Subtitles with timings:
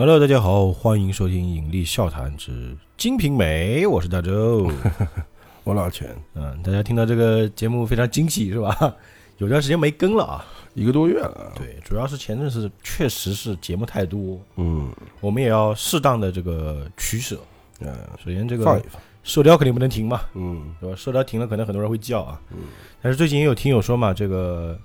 [0.00, 4.72] Hello，大家好，欢迎收听《引力笑谈之金瓶梅》，我是大周。
[5.62, 8.74] 我老钱，嗯，大家听到这个节目非常惊喜是吧？
[9.36, 11.52] 有段时间没更了啊，一个多月了。
[11.54, 14.90] 对，主要是前阵子确实是节目太多，嗯，
[15.20, 17.38] 我们也要适当的这个取舍。
[17.80, 17.94] 嗯，
[18.24, 20.96] 首先这个放一放，射雕肯定不能停嘛，嗯对吧？
[20.96, 22.40] 射雕停了，可能很多人会叫啊。
[22.52, 22.60] 嗯，
[23.02, 24.80] 但是最近也有听友说嘛，这个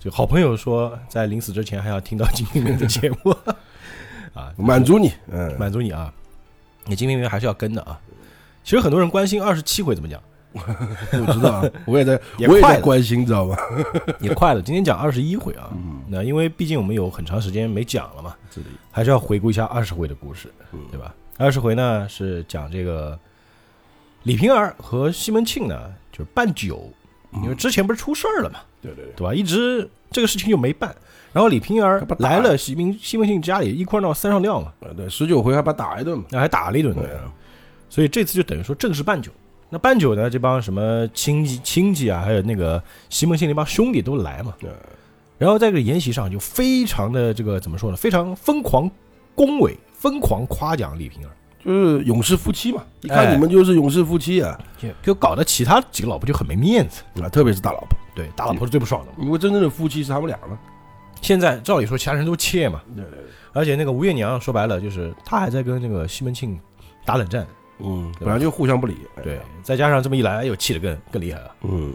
[0.00, 3.32] 这个好朋友说，在临死之前还要听到金瓶梅的节目
[4.34, 6.12] 啊，满足你，嗯，满足你啊！
[6.86, 7.98] 你金瓶梅还是要跟的啊。
[8.64, 10.20] 其实很多人关心二十七回怎么讲，
[10.54, 13.56] 我知道啊，我也在， 也在关心，知道吧？
[14.20, 14.62] 也快了。
[14.62, 18.34] 今天讲二十一回啊，嗯，那因为毕竟我们有很长时间没讲了嘛，
[18.90, 21.14] 还是要回顾一下二十回的故事，嗯对吧？
[21.38, 23.18] 二十回呢是讲这个
[24.22, 26.88] 李瓶儿和西门庆呢就是办酒，
[27.42, 29.34] 因为之前不是出事儿了嘛，对对对，对吧？
[29.34, 30.94] 一直这个事情就没办，
[31.32, 37.32] 然后李瓶儿来了西门西门庆家里一块闹三上吊嘛，呃对，十九回还把他打一顿嘛，那还打了一顿，对啊，
[37.88, 39.30] 所以这次就等于说正式办酒。
[39.70, 44.52] 那办酒呢，这帮什么亲戚亲戚啊，还有那个西门庆那帮兄弟都来嘛。
[44.60, 44.70] 对
[45.38, 47.96] 然后在这个宴席上就非常的这个怎么说呢？
[47.96, 48.88] 非常疯狂
[49.34, 51.32] 恭维，疯狂夸奖李瓶儿，
[51.64, 57.02] 就是勇士夫妻嘛，一哎看你们就是勇士夫妻啊，就就搞得其他几个老婆就很没面子。
[57.22, 59.18] 啊，特别是大老婆，对，大老婆是最不爽的嘛。
[59.20, 60.58] 因为真正的夫妻是他们俩嘛，
[61.22, 63.02] 现在照理说其他人都怯嘛，对。
[63.02, 63.18] 对对，
[63.54, 66.60] 而且那个吴月娘说白了就是她还在跟那个西门庆
[67.06, 67.46] 打冷战。
[67.78, 71.40] 嗯，本来就互相不理，哎对，，再加上这么一来，又，气得更更厉害。
[71.40, 71.56] 了。
[71.62, 71.94] 嗯。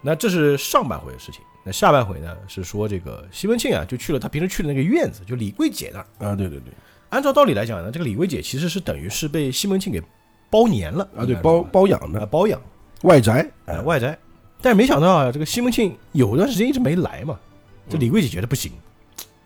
[0.00, 1.42] 那这是上半回的事情。
[1.64, 6.06] 那下半回呢，是说这个西门庆啊，就去了他平时去的那个院子，就李桂姐那儿。
[6.18, 6.72] 啊，对对对，
[7.10, 10.02] 按照道理来讲呢，这个李桂姐其实是等于是被西门庆给
[10.50, 12.60] 包年了啊对，包包养啊的包养。
[13.02, 14.18] 外宅，哎外宅。
[14.60, 17.38] 但是没想到啊，这个西门庆有段时间一直没来嘛，
[17.88, 18.72] 这李桂姐觉得不行，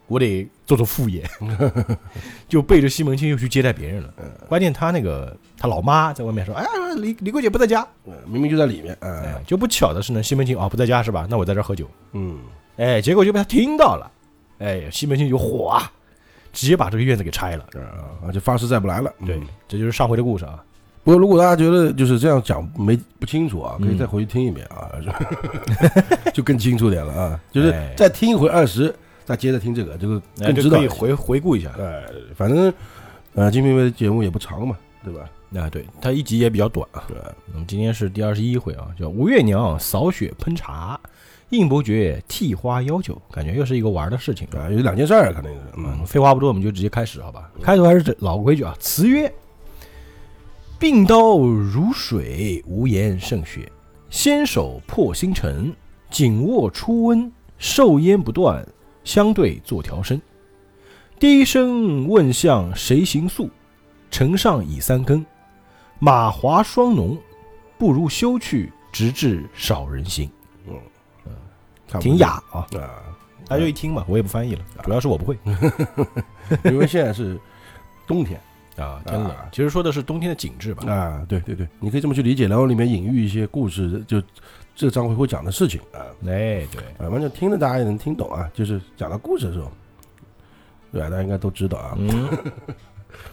[0.06, 1.28] 我得做做副业，
[2.48, 4.12] 就背着西门庆又去接待别人了。
[4.48, 7.86] 关键他那个他老妈在外面说：“哎呀，李李桂姐不在家。
[8.04, 11.26] 呃明明就在里面，”哎哎，，就不巧的是呢，西门庆啊不在家是吧？
[11.28, 11.88] 那我在这儿喝酒。
[12.12, 12.38] 嗯，
[12.76, 14.10] 哎，结果就被他听到了，
[14.58, 15.91] 哎，西门庆就火啊，
[16.52, 17.66] 直接把这个院子给拆了。
[18.22, 20.62] 啊，就发誓再不来了，对嗯，这就是上回的故事啊。
[21.06, 27.41] 不过，如果大家觉得就是这样讲没不清楚啊，可以嗯再回去听一遍啊，就 就更清楚点了啊。
[27.53, 28.93] 就是哎再听一回二十，
[29.25, 31.71] 再接着听这个，这个哎，更知道回回顾一下。
[31.78, 32.03] 哎，
[32.34, 32.75] 反正
[33.34, 35.21] 呃，金瓶梅的节目也不长嘛，对吧？
[35.55, 37.05] 啊，对，它一集也比较短啊。
[37.06, 37.17] 对，
[37.53, 40.99] 那么今天是第二十一回啊，叫吴月娘扫雪喷茶，
[41.50, 44.69] 应伯爵替花邀酒，感觉又是一个玩的事情啊？
[44.69, 47.49] 有两件事儿，肯定是，嗯，嗯，废话不多，我们就直接开始好吧？
[47.62, 49.33] 开头还是这老规矩啊，词曰
[50.78, 53.62] ：“鬓刀如水，无言胜雪；
[54.10, 55.75] 纤手破星辰，
[56.10, 57.32] 紧握初温。
[57.59, 58.62] 受烟不断，
[59.03, 60.20] 相对作调声。
[61.19, 63.48] 低声问向谁行宿？
[64.10, 65.25] 城上已三更。
[65.98, 67.16] 马华霜浓，
[67.78, 70.31] 不如休去，直至少人行。
[70.69, 70.75] 嗯
[71.25, 71.32] 嗯
[71.98, 73.00] 挺雅啊，啊，
[73.48, 75.38] 大家就一听嘛，我也不翻译了，主要是我不会。
[76.64, 77.41] 因为现在是
[78.06, 78.38] 冬天
[78.76, 79.48] 啊，天冷啊。
[79.53, 80.91] 其实说的是冬天的景致吧。
[80.91, 84.22] 啊，对对对，你可以这么去理解，然后里面隐喻一些故事，就
[84.75, 86.04] 这章回会讲的事情啊。
[86.26, 89.70] 哎，对，啊，反正听着大家也能听懂啊，就是讲到故事的时候，
[90.92, 91.09] 对吧？
[91.10, 91.94] 大家应该都知道啊。
[91.98, 92.28] 嗯，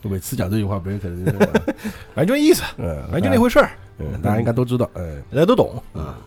[0.01, 1.25] 我每次讲这句话，别人可能，
[2.15, 6.17] 反正就 意思，嗯，反正就那回事儿，嗯，大家应该都知道，嗯，大家都懂啊。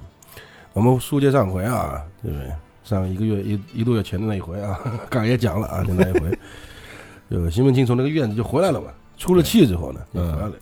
[0.73, 2.53] 我们书接上回啊，对不对？
[2.85, 4.79] 上一个月一一多月前的那一回啊，
[5.11, 6.39] 刚才也讲了啊，就那一回，
[7.31, 10.53] 就西门庆从那个院子就回来了嘛，出了气之后呢，就回来了，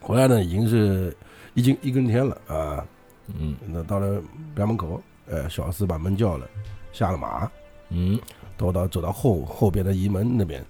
[0.00, 1.16] 回来呢已经是
[1.54, 2.86] 一更一更天了啊，
[3.28, 4.20] 嗯那到了
[4.56, 6.48] 家门口，呃，小厮把门叫了，
[6.92, 7.50] 下了马，
[7.90, 8.18] 嗯，
[8.56, 10.64] 走到走到后后边的移门那边，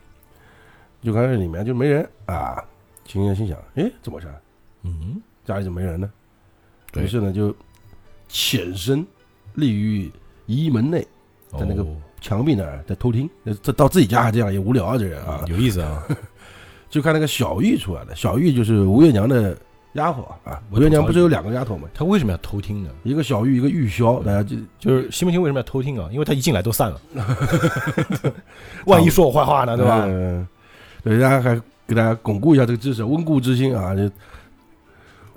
[1.03, 2.63] 就看这里面就没人啊。
[3.05, 4.29] 秦人心想：哎，怎么回事？
[4.83, 6.11] 嗯，家里怎么没人呢？
[6.95, 7.55] 于是呢，就
[8.29, 9.07] 潜身
[9.55, 10.13] 立于
[10.47, 11.01] 移门内，
[11.53, 13.29] 在那个哦墙壁那儿在偷听。
[13.45, 15.43] 呃这到自己家还这样，也无聊啊，这人啊。
[15.47, 16.03] 有意思啊。
[16.89, 19.57] 就看那个小玉出来了，小玉就是吴月娘的
[19.93, 20.61] 丫鬟啊。
[20.71, 21.89] 吴月娘不是有两个丫头吗？
[21.95, 22.91] 她为什么要偷听呢？
[23.03, 26.09] 一个小玉，一个玉箫，大家就就是西门庆为什么要偷听啊？
[26.13, 27.01] 因为他一进来都散了，
[28.87, 30.05] 万一说我坏话呢，对吧？
[30.07, 30.47] 嗯，
[31.03, 33.95] 对，大家还给大家巩固一下这个知识，温故知新啊。
[33.95, 34.11] 就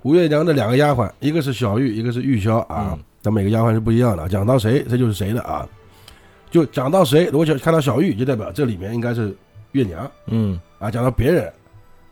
[0.03, 2.99] 吴月娘的两个丫鬟，一个是小玉，一个是玉箫啊嗯。
[3.21, 5.67] 但每个丫鬟是不一样的，讲到谁，这就是谁的啊。
[6.49, 9.35] 就讲到谁，如果想看到小玉，就代表这里面应该是
[9.73, 10.91] 月娘嗯，啊。
[10.91, 11.53] 讲到别人，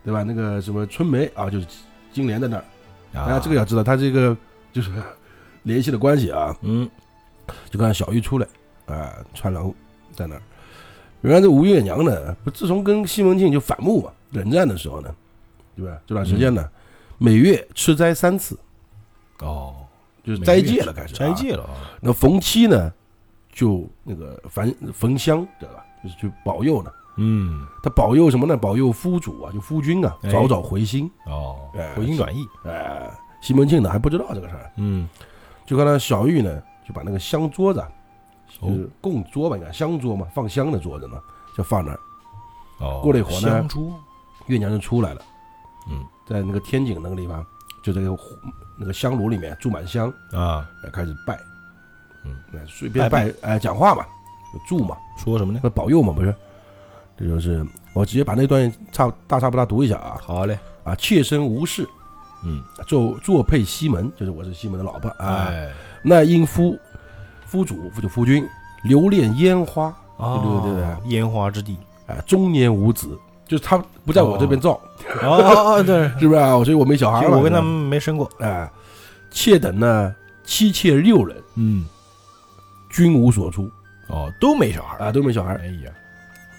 [0.06, 0.24] 对吧？
[0.24, 1.68] 那个什么春梅啊，就是
[2.14, 2.64] 金莲在那儿。
[3.12, 4.38] 大家啊，这个要知道，他这个
[4.72, 4.92] 就是
[5.64, 6.56] 联系的关系啊。
[6.62, 6.90] 嗯
[7.72, 8.48] 就看小玉出来，
[8.86, 9.74] 啊、穿楼
[10.14, 10.42] 在那儿，
[11.22, 15.16] 原来这吴月娘呢，不自从跟西门庆就反目嘛，冷战的时候呢，
[15.76, 16.00] 对吧？
[16.06, 16.70] 这段时间呢，
[17.18, 18.56] 每月吃斋三次，
[19.40, 19.78] 哦，
[20.24, 21.18] 就是斋戒了，开始啊。
[21.18, 22.94] 斋戒了啊，那逢七呢，
[23.52, 25.84] 就那个焚焚香，知道吧？
[26.04, 26.92] 就是去保佑呢。
[27.22, 28.56] 嗯，他保佑什么呢？
[28.56, 30.30] 保佑夫主啊，就夫君啊，哎。
[30.32, 31.12] 早早回心。
[31.26, 33.12] 哦哎，回心转意，哎，
[33.42, 35.08] 西门庆呢还不知道这个事儿，嗯，
[35.66, 37.84] 就看到小玉呢，就把那个香桌子
[38.62, 41.18] 就是供桌吧，你看香桌嘛，放香的桌子呢，
[41.56, 42.00] 就放那儿。
[42.80, 43.94] 哦，过了一会儿呢香烛，
[44.48, 45.22] 月娘就出来了，
[45.90, 47.46] 嗯，在那个天井那个地方，
[47.84, 48.18] 就这个
[48.78, 51.38] 那个香炉里面注满香，啊，哎，开始拜，
[52.26, 54.04] 嗯，哎，随便拜，哎，讲话嘛，
[54.54, 55.60] 就祝嘛，说什么呢？
[55.62, 56.34] 那保佑嘛，不是？
[57.20, 60.18] 这就是我直接把那段差大差不大读一下啊。
[60.22, 61.86] 好嘞，啊，妾身无事，
[62.46, 65.48] 嗯，坐坐配西门，就是我是西门的老婆啊。
[65.50, 65.70] 哎，
[66.02, 66.80] 那因夫
[67.46, 68.48] 夫主夫就夫君
[68.84, 71.78] 留恋烟花，哦对对对烟花之地，
[72.08, 74.80] 哎，中年无子，就是他不在我这边造，
[75.22, 76.52] 哦哦，对， 是不是啊？
[76.64, 77.36] 所以我没小孩嘛。
[77.36, 78.70] 我跟他们没生过，哎，
[79.30, 81.86] 妾等呢妻妾六人，嗯，
[82.90, 83.70] 均无所出
[84.08, 85.56] 哦，都没小孩，啊，都没小孩。
[85.56, 85.92] 哎呀，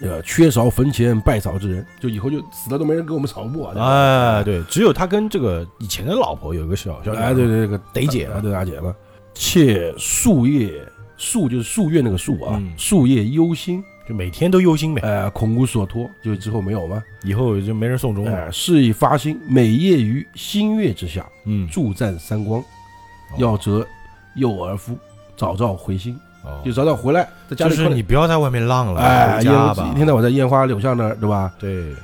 [0.01, 3.75] 呃，缺少坟前拜扫之人，就以后就死了都没人给我们扫墓啊。
[3.77, 8.95] 哎，对，只有他跟这个以前的老婆有一个小小哎，对对，这个得姐啊，对大姐嘛。
[9.35, 10.83] 妾夙夜
[11.19, 17.03] 夙就是树叶那个夙啊嗯，树叶忧心，就每天都忧心呗，哎，恐无所托，就之后没有吗？
[17.23, 23.87] 以后就没人送终了，哎，是以发心，每夜于星月之下，嗯，助赞三光，哦要择
[24.35, 24.97] 幼儿夫，
[25.37, 31.53] 早早回心，哦就早点回来，在家里就是你不要在外面浪了，哎，回家吧烟，一天到晚在烟花柳巷那儿，对吧？
[31.59, 31.95] 对，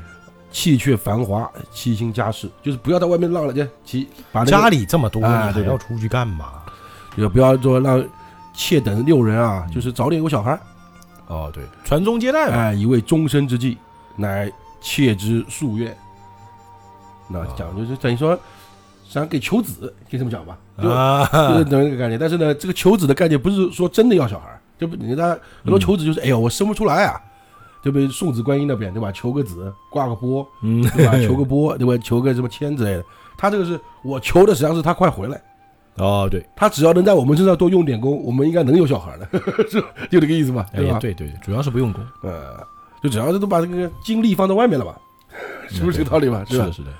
[0.50, 6.46] 气却繁华，七星家事，就是不要在外面浪了，就其把那个家里这么多，你还要出去干嘛？
[7.16, 8.04] 就不要说让
[8.52, 10.60] 妾等六人啊，嗯就是早点有小孩儿，
[11.28, 13.78] 哦，对，传宗接代嘛，哎，以为终身之计，
[14.16, 14.52] 乃
[14.82, 15.96] 妾之夙愿。
[17.28, 18.38] 那啊讲就是等于说，
[19.08, 20.56] 想给求子，可以这么讲吧？
[20.78, 21.28] 就就是啊，
[21.64, 22.18] 等于这个概念。
[22.18, 25.28] 但是呢，这个求子的概念不是说真的要小孩儿，就不你看
[25.62, 27.20] 很多求子就是，哎呀，我生不出来啊，
[27.82, 29.10] 就被送子观音那边对吧？
[29.12, 31.18] 求个子，挂个波，嗯，对吧？
[31.26, 31.96] 求个波，对吧？
[32.04, 33.04] 求个什么签之类的。
[33.38, 35.40] 他这个是我求的，实际上是他快回来。
[35.96, 39.26] 哦，对，他只要能在我们身上多用点功，我们应该能有小孩的，
[39.70, 40.98] 是吧就这个意思嘛，哎对吧？
[40.98, 42.62] 对对对，主要是不用功，呃，
[43.02, 44.94] 就只要是都把这个精力放在外面了吧，
[45.70, 46.40] 是不是这个道理吧？
[46.40, 46.70] 吧是的，？
[46.72, 46.90] 是的，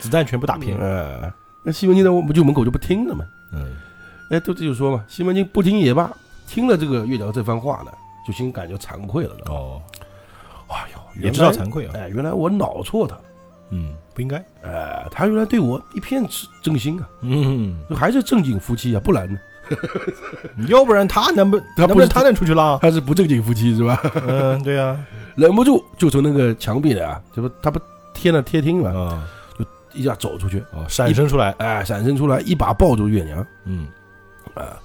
[0.00, 3.72] 子弹全部打偏，呃，那西门庆在我们就门口就不听了嘛，嗯，
[4.30, 6.10] 哎，都这就说嘛，西门庆不听也罢，
[6.46, 7.92] 听了这个月娘这番话呢，
[8.26, 9.34] 就心感觉惭愧了？
[9.46, 9.80] 哦，
[10.68, 13.16] 哎呦，也知道惭愧啊，哎，原来我恼错他，
[13.70, 16.24] 嗯，不应该，哎，他原来对我一片
[16.62, 19.38] 真心啊，嗯，还是正经夫妻啊，不然呢，
[20.68, 22.78] 要不然他能不他不是能他能出去拉？
[22.78, 24.00] 他是不正经夫妻是吧？
[24.26, 24.98] 嗯，对呀，
[25.36, 27.80] 忍不住就从那个墙壁里啊，这不他不
[28.14, 29.28] 贴了贴厅嘛，啊，
[29.92, 33.88] 一下走出去，哦，闪身出来，哎，闪身出来，一把抱住月娘，嗯，
[34.54, 34.76] 啊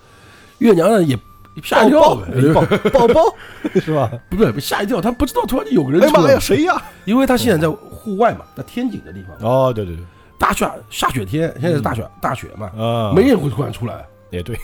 [0.60, 1.18] 月娘呢也
[1.64, 2.16] 吓一跳抱，
[2.54, 2.66] 抱
[3.08, 3.36] 抱抱，
[3.80, 4.12] 是吧？
[4.30, 6.40] 不是吓一跳，他不知道突然有个人出来。
[6.40, 6.82] 谁呀？
[7.06, 10.04] 因为他现在在户外嘛，在天井的地方，哦，对对对，
[10.40, 14.06] 大雪下雪天，现在是大雪大雪嘛，啊，没人会突然出来。
[14.32, 14.58] 也对，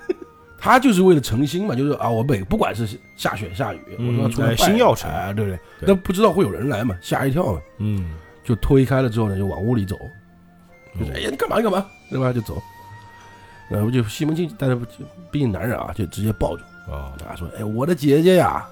[0.58, 2.86] 他就是为了诚心嘛，就是啊，我每不管是
[3.16, 5.56] 下雪下雨，我都要出来哎拜心要诚哎，对不对？
[5.80, 5.86] 对。
[5.88, 8.12] 那不知道会有人来嘛，吓一跳嘛，嗯，
[8.44, 9.96] 就推开了之后呢，就往屋里走，
[10.98, 12.32] 就是哦哎呀，你干嘛你干嘛，对吧？
[12.32, 12.62] 就走，
[13.68, 14.76] 然后就西门庆，但是
[15.30, 18.64] 毕竟男人啊，就直接抱住哦，啊，说，哎，我的姐姐呀，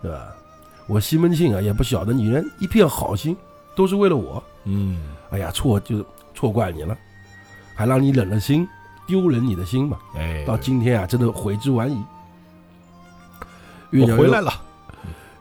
[0.00, 0.32] 对吧？
[0.86, 3.36] 我西门庆啊，也不晓得女人一片好心，
[3.74, 5.00] 都是为了我，嗯，
[5.30, 6.96] 哎呀，错就是错怪你了，
[7.74, 8.66] 还让你冷了心，
[9.06, 9.98] 丢人你的心嘛。
[10.14, 12.02] 哎，到今天啊，真的悔之晚矣。
[13.90, 14.52] 月娘回来了，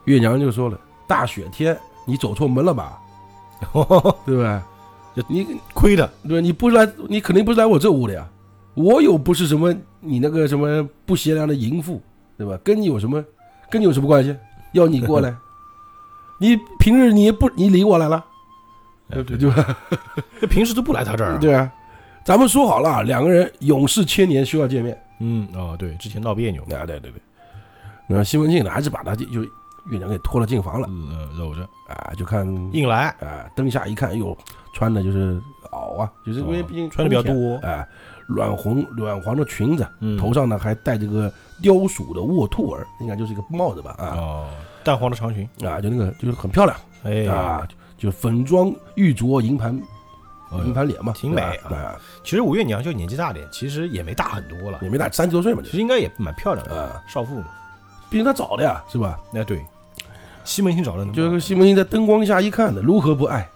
[0.05, 2.98] 月娘就说了：“大雪天，你走错门了吧？
[4.25, 4.65] 对吧？
[5.27, 8.27] 你亏的，对你不是来，你肯定不是来我这屋的呀。
[8.75, 12.01] 我又不是什么你那个什么不贤良的淫妇，
[12.37, 12.57] 对吧？
[12.63, 13.23] 跟你有什么
[13.69, 14.33] 跟你有什么关系？
[14.71, 15.35] 要你过来，
[16.39, 18.23] 你平日你也不你理我来了，
[19.09, 19.77] 哎对对吧？
[20.39, 21.69] 这平时都不来他这儿啊，对啊，
[22.23, 24.97] 咱们说好了，两个人永世千年需要见面。
[25.19, 27.13] 嗯，哦，对，之前闹别扭，啊，对对对。
[28.07, 29.25] 那西门庆呢，还是把他就
[29.89, 30.87] 就月娘给拖了进房了。
[30.89, 34.37] 嗯，搂着，啊，就看硬来，啊，灯下一看，哎呦，
[34.73, 35.41] 穿的就是
[35.71, 37.85] 袄啊，就是因为哦毕竟穿的比较多，啊，
[38.27, 41.31] 软红软黄的裙子，嗯，头上呢还戴着个
[41.61, 43.95] 雕鼠的卧兔儿，应该就是一个帽子吧？
[43.97, 44.15] 啊。
[44.17, 44.49] 哦，
[44.83, 46.77] 淡黄的长裙，啊，就那个就是很漂亮。
[47.03, 47.25] 哎。
[47.25, 47.67] 啊，
[47.97, 49.77] 就粉妆玉琢银盘
[50.51, 54.79] 哦银盘脸嘛，挺美啊，其实吴月娘就年纪大点，其实也没大很多了。
[54.81, 57.47] 也，没大三十多岁嘛，其实应该也蛮漂亮的，啊，少妇嘛，
[58.09, 59.19] 毕竟她早的呀，是吧？
[59.33, 59.61] 那对，
[60.49, 63.47] 西门庆找的就是西门庆在灯光下一看的，如何不爱，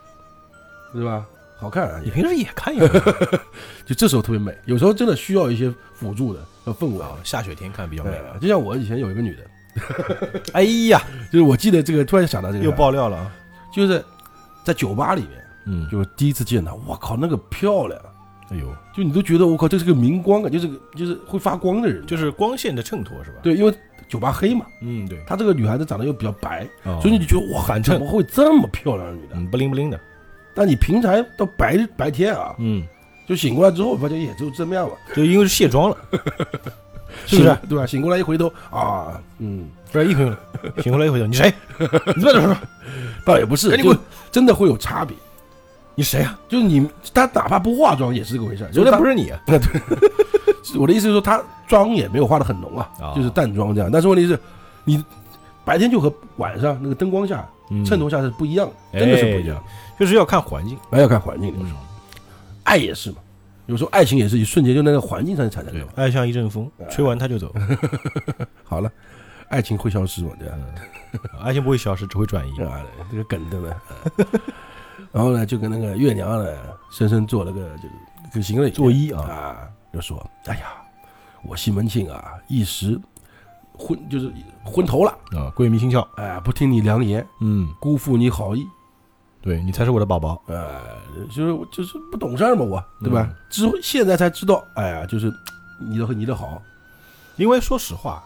[0.94, 1.26] 对吧？
[1.58, 2.88] 好看啊，你平时也看呀？
[3.84, 4.56] 就这时候特别美。
[4.66, 7.02] 有时候真的需要一些辅助的呃氛围。
[7.02, 8.12] 啊下雪天看比较美。
[8.12, 13.32] 啊，就像我以前有一个女的， 哎呀， 就是我记得这个，突然想到这个，又爆料了啊！
[13.74, 14.04] 就是
[14.64, 18.00] 在酒吧里面，嗯，就是第一次见她，我靠，那个漂亮，
[18.50, 23.74] 哎呦，就你都觉得我靠，这是个明光啊，就是个就是会发光的人，就是光线的衬托是吧？，对，因为
[24.14, 29.36] 酒吧黑嘛，嗯对，她这个女孩子长得又比较白，哦所以你就觉得哇， 怎么会这么漂亮的女的？
[29.36, 30.00] 嗯不灵不灵的，
[30.54, 32.84] 但你平常到白白天啊，嗯，
[33.28, 35.98] 就醒过来之后，发现也就这么样吧，就因为是卸妆了，
[37.26, 37.58] 是不是？
[37.68, 37.86] 对吧？
[37.88, 40.36] 醒过来一回头啊，嗯，不是一回头，
[40.84, 41.52] 醒过来一回头，你谁？
[42.16, 42.56] 你在这说，
[43.26, 45.16] 倒也不是，赶紧滚就真的会有差别。
[45.96, 46.40] 你谁啊？
[46.48, 48.72] 就是你，他哪怕不化妆也是这个回事儿。
[48.72, 49.40] 昨天不是你啊？
[49.46, 49.60] 对
[50.80, 53.90] 我的意思是说，他妆也没有化的很浓啊，啊就是淡妆这样。
[53.92, 54.40] 但是问题是，
[54.84, 55.04] 你
[55.64, 59.62] 白天就和晚上那个灯光下、嗯衬托下是不一样的，真的是不一样。
[60.00, 60.78] 就是要看环境。
[60.92, 61.80] 还要看环境，有时候
[62.64, 63.18] 爱也是嘛。
[63.66, 65.92] 有时候爱情也是一瞬间就那个环境上产生的嘛。
[65.96, 67.54] 爱像一阵风，吹完它就走。
[68.64, 68.92] 好了，
[69.50, 70.32] 爱情会消失嘛？
[70.38, 70.56] 对吧？
[71.44, 72.62] 爱情不会消失，只会转移。
[72.64, 73.78] 啊，这个梗真的。
[75.14, 76.52] 然后呢，就跟那个月娘呢，
[76.90, 77.94] 深深做了个这个
[78.34, 80.18] 跟行了作揖啊啊，就说
[80.48, 80.74] ：“哎呀，
[81.44, 83.00] 我西门庆啊，一时
[83.78, 84.34] 昏就是
[84.66, 86.04] 昏头了，啊，鬼迷心窍。
[86.16, 88.66] 哎，不听你良言，嗯，辜负你好意，
[89.40, 90.42] 对你才是我的宝宝。
[90.48, 90.82] 呃，
[91.30, 93.36] 就是就是不懂事儿嘛，我对吧嗯？
[93.52, 95.32] 之后现在才知道，哎呀，就是
[95.80, 96.60] 你的你的好，
[97.36, 98.24] 因为说实话，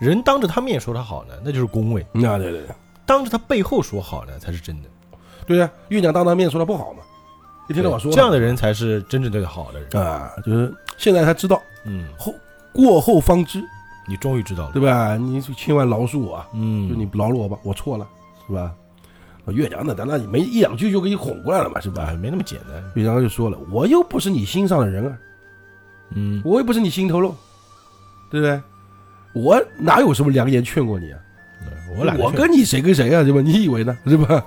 [0.00, 4.88] 人当着他面说他好呢，那就是恭维；啊，对对对，当着他背后说好呢，才是真的。
[5.46, 7.02] 对呀，月娘当他面说他不好嘛，
[7.68, 10.02] 一天到晚说这样的人才是真正对他好的人。
[10.02, 12.34] 啊，就是现在他知道，嗯，后
[12.72, 13.62] 过后方知，
[14.08, 14.72] 你终于知道了。
[14.72, 15.16] 对吧？
[15.16, 18.06] 你千万饶恕我啊，嗯，就你饶了我吧，我错了，
[18.46, 18.72] 是吧？
[19.48, 22.16] 月娘呢，咱那没一两句就给你哄过来了嘛，是吧啊，？
[22.18, 22.82] 没那么简单。
[22.94, 25.18] 月娘就说了，我又不是你心上的人啊，
[26.14, 27.34] 嗯，我又不是你心头肉，
[28.30, 28.60] 对不对？
[29.34, 31.18] 我哪有什么良言劝过你啊？
[31.98, 33.22] 我懒得劝我跟你谁跟谁啊？
[33.22, 33.40] 对吧？
[33.42, 33.94] 你以为呢？
[34.06, 34.42] 是吧？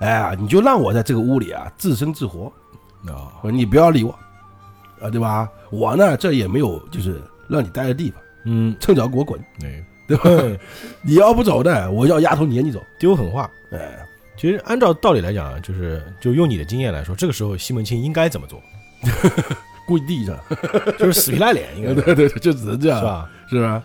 [0.00, 2.52] 哎呀，你就让我在这个屋里啊自生自活，
[3.06, 4.10] 啊，你不要理我，
[5.00, 5.48] 啊，对吧？
[5.70, 10.58] 我呢这也没有就是让你待的地方，嗯，趁早给我滚，哎，对吧？
[11.02, 12.80] 你要不走呢，我要丫头撵你走。
[12.98, 13.50] 丢狠话。
[13.72, 13.98] 哎，
[14.36, 18.60] 其实按照道理来讲啊，就是就用你的经验来说，这个时候西门庆应该怎么做？
[19.86, 20.36] 跪地上，
[20.98, 23.04] 就是死皮赖脸，应该对对对，就只能这样，是？
[23.04, 23.30] 吧？
[23.50, 23.82] 是吧？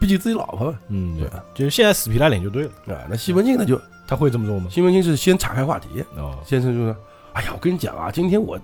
[0.00, 2.94] 毕竟自己老婆嘛，嗯，对对，就是现在死皮赖脸就对了。
[2.94, 3.04] 啊。
[3.08, 4.66] 那西门庆呢，就他会这么做吗？
[4.70, 6.96] 西门庆是先岔开话题，哦先生就说
[7.34, 8.58] ：“哎呀，我跟你讲啊，今天我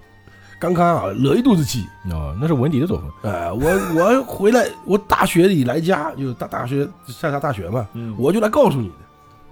[0.59, 3.32] 刚刚啊惹一肚子气，哦，那是文迪的作风。
[3.32, 8.94] 哎，我我回来，我大学里来家，就大大学上下大学嘛，嗯我就来告诉你的。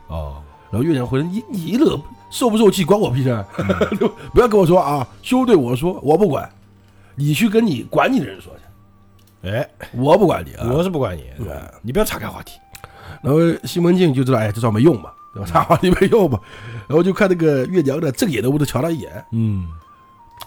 [0.09, 1.99] 哦，然后月亮回来，你你惹
[2.31, 3.47] 受不受气关我屁事儿，
[4.35, 6.49] 不要跟我说啊，休对我说，我不管，
[7.15, 10.69] 你去跟你管你的人说去，哎，我不管你啊。
[10.71, 12.59] 我是不管你，哎你不要岔开话题。
[13.23, 15.51] 然后西门庆就知道，哎，这招没用嘛，对吧？
[15.51, 16.41] 插话题没用嘛，
[16.89, 19.69] 然后就看那个月娘呢，正眼都不能瞧他一眼，嗯，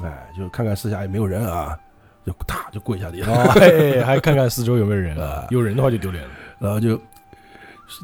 [0.04, 1.78] 哎，就看看四下也没有人啊，
[2.26, 5.18] 就啪就跪下地了，哦， 嘿还看看四周有没有人
[5.50, 6.30] 有人的话就丢脸了。
[6.60, 6.96] 然后就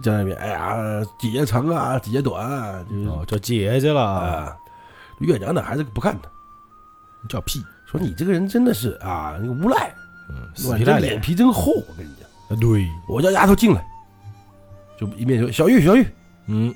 [0.01, 0.77] 在那边，哎呀，
[1.19, 4.57] 姐姐长啊，姐姐短啊，就是哦，叫姐姐了，啊，
[5.19, 6.29] 月娘呢还是不看他，
[7.29, 7.63] 叫屁。
[7.85, 9.93] 说你这个人真的是啊，那个无赖，
[10.29, 11.21] 嗯，哇死皮赖脸。
[11.21, 13.85] 皮真厚，我跟你讲，啊，对，我叫丫头进来，
[14.99, 16.05] 就一面说小玉，小玉，
[16.47, 16.73] 嗯，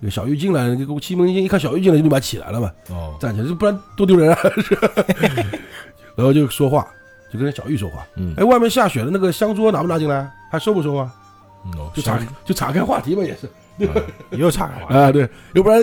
[0.00, 4.38] 那个小玉进来，那个西门庆一看小玉进来就立马起来了嘛，哦，站起来，不然多丢人啊！
[4.62, 4.78] 是
[6.16, 6.86] 然后就说话，
[7.32, 8.06] 就跟小玉说话。
[8.16, 10.30] 嗯，哎，外面下雪了那个香桌拿不拿进来？
[10.50, 11.12] 还收不收啊？
[11.64, 13.46] 嗯哦就岔就岔开话题嘛，也是
[13.86, 13.94] 啊
[14.30, 15.82] 又岔开话题，啊，对，要不然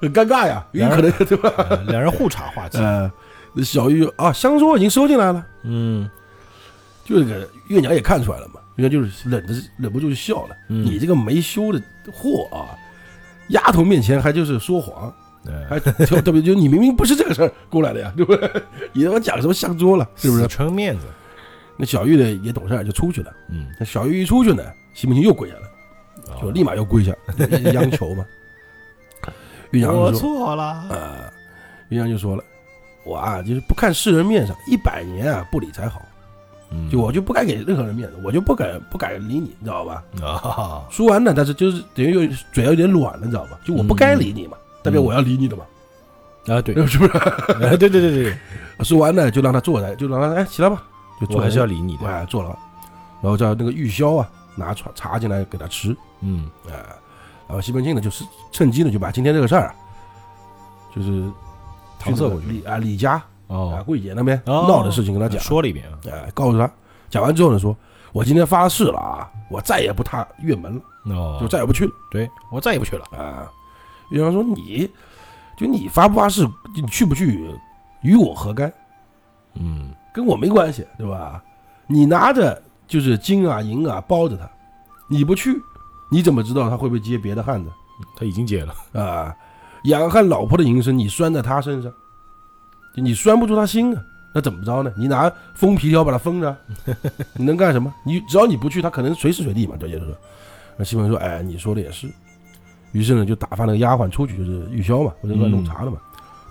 [0.00, 1.52] 很尴尬呀，有可能对吧？
[1.68, 2.78] 呃两人互岔话题。
[2.82, 3.10] 呃，
[3.64, 6.08] 小玉啊，香桌已经收进来了，嗯，
[7.04, 10.56] 就这个月娘也看出来了嘛，月娘就是忍着忍不住就笑了。
[10.68, 11.82] 嗯你这个没羞的
[12.12, 12.74] 货啊，
[13.48, 15.12] 丫头面前还就是说谎，
[15.46, 18.50] 哎 还特特别就你明明不是这个事儿过来的呀，对不对？
[18.92, 20.48] 你他妈讲什么香桌了，是不是死？
[20.48, 21.06] 撑面子。
[21.76, 23.32] 那小玉呢也懂事儿，就出去了。
[23.48, 24.62] 嗯，那小玉一出去呢，
[24.94, 25.62] 西门庆又跪下了，
[26.40, 27.14] 就哦立马又跪下，
[27.72, 28.24] 央求嘛。
[29.70, 30.64] 玉阳我就说错了。
[30.64, 31.32] 啊，
[31.88, 32.42] 玉阳就说了，
[33.04, 36.09] 我啊就是不看世人面上，一百年啊不理才好，嗯
[36.90, 40.02] 就我就不该给任何人面子，我就不敢不敢理你，你知道吧？
[40.22, 43.58] 啊，说完呢，但是就是等于又嘴要有点软了，你知道吧？
[43.64, 45.64] 就我不该理你嘛，代表我要理你的嘛，
[46.46, 47.12] 啊，对， 是不是？
[47.64, 48.22] 哎 对对对对。
[48.24, 48.36] 对，
[48.84, 50.82] 说完呢，就让他坐来，就让他哎起来吧，
[51.20, 51.40] 就坐。
[51.40, 52.06] 还是要理理你的。
[52.06, 52.56] 哎坐了，
[53.20, 56.72] 然后叫那个玉箫啊拿茶茶进来给他吃，嗯，哎，
[57.46, 59.74] 然后西门庆呢，就是趁机呢，就把今天这个事儿啊，
[60.94, 61.24] 就是
[62.02, 62.46] 搪塞过去。
[62.46, 66.70] 李啊李家啊哦，桂姐那边哦闹的事情跟他讲，说了一遍啊，哎，告诉他，
[67.08, 67.76] 讲完之后呢，说
[68.12, 73.04] 我今天发誓了啊，我再也不踏院门了，哦，就再也不去了对我再也不去了。
[73.16, 73.50] 啊。
[74.10, 74.90] 岳阳说你，
[75.56, 77.48] 就你发不发誓，你去不去，
[78.02, 78.72] 与我何干？
[79.54, 81.42] 嗯，跟我没关系，对吧？
[81.86, 84.50] 你拿着就是金啊银啊包着他，
[85.08, 85.54] 你不去，
[86.10, 87.70] 你怎么知道他会不会接别的汉子
[88.16, 88.74] 他已经接了。
[89.00, 89.36] 啊？
[89.84, 91.92] 养汉老婆的营生，你拴在他身上，
[92.94, 94.92] 你拴不住他心啊，那怎么着呢？
[94.96, 96.56] 你拿封皮条把他封着，
[97.34, 97.92] 你能干什么？
[98.04, 99.76] 你只要你不去，他可能随时随地嘛。
[99.78, 100.14] 这就是说，
[100.76, 102.08] 那西门说：“哎，你说的也是。”
[102.92, 105.98] 于是呢，就打发那个丫鬟出去，就是玉箫嘛，不是乱弄茶的嘛，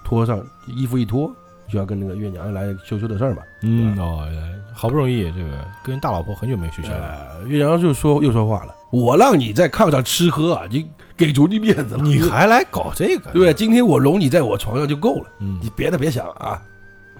[0.05, 1.29] 脱上衣服一脱，
[1.69, 3.41] 就要跟那个月娘来羞羞的事儿嘛。
[3.61, 4.25] 嗯哦，
[4.73, 6.97] 好不容易这个跟大老婆很久没有休息了。
[7.41, 13.31] 呃，岳阳就说又说话了，我让你在炕上吃喝啊，你给足你面子了，你还来搞这个？
[13.31, 13.53] 对？
[13.53, 16.61] 今天我容你在我床上就够了，嗯你，别的别想啊，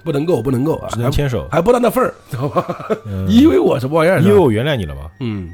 [0.04, 1.48] 不能够不能够啊，只能牵手。
[1.52, 2.66] 还还不到那份儿， 知道吧？
[3.06, 4.22] 嗯以为我什么玩意儿？
[4.22, 5.02] 因为我原谅你了吗？
[5.20, 5.50] 嗯，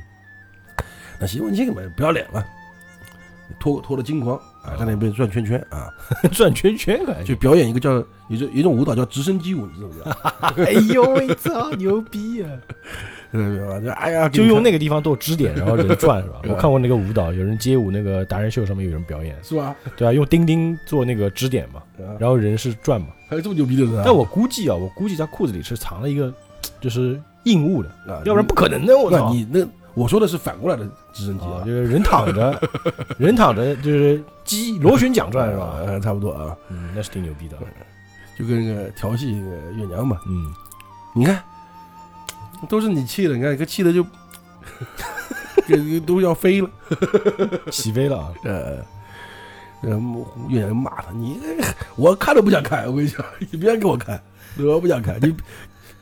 [1.20, 2.46] 那西门庆嘛不要脸了，
[3.60, 5.90] 脱脱了金框啊，在那边转圈圈啊，
[6.32, 7.92] 转圈圈感就表演一个叫
[8.30, 10.64] 有种有一种舞蹈叫直升机舞，你知道不知道？
[10.64, 12.50] 哎呦喂操，牛逼啊！
[13.36, 13.80] 对吧？
[13.80, 16.42] 就哎呀，就用那个地方做支点，然后人转是吧？
[16.48, 19.76] 我看过那个舞蹈，有人街舞那个达人秀上面有人表演，是吧？
[19.96, 21.82] 对啊，用钉钉做那个支点嘛，
[22.20, 23.08] 然后人是转嘛。
[23.28, 24.02] 还有这么牛逼的人？
[24.06, 26.34] 但我估计啊，我估计他裤子里是藏了一个
[26.80, 27.90] 就是硬物的，
[28.26, 28.98] 要不然不可能的。
[28.98, 29.32] 我操！
[29.34, 32.62] 你那我说的是反过来的直升机啊，就，是人躺着，
[33.18, 36.00] 人躺着就是鸡螺旋桨转是吧？
[36.04, 37.58] 差不多啊，嗯，那是挺牛逼的。
[38.38, 40.54] 就跟那个调戏那个月娘嘛，嗯，
[41.16, 41.42] 你看，
[42.70, 44.06] 都是你气的，你看，个气的就，
[45.68, 46.70] 这都要飞了。
[47.72, 48.34] 起飞了啊！
[48.44, 48.78] 呃，
[49.82, 49.90] 呃，
[50.50, 51.40] 月娘骂他，你
[51.96, 54.22] 我看都不想看，我跟你讲，你别给我看，
[54.58, 55.36] 我不想看，你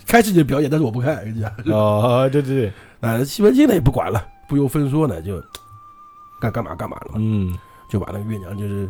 [0.06, 1.52] 开始你的表演，但是我不看，跟你讲。
[1.66, 5.42] 哦，对对对，啊，西门庆呢也不管了，不由分说呢，就
[6.40, 7.58] 干干嘛干嘛了，嗯
[7.90, 8.90] 就把那个月娘就是，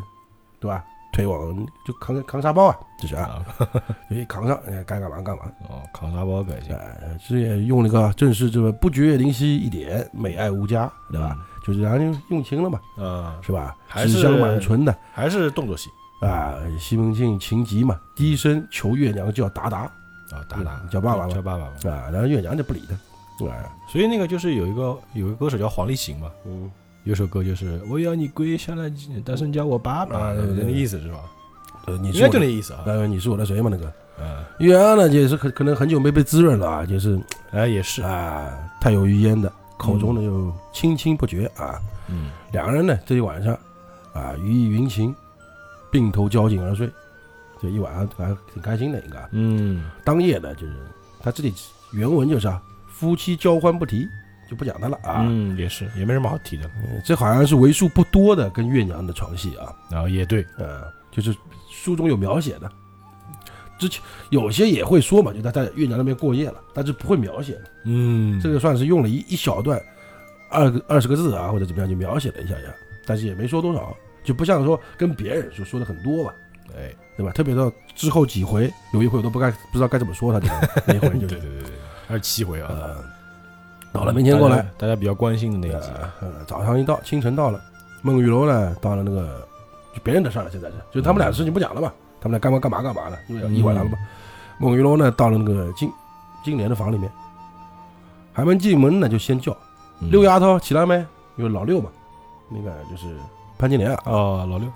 [0.60, 0.84] 对吧？
[1.14, 3.70] 推往就扛扛沙包啊，就是啊，啊，
[4.10, 5.44] 就一扛上，哎该干嘛干嘛。
[5.70, 11.38] 哦，扛沙包改进，哎，这也用了个正是这个不觉灵犀一点，美爱无加，对吧？
[11.66, 13.74] 就是然后就用情了嘛，啊，是吧？
[13.88, 14.94] 还是纸香满唇的。
[15.14, 15.90] 还是动作戏。
[16.20, 19.80] 啊，西门庆情急嘛，低声求月娘叫达达。
[20.32, 20.82] 啊，达达。
[20.90, 21.34] 叫爸爸嘛。
[21.34, 21.72] 叫爸爸嘛。
[21.86, 26.70] 啊，然后月娘就不理他，啊，所以那个就是有一个有一个歌手叫黄立行嘛，嗯，
[27.04, 28.92] 有首歌就是我要你跪下来，
[29.26, 31.20] 大声叫我爸爸，啊对对对那个意思是吧？
[31.86, 32.84] 呃，你应该是我的，就那意思啊。
[32.86, 33.70] 呃，你是我的谁嘛？
[33.70, 37.20] 那个嗯，月娘呢，也是可可能很久没被滋润了啊，就是
[37.52, 41.80] 哎，也是，啊，太有余烟的，口中呢又清清不绝啊。
[42.08, 43.58] 嗯，两个人呢，这一晚上
[44.14, 45.14] 啊，雨意云情，
[45.92, 46.90] 并头交颈而睡，
[47.62, 49.28] 这一晚上还挺开心的，应该。
[49.32, 50.74] 嗯，当夜呢，就是
[51.20, 51.54] 他这里
[51.92, 54.08] 原文就是啊，夫妻交欢不提，
[54.54, 55.26] 就不讲他了啊。
[55.28, 56.72] 嗯，也是，也没什么好提的了。
[56.84, 61.36] 嗯这好像是为数不多的跟月娘的床戏啊，然后也对，呃，就是
[61.72, 62.72] 书中有描写的。
[63.80, 67.64] 之前有些也会说嘛，就他在月娘那边过夜了，但是不会描写的。
[67.86, 69.82] 嗯，这个算是用了一一小段，
[70.50, 72.74] 二个二十个字啊，或者怎么样就描写了一下下，
[73.06, 76.34] 但是也没说多少，就不像说跟别人说说的很多吧，
[76.78, 77.32] 哎，对吧？
[77.34, 81.72] 特别到之后几回，有一回我都不该不知道该怎么说他这个那一回 对就是对对对，
[82.08, 82.70] 还是七回啊。
[82.70, 83.04] 呃，
[83.94, 84.66] 到了明天过来。
[84.78, 85.90] 大，家，比较关心的那一集，
[86.48, 87.62] 早上一到，清晨到了，
[88.02, 89.48] 孟玉楼呢到了那个
[89.94, 93.98] 就别人的事儿了，现在是，就他们俩的事情不讲了嘛，他们俩干嘛干嘛干嘛了，因为一晚上了嘛。
[94.58, 95.90] 孟玉楼呢到了那个金
[96.44, 97.10] 金莲的房里面，
[98.34, 99.56] 还没进门呢就先叫。
[100.00, 100.10] 嗯。
[100.10, 100.96] 六丫头起来没？
[101.38, 101.90] 因为老六嘛，
[102.50, 103.16] 那个就是
[103.58, 104.68] 潘金莲啊，哦，老六，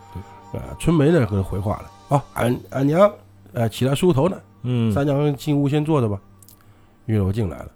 [0.51, 3.11] 对，啊，春梅呢和回话了，啊，俺俺娘
[3.53, 6.19] 呃起来梳头呢，嗯，三娘进屋先坐着吧。
[7.05, 7.67] 玉楼进来了，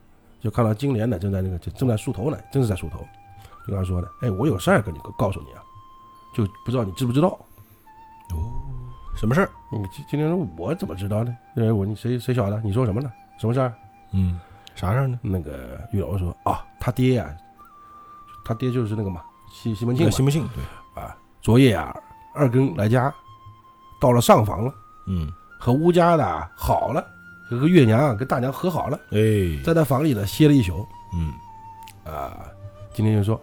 [0.42, 2.98] 就看到金莲呢正在那个正正在梳头呢，正是在梳头，
[3.66, 5.62] 就跟他说的，哎，我有事儿跟你告诉你啊，
[6.34, 7.28] 就不知道你知不知道？
[8.34, 8.60] 哦
[9.14, 9.50] 什么事儿？
[9.70, 11.36] 你今今天说我怎么知道呢？
[11.56, 12.60] 呃，我你谁谁晓得？
[12.62, 13.12] 你说什么呢？
[13.38, 13.74] 什么事儿？
[14.14, 14.40] 嗯，
[14.74, 15.20] 啥事儿呢？
[15.22, 17.38] 那个玉楼说啊，他爹呀、
[18.46, 20.48] 他爹就是那个嘛，西西门庆嘛信不信？
[20.56, 21.94] 对，啊，昨夜啊，
[22.34, 23.14] 二更来家，
[24.00, 24.74] 到了上房了，
[25.08, 27.06] 嗯，和乌家的啊好了，
[27.52, 29.20] 和个月娘啊跟大娘和好了，哎，
[29.62, 31.34] 在他房里呢歇了一宿嗯，
[32.06, 32.38] 啊。
[32.94, 33.40] 今天就说，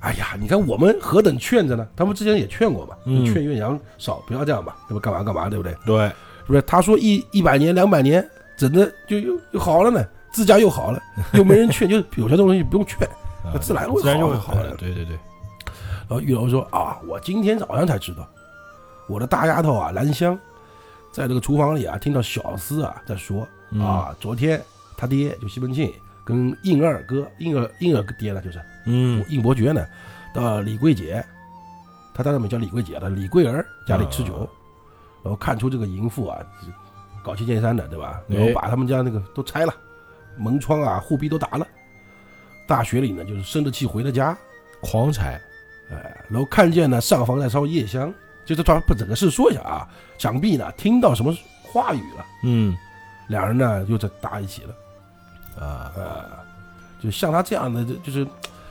[0.00, 1.86] 哎呀，你看我们何等劝着呢？
[1.96, 5.00] 他们之前也劝过嘛，嗯劝月娘少不要这样吧，对吧？
[5.00, 5.74] 干嘛干嘛，对不对？
[5.84, 6.14] 对，是
[6.46, 6.62] 不是？
[6.62, 11.02] 他说一一百年两百年，整的就又又好了呢，自家又好了，
[11.34, 13.06] 又没人劝， 就有些东西不用劝，
[13.44, 15.18] 啊自然会自然就会好的，对对对，
[16.06, 18.28] 然后玉楼说啊，我今天早上才知道，
[19.08, 20.38] 我的大丫头啊兰香，
[21.16, 23.80] 在这个厨房里啊听到小厮啊在说嗯。
[23.80, 24.62] 啊，昨天
[24.98, 25.90] 他爹就西门庆
[26.26, 29.24] 跟应二哥，应二应二哥爹呢就是嗯。
[29.26, 29.86] 应伯爵呢，
[30.34, 31.24] 到李桂姐，
[32.12, 34.44] 他当然没叫李桂姐了，李桂儿家里吃酒，啊。
[35.22, 36.38] 然后看出这个淫妇啊
[37.24, 38.20] 搞七剑三的，对吧？
[38.28, 38.36] 哎。
[38.36, 39.72] 然后把他们家那个都拆了，
[40.36, 41.66] 门窗啊护壁都打了，
[42.68, 44.36] 大学里呢就是生着气回了家，
[44.82, 45.40] 狂踩，
[45.90, 48.12] 哎，然后看见呢上房在烧夜香，
[48.46, 52.74] 就是他把整个事说一下啊，想必呢听到什么话语了，嗯
[53.26, 54.74] 两人呢又在打一起了。
[55.60, 56.24] 啊，呃，
[57.02, 58.26] 就像他这样的，这就是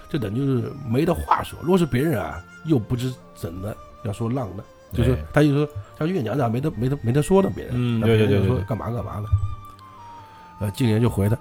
[0.09, 1.59] 这等就是没得话说。
[1.61, 5.67] 若是别人啊，又不知怎的要说浪呢，就是哎他就说
[5.99, 9.27] 像月娘这样没得没得没得说的，别人，嗯对对对说干嘛干嘛了。
[10.59, 11.35] 呃，静莲就回他，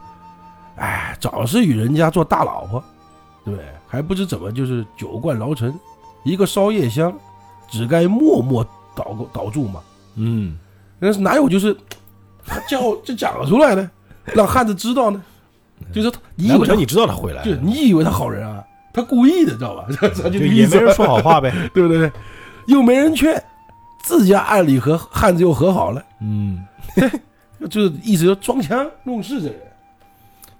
[0.77, 2.83] 哎，早是与人家做大老婆，
[3.44, 3.68] 对不对？
[3.87, 5.79] 还不知怎么就是酒灌牢城，
[6.25, 7.16] 一个烧夜香，
[7.70, 8.64] 只该默默
[8.96, 9.81] 祷告祷祝嘛。
[10.16, 10.57] 嗯
[11.00, 11.77] 但是哪有就是
[12.46, 13.90] 他叫就讲出来呢，
[14.35, 15.22] 让汉子知道呢？
[15.92, 17.44] 就是他你以为你知道他回来了？
[17.44, 18.64] 就你以为他好人啊？
[18.92, 19.87] 他故意的，知道吧？
[20.22, 21.53] 他就也没人说好话呗。
[21.74, 22.11] 对不对？
[22.66, 23.42] 又没人劝，
[24.03, 26.64] 自家暗里和汉子又和好了，嗯，
[27.68, 29.61] 就是意思就装腔弄事这人，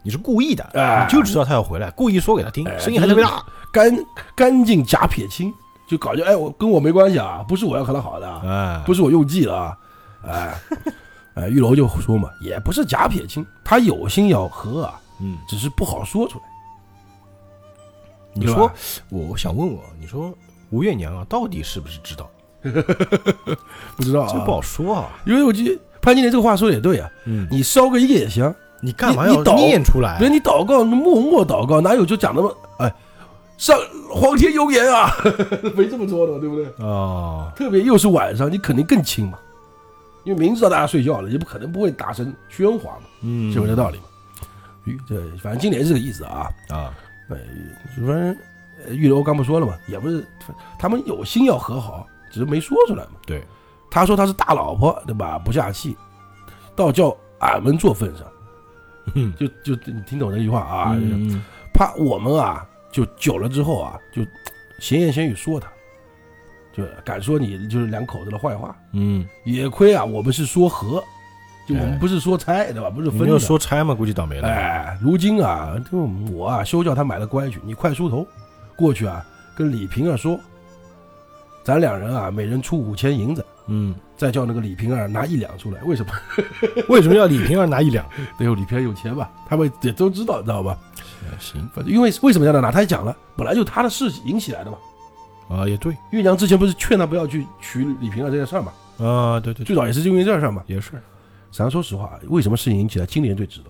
[0.03, 3.43] 你是故意的，哎你就知道他要回来，故意说给他听，哎声音还特别大。
[3.73, 5.53] 干干净假撇清，
[5.87, 9.79] 就感觉哎，我跟我没关系啊，不是我要和他好的啊，哎，不是我用计了啊，
[10.27, 10.55] 哎，
[11.35, 16.45] 哎，玉楼就说嘛，也不是假撇清，他有心要和啊，嗯，只是不好说出来。
[18.33, 18.71] 你说，
[19.11, 20.33] 我我想问我，你说
[20.71, 22.29] 吴月娘啊，到底是不是知道？
[23.97, 25.09] 不知道啊，这不好说啊。
[25.25, 28.55] 因为我觉得潘金莲这个话说的也对啊，嗯，你烧个夜香。
[28.81, 30.29] 你干嘛要念出来别？
[30.29, 32.95] 你祷告，默默祷告，哪有就讲那么哎，
[33.57, 33.79] 上
[34.11, 35.11] 皇天有眼啊，
[35.77, 36.67] 没这么说的，对不对？
[36.79, 39.39] 哦，特别又是晚上，你肯定更轻嘛，
[40.25, 44.05] 因为明知道大家睡觉了，也不可能不会大声喧哗嘛，嗯，是不是这道理嘛？
[44.85, 46.93] 玉这反正今年是这个意思啊，啊？
[47.31, 47.37] 哎，
[47.97, 48.37] 反正
[48.87, 50.27] 呃玉楼刚不说了嘛，也不是
[50.79, 53.13] 他们有心要和好，只是没说出来嘛。
[53.25, 53.43] 对，
[53.91, 55.39] 他说他是大老婆，对吧？
[55.39, 55.97] 不下气，
[56.77, 58.27] 倒叫俺们做份上，
[59.15, 60.93] 嗯就就你听懂这句话啊？
[61.01, 62.65] 嗯怕我们啊，
[62.95, 64.25] 就久了之后啊，就
[64.79, 65.69] 闲言闲语说他，
[66.73, 68.77] 就敢说你就是两口子的坏话。
[68.93, 71.03] 嗯，也亏啊，我们是说和，
[71.69, 72.89] 就我哎们不是说拆，对吧？
[72.89, 73.39] 不是分的你要。
[73.39, 74.47] 说拆嘛，估计倒霉了。
[74.47, 75.99] 哎，如今啊，就
[76.33, 78.25] 我啊休叫他买了乖去，你快梳头，
[78.77, 79.27] 过去啊
[79.57, 80.39] 跟李平儿说，
[81.65, 83.93] 咱两人啊每人出五千银子，嗯，
[84.25, 85.83] 再叫那个李瓶儿拿一两出来。
[85.83, 86.13] 为什么？
[86.89, 88.07] 为什么要李瓶儿拿一两？
[88.39, 89.31] 得有李瓶儿有钱吧？
[89.47, 90.79] 他们也都知道，知道吧？
[91.39, 92.73] 行反正因为为什么要他拿？
[92.73, 94.79] 他也讲了，本来就他的事引起来的嘛。
[95.51, 98.73] 啊，也对月娘之前不是劝他不要去娶李瓶儿这件事儿嘛？
[99.07, 100.63] 啊，对对对，最早也是因为这事儿嘛。
[100.67, 100.93] 也是。
[101.51, 103.05] 咱说实话，为什么事情引起来？
[103.05, 103.67] 金莲最知道，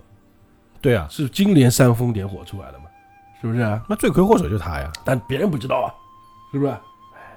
[0.81, 2.85] 对啊，是金莲煽风点火出来的嘛？
[3.41, 3.83] 是不是啊？
[3.89, 4.93] 那罪魁祸首就是他呀。
[5.05, 5.91] 但别人不知道啊，
[6.53, 6.73] 是不是？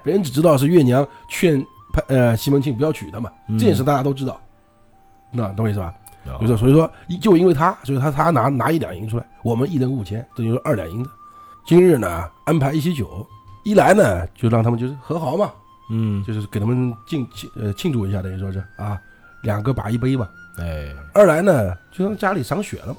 [0.04, 1.60] 别人只知道是月娘劝
[2.00, 4.40] 潘呃西门庆不要娶她嘛，嗯这件事大家都知道，
[5.30, 5.86] 那懂我意思吧？
[6.26, 11.10] 啊就是所以说，就因为他，所以他他拿拿一两银出来，我们一人五千，这就是二两银子。
[11.66, 13.26] 今日呢安排一席酒，
[13.64, 15.50] 一来呢就让他们就是和好嘛，
[15.90, 18.98] 嗯，就是给他们庆庆呃庆祝一下，等于说是啊，
[19.42, 20.28] 两个把一杯吧。
[20.58, 22.96] 哎，二来呢就让家里赏雪了嘛，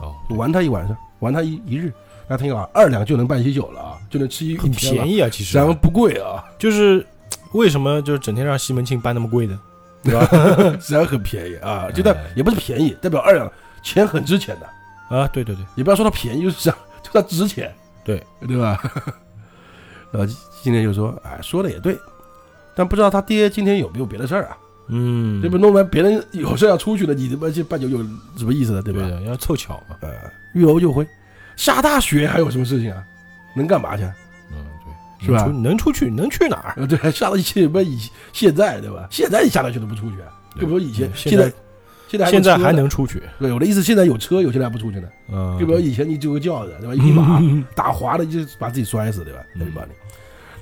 [0.00, 1.92] 哦，玩他一晚上，玩他一一日。
[2.26, 7.06] 大家听啊，二两就能办喜酒了啊，就能吃一很便宜啊，其实然后不贵啊，就是
[7.54, 9.58] 为什么就是整天让西门庆办那么贵的，
[10.02, 10.26] 对吧？
[10.80, 13.50] 实际上很便宜啊，就代哎也不是便宜，代表二两
[13.82, 15.16] 钱很值钱的。
[15.16, 18.78] 啊，对对对，也不要说它便宜，就是这样， 就它值钱，对对吧？
[20.12, 21.98] 然后今天就说，哎，说的也对，
[22.74, 24.58] 但不知道他爹今天有没有别的事儿啊？
[24.88, 27.98] 嗯，这不弄完别人有事要出去了，你他妈去办酒有
[28.36, 28.82] 什么意思呢？
[28.82, 29.00] 对吧？
[29.00, 29.96] 对，要凑巧嘛。
[30.00, 30.10] 呃，
[30.54, 31.06] 玉楼就回，
[31.56, 33.02] 下大雪还有什么事情啊？
[33.56, 34.02] 能干嘛去？
[35.24, 36.74] 是吧能出去能去哪儿？
[36.76, 37.98] 呃，对，下到去不以
[38.32, 39.06] 现在对吧？
[39.10, 41.52] 现在你下大雪都不出去啊，就比如以前，现在
[42.08, 42.88] 现在现在还能。
[42.88, 45.08] 出去，对，我的意思，现在有车，有些人还不出去呢。
[45.32, 46.94] 嗯，就比如以前你就个轿子，对吧？
[46.94, 47.40] 一匹马
[47.74, 49.40] 打滑了，就把自己摔死，对吧？
[49.54, 49.90] 嗯那就把你，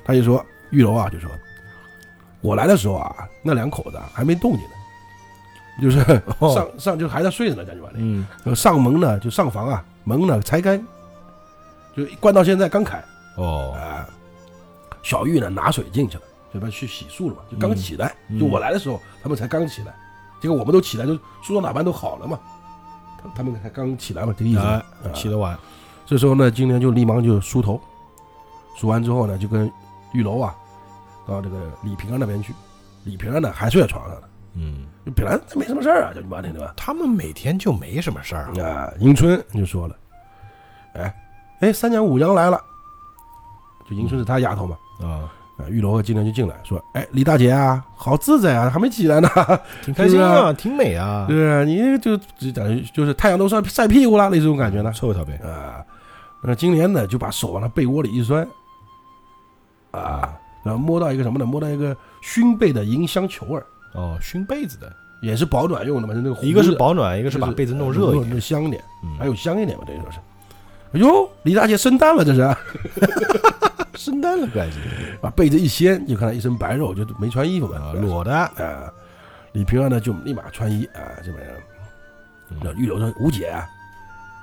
[0.04, 1.30] 他就说玉楼啊，就说，
[2.40, 7.90] 我来的时候啊，那两口子啊还没动静呢，就是哦上上就还在睡着呢，感觉吧？
[7.96, 10.78] 嗯，那上门呢，就上房啊，门呢拆开，
[11.94, 13.02] 就关到现在刚开
[13.36, 14.08] 哦，啊。
[15.02, 19.94] 小玉呢拿水进去了，这边去洗漱了嘛，就刚起来，嗯就我来的时候，他们才刚起来，
[20.40, 22.38] 结果我们都起来，就梳妆打扮都好了嘛，
[23.22, 25.58] 他他们才刚起来嘛，这个意思起得晚，
[26.06, 27.80] 这时候呢，金莲就立马就梳头，
[28.76, 29.70] 梳完之后呢，就跟
[30.12, 30.54] 玉楼啊，
[31.26, 32.54] 到这个李平安那边去。
[33.04, 34.86] 李平安呢还睡在床上呢，嗯，
[35.16, 36.72] 本来没什么事儿啊，就你妈的对吧？
[36.76, 38.62] 他们每天就没什么事儿啊。
[38.62, 39.96] 啊，迎春就说了，
[40.94, 41.14] 哎
[41.60, 42.62] 哎，三娘五娘来了，
[43.88, 44.76] 就迎春是他丫头嘛。
[45.02, 49.28] 啊，啊，玉楼和金莲就进来说，哎，李大姐啊，好自在啊，还没起来呢。
[49.82, 54.92] 挺开心是啊，挺美啊，对啊，你那个就就等于就是太阳都晒晒屁股了，那种感觉呢。
[54.92, 55.36] 凑凑呗。
[55.44, 55.84] 啊，
[56.42, 58.46] 那金莲呢就把手往他被窝里一摔，
[59.90, 60.32] 啊，
[60.64, 61.44] 然后摸到一个什么呢？
[61.44, 68.30] 摸到一个熏被的银香球儿，哦，熏被子的，也是保暖用的嘛，就那个一个是保暖，一个是把被子弄热一弄点。
[68.30, 70.18] 弄香点，嗯还有香一点嘛，等于说是。
[70.94, 72.40] 哎呦，李大姐生蛋了，这是
[73.94, 74.78] 生蛋了，感觉
[75.20, 78.32] 把被子一掀，就看到一身白肉，就没穿衣服嘛，啊，裸的。
[78.32, 78.92] 啊，
[79.52, 81.46] 李平安呢就立马穿衣啊，这边
[82.62, 83.66] 那玉楼说吴姐啊，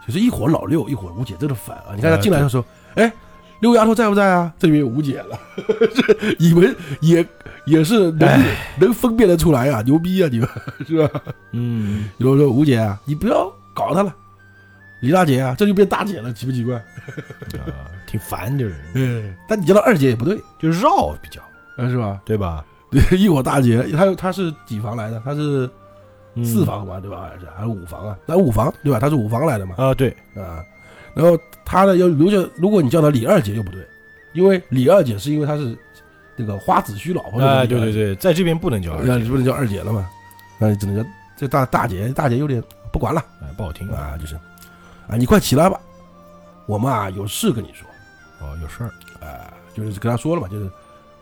[0.05, 1.93] 就是一伙老六，一会儿吴姐，真的烦啊！
[1.95, 3.12] 你看他进来的时候，哎，
[3.62, 4.53] 六丫头在不在啊？
[4.57, 5.39] 这里面有吴姐了，
[5.93, 7.25] 这以为也
[7.65, 8.43] 也是能
[8.79, 10.49] 能分辨得出来啊，牛逼啊，你们
[10.88, 11.21] 是吧？
[11.51, 14.15] 嗯，玉楼说吴姐啊，你不要搞他了，
[15.01, 16.75] 李大姐啊，这就变大姐了，奇不奇怪？
[16.75, 21.41] 啊，挺烦，就是嗯，但你叫她二姐也不对，就是绕比较，
[21.78, 22.19] 啊，是吧？
[22.26, 22.65] 对吧？
[22.89, 25.22] 对， 一伙大姐，她她是几房来的？
[25.24, 25.69] 她是
[26.34, 27.30] 嗯四房吧，对吧？
[27.32, 28.17] 还是还是五房啊？
[28.26, 29.00] 那五房对吧？
[29.00, 30.63] 她是五房来的嘛，啊，对，啊，
[31.13, 33.86] 然后她呢，要如果如果你叫她李二姐就不对，
[34.34, 35.78] 因为李二姐是因为她是
[36.36, 40.10] 那个花子虚老婆，哎，对对，对，在这边不能叫二那姐，不能叫二姐了嘛？
[40.58, 44.13] 那你只能叫这大大姐，大姐有点不管了哎，不好听啊。
[44.13, 44.36] 啊，就是
[45.08, 45.80] 啊，你快起来吧，
[46.65, 47.88] 我们啊有事跟你说
[48.41, 48.91] 哦，有事儿，
[49.25, 50.69] 啊，就是跟他说了嘛，就是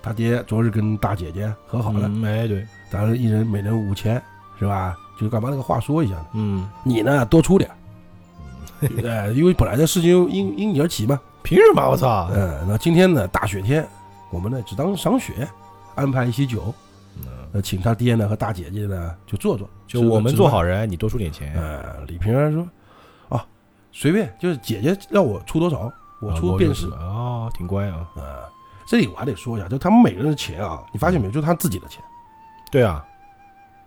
[0.01, 4.21] 他爹昨日跟大姐姐和好了，嗯，哎，对，咱们一人每人五千，
[4.59, 4.95] 是吧？
[5.17, 6.25] 就是干嘛那个话说一下呢？
[6.33, 7.69] 嗯，你呢多出点，
[9.03, 11.19] 哎，因为本来这事情因因你而起嘛。
[11.43, 11.89] 凭什么？
[11.89, 12.29] 我操！
[12.33, 13.87] 嗯，那今天呢大雪天，
[14.31, 15.47] 我们呢只当赏雪，
[15.95, 16.73] 安排一些酒，
[17.21, 20.79] 嗯呃，请他爹呢和大姐姐呢就坐坐，就我们做好人。
[20.81, 22.67] 人，你多出点钱，呃，李平儿说，
[23.29, 23.45] 啊，
[23.93, 26.87] 随便，就是姐姐让我出多少，我啊出便是。
[26.87, 28.07] 哦，挺乖啊。
[28.15, 28.49] 啊，
[28.85, 32.01] 这里我还得说一下，就他们每个人的钱啊，你发现没有，就是他自己的钱，
[32.71, 33.05] 对啊，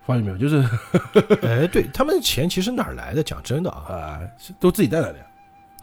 [0.07, 0.59] 发现没有，就是
[1.43, 3.23] 哎，对他们的钱其实哪儿来的？
[3.23, 4.21] 讲真的啊，啊，
[4.59, 5.25] 都自己带来的呀，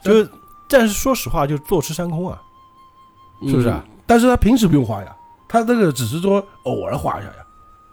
[0.02, 0.30] 就是，
[0.68, 2.40] 但是说实话，就是坐吃山空啊。
[3.46, 5.14] 是不是啊嗯但是他平时不用花呀，
[5.46, 7.46] 他这个只是说偶尔花一下呀，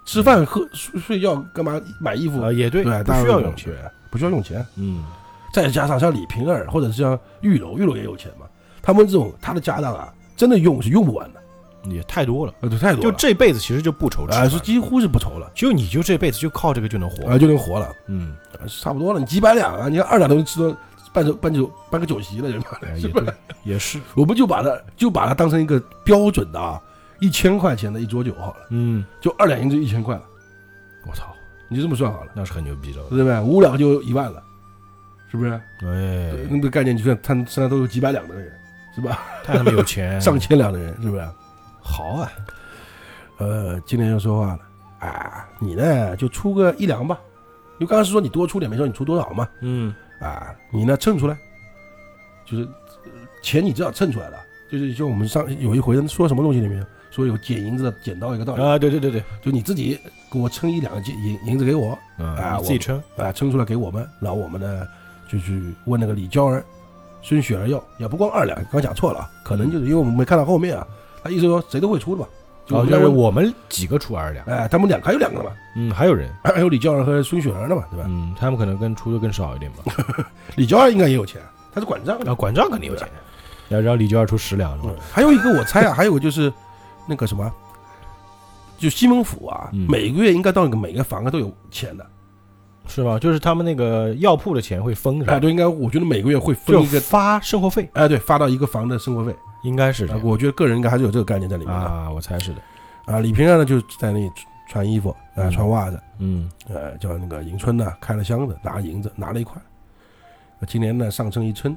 [0.06, 3.74] 吃饭喝睡睡觉干嘛买衣服啊，也对，对，不需要用钱。
[4.10, 4.66] 不需要用钱。
[4.78, 5.04] 嗯，
[5.52, 8.45] 再加上像李瓶儿或者是像玉楼，玉楼也有钱嘛，
[8.86, 11.42] 他们这种他的家当啊，真的用是用不完的，
[11.90, 17.28] 也太多了，呃，对，太多就，这辈子其实就不愁吃是几乎是不愁了，就你就这辈子就靠这个就能活。
[17.28, 19.20] 啊，就能活了，嗯，啊差不多了。
[19.20, 20.78] 你几百两啊，你看二两都能吃到
[21.12, 23.22] 办酒办酒办个酒席了，人妈的，是吧？
[23.22, 23.34] 哎也对，
[23.74, 24.00] 也是。
[24.16, 26.80] 我们就把它就把它当成一个标准的啊，
[27.20, 30.22] 一千块钱的一桌酒好了，嗯，就二两银子一千块了，
[31.08, 31.34] 我操，
[31.70, 33.02] 你就这么算好了，那是很牛逼的。
[33.10, 33.42] 对不对？
[33.42, 34.44] 五两就一万了，
[35.32, 35.52] 是不是？
[35.84, 38.52] 哎，那个概念，你看他身上都有几百两的人，
[38.96, 39.20] 是吧？
[39.44, 41.28] 太他妈有钱， 上千两的人，是不是？
[41.82, 42.32] 好啊。
[43.38, 44.60] 呃，今天又说话了，
[45.08, 47.20] 啊，你呢就出个一两吧，
[47.74, 51.38] 因为刚刚是说你多出点，没说你出多少嘛，嗯，啊，你呢称出来，
[52.46, 52.64] 就是
[53.04, 54.38] 呃钱你至少称出来了，
[54.72, 60.00] 就是就我们上有一回说什么东西里面说有捡银子的捡到一个道理，啊，对对对对，就你自己
[60.32, 63.04] 给我称一两个银银银子给我，啊，啊你自己称。
[63.18, 64.88] 啊，称出来给我们，然后我们呢
[65.28, 66.64] 就去问那个李娇儿、
[67.28, 70.86] 孙雪儿要，也不光二两，刚讲错了啊，可能就是因为我们没看到后面啊，
[71.24, 72.30] 他意思说谁都会出的吧，
[72.68, 78.06] 就是我们几个出二两，哎，他们两还有两个呢嘛，嗯，还有人，还有李娇儿和孙雪儿的嘛，对吧？
[78.08, 79.92] 嗯，他们可能跟出的更少一点吧。
[80.56, 81.42] 李娇儿应该也有钱，
[81.74, 82.30] 他是管账的。
[82.30, 83.10] 啊，管账肯定有钱，
[83.70, 85.02] 然后让李娇儿出十两是吧嗯？
[85.12, 86.54] 还有一个我猜啊，还有个就是
[87.08, 87.52] 那个什么，
[88.78, 92.06] 就西门府啊，嗯每个月应该到那个每个房啊都有钱的，
[92.88, 93.20] 是吧？
[93.20, 95.40] 就是他们那个药铺的钱会分是哎，吧？
[95.40, 99.36] 都应该，我觉得每个月会分就一个，发生活费，哎，对，发到一个房的生活费。
[99.64, 102.62] 应该是这啊，样我觉得个人应该还是有这个概念在里面的啊，我猜是的。
[103.06, 103.20] 啊。
[103.20, 104.32] 李平安呢就在那里
[104.70, 109.60] 穿衣服啊，嗯穿袜子，嗯，呃，叫那个迎春呢开了箱子，拿银子拿了一块，
[110.60, 111.76] 那今年呢上称一称，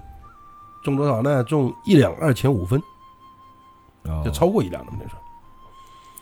[0.85, 1.43] 中多少呢？
[1.45, 2.79] 中一两二钱五分，
[4.05, 5.21] 哦就超过一两了嘛，那时候。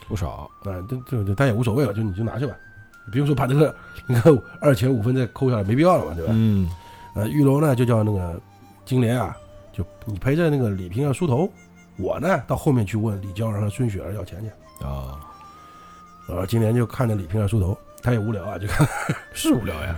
[0.08, 0.48] 不少。
[0.62, 2.54] 啊，这这这但也无所谓了，就你就拿去吧，
[3.06, 3.74] 你不用说把这个
[4.06, 6.32] 你看二钱五分再扣下来，没必要了嘛，对吧？
[6.34, 6.68] 嗯，
[7.14, 8.38] 呃，玉楼呢就叫那个
[8.84, 9.36] 金莲啊，
[9.72, 11.50] 就你陪着那个李平儿梳头，
[11.96, 14.84] 我呢到后面去问李娇儿和孙雪儿要钱去。
[14.84, 15.18] 啊，
[16.28, 18.86] 然后金莲就看着李平儿梳头，他也无聊啊，就看
[19.32, 19.96] 是无聊呀。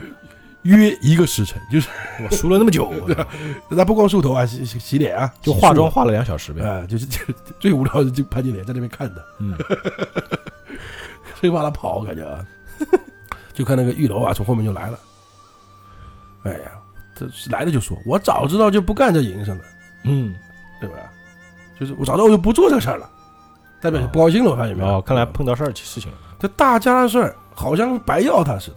[0.62, 1.88] 约一个时辰，就是
[2.22, 2.92] 我梳了那么久，
[3.70, 6.62] 那不光梳头啊，洗洗洗脸啊，就化妆化了两小时呗。
[6.62, 7.18] 啊，就是 就
[7.58, 9.56] 最无聊的就潘金莲在那边看的，嗯，
[11.40, 12.44] 生怕他跑，感觉啊，
[13.54, 14.98] 就看那个玉楼啊从后面就来了，
[16.44, 16.72] 哎呀，
[17.14, 19.64] 这来了就说，我早知道就不干这营生了，
[20.04, 20.34] 嗯，
[20.80, 20.96] 对吧？
[21.78, 23.08] 就是我早知道我就不做这个事儿了，
[23.80, 24.98] 代表不高兴了，我发现没有？
[24.98, 26.18] 哦，看来碰到事儿事情了。
[26.38, 28.76] 这大家的事儿好像白要他似的。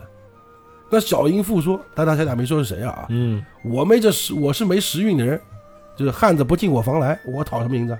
[0.89, 3.05] 那小淫妇说，但他他俩没说是谁啊？
[3.09, 5.39] 嗯，我没这时，我是没时运的人，
[5.95, 7.99] 就是汉子不进我房来，我讨什么银子啊？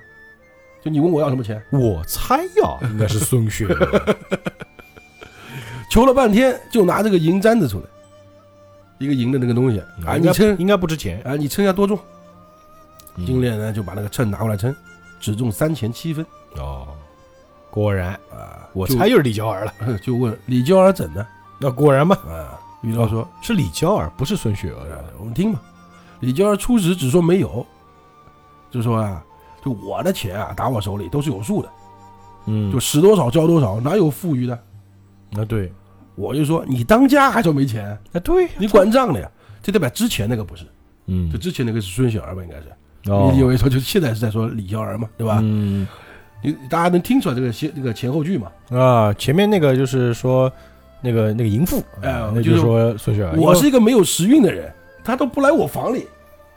[0.84, 1.62] 就你问我要什么钱？
[1.70, 3.66] 我猜呀， 应该是孙雪。
[5.92, 7.84] 求了半天，就拿这个银簪子出来，
[8.96, 11.20] 一个银的那个东西啊，你称应该不值钱。
[11.20, 11.98] 啊，你称一下多重？
[13.16, 14.74] 嗯金莲呢就把那个秤拿过来称，
[15.20, 16.24] 只重三钱七分
[16.56, 16.88] 哦，
[17.70, 18.66] 果然，啊。
[18.72, 19.74] 我猜又是李娇儿了。
[20.02, 21.26] 就问李娇儿怎的
[21.58, 22.58] 那果然嘛，啊？
[22.80, 25.04] 玉娆说是李娇儿，不是孙雪啊儿。
[25.18, 25.60] 我们听吧。
[26.20, 27.66] 李娇儿初时只说没有，
[28.70, 29.22] 就说啊，
[29.62, 31.68] 就我的钱啊，打我手里都是有数的，
[32.46, 34.58] 嗯就使多少交多少，哪有富余的？
[35.34, 35.72] 啊对，
[36.14, 39.30] 我就说你当家还说没钱，啊对，你管账的呀？
[39.62, 40.64] 这代表之前那个不是，
[41.06, 42.64] 嗯就之前那个是孙小儿吧，应该是。
[43.10, 45.40] 哦你以为说就现在是在说李娇儿嘛，对吧？
[45.42, 45.86] 嗯
[46.44, 48.50] 你大家能听出来这个先这个前后句嘛？
[48.70, 50.52] 啊，前面那个就是说
[51.00, 53.32] 那个那个淫妇，哎啊那就是是说孙雪儿。
[53.36, 54.72] 我是一个没有时运的人，
[55.04, 56.06] 他都不来我房里，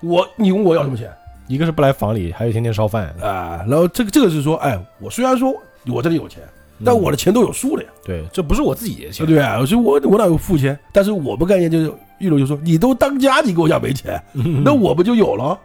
[0.02, 1.12] 我你问我要什么钱
[1.48, 3.14] 一个是不来房里，还有天天烧饭。
[3.22, 3.64] 啊？
[3.68, 5.54] 然后这个这个是说，哎，我虽然说
[5.86, 6.42] 我这里有钱，
[6.84, 9.32] 但嗯我的钱都有数的呀，对，这不是我自己的对钱不。
[9.32, 9.58] 对啊？
[9.60, 10.78] 我说我我哪有付钱？
[10.92, 15.58] 但是我不干念就是玉楼就说，你都当家，你给我讲没钱，嗯那我不就有了？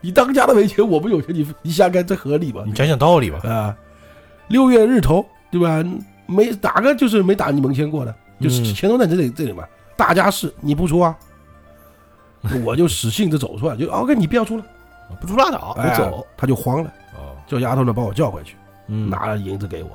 [0.00, 2.62] 你当家的没钱，我不有钱，你你瞎干，这合理吗？
[2.64, 3.40] 你讲讲道理吧。
[3.44, 3.76] 啊，
[4.48, 5.84] 六月日头，对吧？
[6.26, 9.64] 没哪个就是没打你门前过的，就是嗯钱都在这里这里嘛。
[9.96, 11.16] 大家是你不出啊，
[12.64, 14.64] 我就使性子走出来，就 OK，你不要出了，
[15.20, 16.26] 不出拉倒，我哎走。
[16.36, 18.56] 他就慌了，哦，叫丫头呢把我叫回去，
[18.88, 19.90] 嗯，拿了银子给我，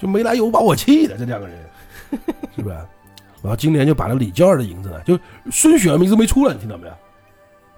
[0.00, 1.58] 就没来由把我气的这两个人，
[2.56, 2.74] 是不是？
[3.42, 5.18] 然后今年就把那李娇儿的银子呢，就
[5.50, 6.92] 孙雪儿名字没出来，你听到没有？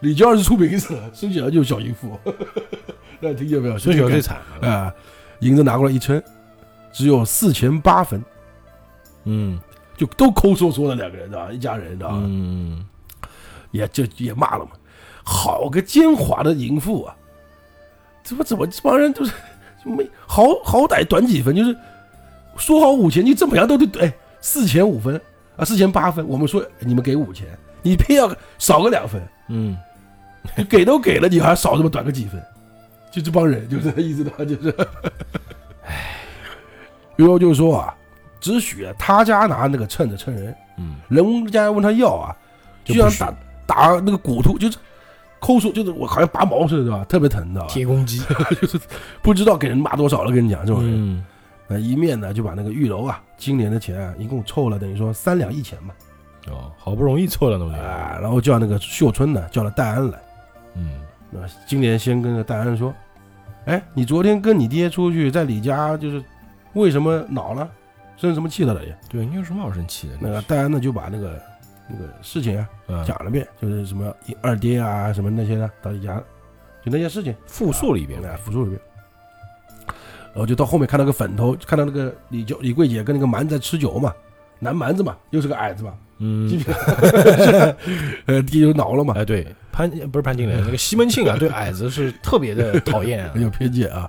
[0.00, 2.18] 李娇儿是出名字了，孙雪儿就是小淫妇，
[3.20, 3.78] 那你听见没有？
[3.78, 4.68] 孙雪儿最惨了。
[4.68, 4.94] 啊，
[5.40, 6.20] 银子拿过来一称，
[6.92, 8.24] 只有四钱八分，
[9.24, 9.58] 嗯
[9.96, 11.52] 就都抠搜搜的两个人，知道吧？
[11.52, 12.20] 一家人，知道吧？
[12.24, 12.84] 嗯，
[13.70, 14.72] 也就也骂了嘛，
[15.22, 17.14] 好个奸猾的淫妇啊！
[18.24, 19.32] 怎么怎么这帮人就是
[19.84, 21.76] 就没好好歹短几分，就是
[22.56, 25.20] 说好五千，你怎么样都得哎四钱五分
[25.56, 27.46] 啊，四钱八分，我们说你们给五钱，
[27.82, 29.76] 你偏要少个两分，嗯，
[30.56, 32.42] 你给都给了，你还少这么短个几分，
[33.10, 34.74] 就这帮人就是这意思的，就是，
[35.84, 36.18] 哎，
[37.16, 37.94] 然后就是说啊，
[38.40, 42.36] 只许他家拿那个秤子称人，嗯，人家问他要啊，
[42.84, 43.34] 就像打
[43.66, 44.76] 打那个骨头，就是
[45.38, 47.04] 抠出，就是我好像拔毛似的，对吧？
[47.08, 48.20] 特别疼的，铁公鸡。
[48.60, 48.78] 就是
[49.22, 50.30] 不知道给人骂多少了。
[50.30, 51.24] 跟你讲，这种人，嗯，
[51.68, 55.94] 那一面呢就把那个玉楼啊，今年的钱啊，一共凑了等于说三两一钱嘛，
[56.48, 57.82] 哦，好不容易凑了那么点。
[57.82, 60.18] 啊，然后叫那个秀春呢叫了戴安来，
[60.74, 62.92] 嗯，那今年先跟那个戴安说，
[63.64, 66.22] 哎，你昨天跟你爹出去在李家，就是
[66.74, 67.70] 为什么恼了，
[68.16, 68.96] 生什么气了了也？
[69.08, 70.18] 对你有什么好生气的？
[70.20, 71.40] 那个戴安呢就把那个
[71.88, 76.16] 那个事情啊嗯讲了遍，就是什么二爹啊什么那些的到李家，
[76.84, 78.80] 就那些事情复述了一遍哎，复述了一遍。
[80.32, 84.12] 然后就到后面看到个粉头，看到那个李娇李桂姐跟那个蛮子在吃酒嘛，
[84.58, 86.48] 男蛮子嘛，又是个矮子嘛，嗯
[88.26, 93.42] 呃爹就恼了嘛，哎，对，潘不是潘金莲， 那个西门庆啊，对矮子是特别的讨厌啊很。
[93.42, 94.08] 有偏见啊，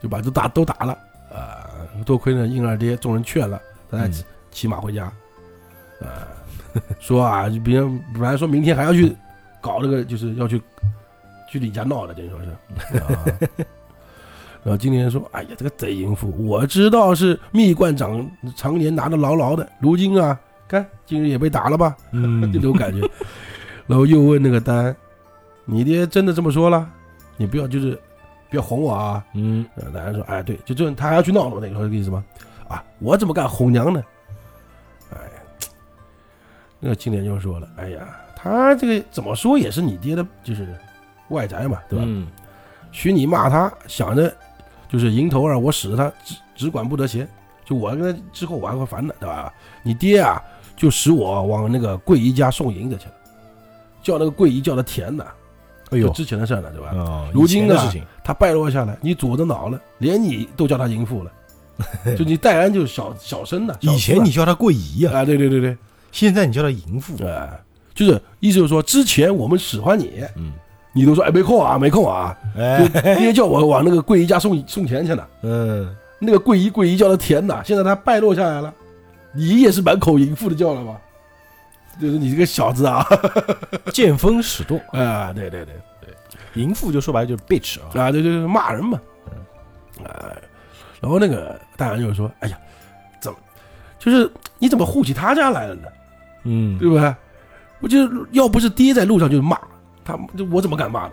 [0.00, 0.96] 就把都打都打了
[1.30, 1.68] 啊、
[2.06, 4.10] 多亏呢应二爹众人劝了，他才
[4.50, 5.04] 骑马回家，
[6.00, 6.24] 啊、
[6.98, 9.14] 说啊，就别人本来说明天还要去
[9.60, 10.62] 搞那个，就是要去
[11.50, 12.98] 去李家闹的，等于说是。
[13.00, 13.24] 啊
[14.64, 23.08] 然后今年说：“哎呀，这个贼淫妇，我知道是蜜罐长常年拿的牢牢的，如今啊，看今日也被打了吧，嗯 这种感觉。”
[23.86, 24.94] 然后又问那个丹
[25.64, 26.86] ：“你爹真的这么说了？
[27.36, 27.98] 你不要就是
[28.50, 32.22] 不要哄我啊！”嗯，呃，大家说：“哎，对，就这他还要去闹了，那个说这个意思吗？
[32.68, 34.02] 啊，我怎么敢哄娘呢？
[35.12, 35.18] 哎，
[36.80, 38.06] 那个青年就说了：哎呀，
[38.36, 40.68] 他这个怎么说也是你爹的，就是
[41.28, 42.04] 外宅嘛，对吧？
[42.06, 42.26] 嗯
[42.90, 44.34] 许你骂他，想着
[44.88, 47.28] 就是迎头儿，我使他只只管不得闲，
[47.64, 49.52] 就我跟他之后我还会烦的，对吧？
[49.82, 50.42] 你爹啊，
[50.76, 53.14] 就使我往那个桂姨家送银子去了，
[54.02, 55.26] 叫那个桂姨叫他甜的，
[55.90, 56.88] 哎呦就之前的事儿了，对吧？
[56.96, 61.32] 啊，如今的事情，他败落下来，你左着脑了，连你都叫他淫妇了，
[62.16, 65.76] 就你戴安就是小小生的，以前你叫他桂姨呀，啊，对对对对，
[66.12, 67.14] 现在你叫他淫妇。
[67.24, 67.60] 哎，
[67.94, 70.52] 就是意思就是说，之前我们使唤你，嗯，
[70.92, 75.26] 你都说哎没空啊，没空啊，哎，就爹叫我往那个桂姨家送送钱去呢。
[75.42, 78.72] 嗯，那个桂姨桂姨叫的甜呐，现在他败落下来了，
[79.32, 80.98] 你也是满口淫妇的叫了吧？
[82.00, 83.04] 就是你这个小子啊！
[83.92, 89.00] 见风使舵，啊，对对对对，淫妇就说白了就是 bitch 啊，啊，对对对，骂人嘛，
[90.04, 90.30] 啊，
[91.00, 92.56] 然后那个大人就说：“哎呀，
[93.20, 93.38] 怎么，
[93.98, 95.88] 就是你怎么护起他家来了呢？
[96.44, 97.14] 嗯，对不对？
[97.80, 97.98] 我就
[98.30, 99.58] 要不是爹在路上就骂
[100.08, 101.12] 他，就我怎么敢骂呢？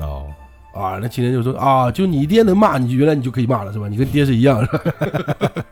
[0.00, 0.26] 哦，
[0.74, 3.88] 啊，那青年就说啊，就你爹能骂你，原来你就可以骂了是吧？
[3.88, 5.50] 你跟爹是一样是吧？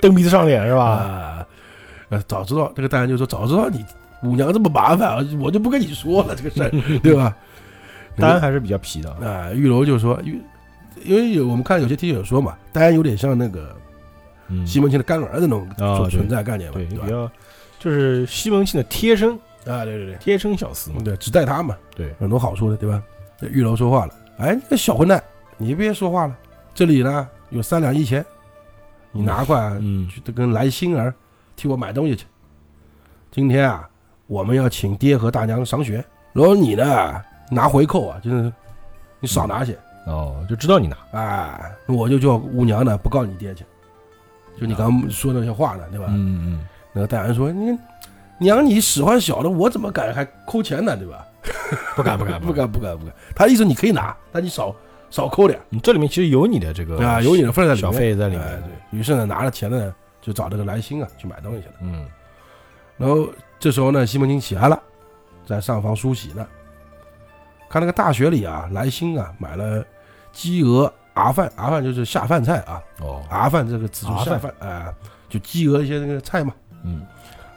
[0.00, 0.84] 蹬鼻子上脸是吧？
[0.84, 1.46] 啊，
[2.10, 3.84] 呃，早知道这个大人就说，早知道你
[4.22, 6.70] 五娘这么麻烦啊，我就不跟你说了这个事儿，
[7.02, 7.34] 对吧？
[8.16, 10.40] 当然还是比较皮的啊，啊，玉楼就说，玉，
[11.04, 13.76] 因为有我们看有些听友说嘛，丹安有点像那个
[14.48, 16.84] 嗯，西门庆的干儿子那种存在概念嘛，对？
[16.86, 17.30] 比较
[17.78, 23.02] 就是西门庆的贴身啊，对对对，贴身小厮嘛，对，只带他嘛，对，很多好处的，对吧？
[23.38, 25.22] 这玉楼说话了，哎，那小混蛋，
[25.58, 26.36] 你别说话了，
[26.74, 28.24] 这里呢有三两一钱，
[29.12, 30.08] 你拿过来嗯。
[30.08, 31.12] 去跟来星儿
[31.54, 32.26] 替我买东西去。
[33.30, 33.88] 今天啊，
[34.26, 36.02] 我们要请爹和大娘赏雪，
[36.32, 38.52] 然后你呢拿回扣啊，就是
[39.20, 43.64] 你少拿些，哦，就知道你拿，哎，我就叫五娘呢不告你爹去，
[44.58, 46.06] 就你刚刚说那些话呢，对吧？
[46.08, 47.76] 嗯嗯，那个戴安说，你
[48.38, 51.26] 娘你使唤小的，我怎么敢还扣钱呢，对吧？
[51.96, 52.70] 不敢不敢不，敢。
[52.70, 54.74] 不敢不敢，他意思你可以拿，但你少
[55.10, 55.60] 少扣点。
[55.68, 57.92] 你这里面其实有你的这个啊，有你的份在里面。
[57.92, 58.98] 小费在里哎面，对。
[58.98, 61.74] 于是呢，拿了钱呢，就找这个来星啊去买东西去了。
[61.80, 62.06] 嗯。
[62.96, 63.28] 然后
[63.58, 64.80] 这时候呢，西门庆起来了，
[65.46, 66.46] 在上房梳洗呢。
[67.68, 69.84] 看那个大学里啊，来星啊买了
[70.32, 74.94] 鸡鹅阿饭，阿饭就是下饭菜啊，哦，鸭饭这个词就下饭，哎、
[75.28, 76.52] 就鸡鹅一些那个菜嘛，
[76.84, 77.06] 嗯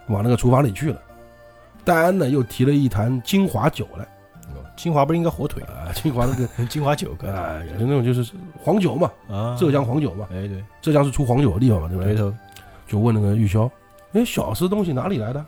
[0.10, 1.02] 往那个厨房里去了。
[1.86, 4.06] 戴安呢又提了一坛金华酒来，
[4.76, 12.14] 金华不是应该火腿啊，金华那个金华酒哥啊，也是那种就是黄酒嘛，啊，浙江黄酒嘛，哎对，浙江是出黄酒的地方嘛，对不对？
[12.14, 12.34] 回头
[12.88, 13.70] 就问那个玉箫，
[14.14, 15.46] 哎，小厮东西哪里来的？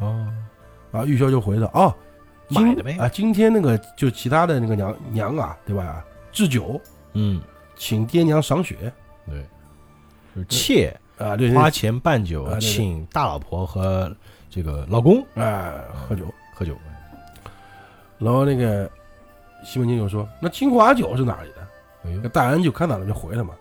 [0.00, 0.28] 哦，
[0.90, 1.94] 啊，玉箫就回答，哦，
[2.48, 6.04] 今买的呗啊，今天那个就其他的那个娘娘啊，对吧？
[6.32, 6.80] 置酒
[7.14, 7.40] 嗯
[7.76, 8.92] 请爹娘赏雪
[9.26, 9.44] 对，
[10.34, 14.14] 就是妾啊，对，花钱办酒请大老婆和
[14.50, 15.72] 这个老公啊。
[16.08, 16.76] 喝酒，喝酒，
[18.18, 18.90] 然后那个
[19.64, 21.62] 西门庆就说，那金华酒是哪里的？
[22.04, 23.54] 哎大恩就看到了，就回了嘛，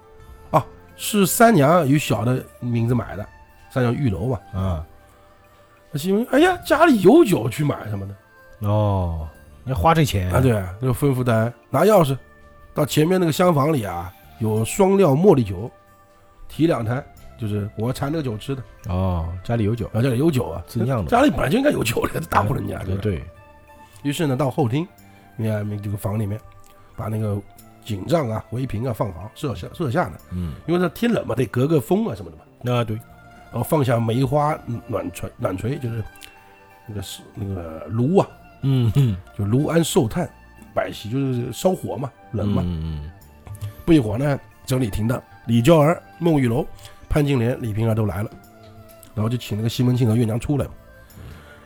[0.49, 3.23] 啊，是三娘与小的名字买的，
[3.69, 4.39] 三娘玉楼嘛。
[4.51, 4.85] 啊。
[5.91, 8.67] 那西门庆，哎呀，家里有酒去买什么的。
[8.67, 9.27] 哦，
[9.63, 10.31] 你要花这钱。
[10.31, 10.39] 啊？
[10.41, 10.51] 对，
[10.81, 12.17] 就吩咐大恩拿钥匙
[12.73, 15.69] 到前面那个厢房里啊，有双料茉莉酒，
[16.47, 17.03] 提两坛，
[17.41, 18.61] 就是我馋这个酒吃的。
[18.87, 21.09] 哦，家里有酒，啊，家里有酒啊，自酿的。
[21.09, 23.23] 家里本来就应该有酒的，大户人家对对。
[24.03, 24.87] 于是呢，到后厅，
[25.35, 26.39] 你看这个房里面，
[26.95, 27.41] 把那个
[27.83, 32.43] 锦帐啊、围屏啊放好，设下设下呢，嗯，因为这天冷嘛，得隔个风啊什么的嘛。
[32.61, 32.95] 那对，
[33.51, 34.55] 然后放下梅花
[34.87, 36.03] 暖锤，暖锤就是
[36.85, 38.27] 那个是那个炉啊，
[38.61, 40.29] 嗯嗯，就炉安寿炭，
[40.75, 42.61] 摆席就是烧火嘛，冷嘛。
[42.63, 43.09] 嗯
[43.83, 46.65] 不一会儿呢，整理停当，李娇儿、孟玉楼、
[47.11, 48.31] 潘金莲、李瓶儿都来了，
[49.13, 50.71] 然后就请那个西门庆和月娘出来嘛。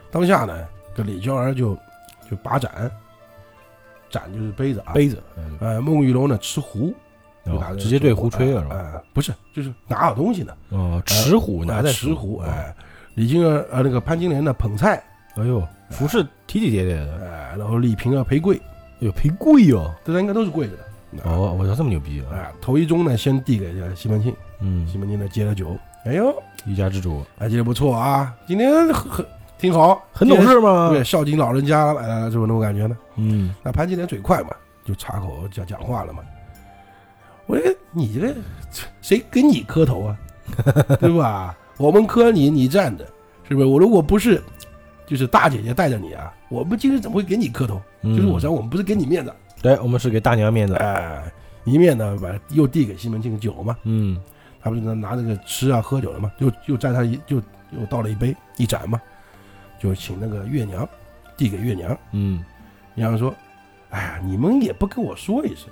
[0.10, 1.76] 当下呢，这李娇儿就
[2.28, 2.90] 就把盏，
[4.10, 5.56] 盏就是杯子啊，杯子，嗯。
[5.62, 6.92] 呃，孟玉楼呢持壶，
[7.46, 8.76] 就拿着哦直接对壶吹了是吧？
[8.76, 12.76] 呃，不是，就是拿好东西呢，哦，持壶拿在持壶，哎，哎，
[13.14, 15.04] 李金儿呃那个潘金莲呢捧菜，
[15.36, 18.62] 哎呦，服饰体体贴贴的，哎，然后李瓶儿陪跪，哎
[19.02, 20.85] 呦，陪跪哦，大家应该都是跪着的。
[21.24, 26.34] 哦，我操，这么牛逼啊，哎，头一盅呢先递给这西门庆，嗯西，门庆呢接了酒，哎呦，
[26.66, 29.26] 一家之主，哎，今天不错啊，今天很很
[29.58, 30.90] 挺好，很懂事嘛？
[30.90, 32.98] 对，孝敬老人家来来来，是不是那种感觉呢？
[33.16, 34.50] 嗯，那潘金莲嘴快嘛，
[34.84, 36.22] 就插口讲讲话了嘛。
[37.46, 38.34] 我说你这
[39.02, 40.18] 谁给你磕头啊？
[41.00, 41.56] 对吧？
[41.78, 43.06] 我们磕你，你站着，
[43.48, 43.68] 是不是？
[43.68, 44.42] 我如果不是，
[45.06, 47.82] 就是大姐姐带着你啊，我们今天怎么会给你磕头？
[48.04, 51.24] 就是我说，说我们不是给你面子，对，我们是给大娘面子，哎，
[51.64, 54.20] 一面呢把又递给西门庆酒嘛，嗯，
[54.62, 57.38] 他不是拿拿那个吃啊喝酒的嘛，又又蘸他一又
[57.72, 59.02] 又倒了一杯一盏嘛，
[59.80, 60.88] 就请那个月娘
[61.36, 62.38] 递给月娘，嗯，
[62.96, 63.34] 月娘说
[63.90, 65.68] ：“哎呀，你们也不跟我说一声，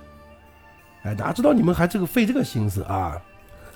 [1.02, 3.20] 哎，哪知道你们还这个费这个心思啊？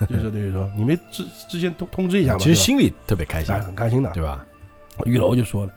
[0.09, 3.53] 就是等于说你们之之前通通知一下嘛，其实心里特别开心。
[3.55, 4.11] 哎，很开心的。
[4.13, 4.45] 对吧？
[5.07, 5.73] 玉楼就说了：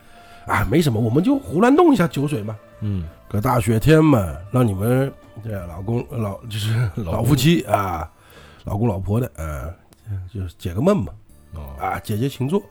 [0.45, 5.11] 啊，没什么，我们就胡乱弄一下酒水嘛，嗯，个大雪天嘛，让你们
[5.43, 8.11] 这老公老就是老老夫妻啊，
[8.65, 9.71] 老公老婆的啊，
[10.33, 11.13] 就是解个闷嘛。”
[11.55, 12.61] 哦，啊，姐姐请坐，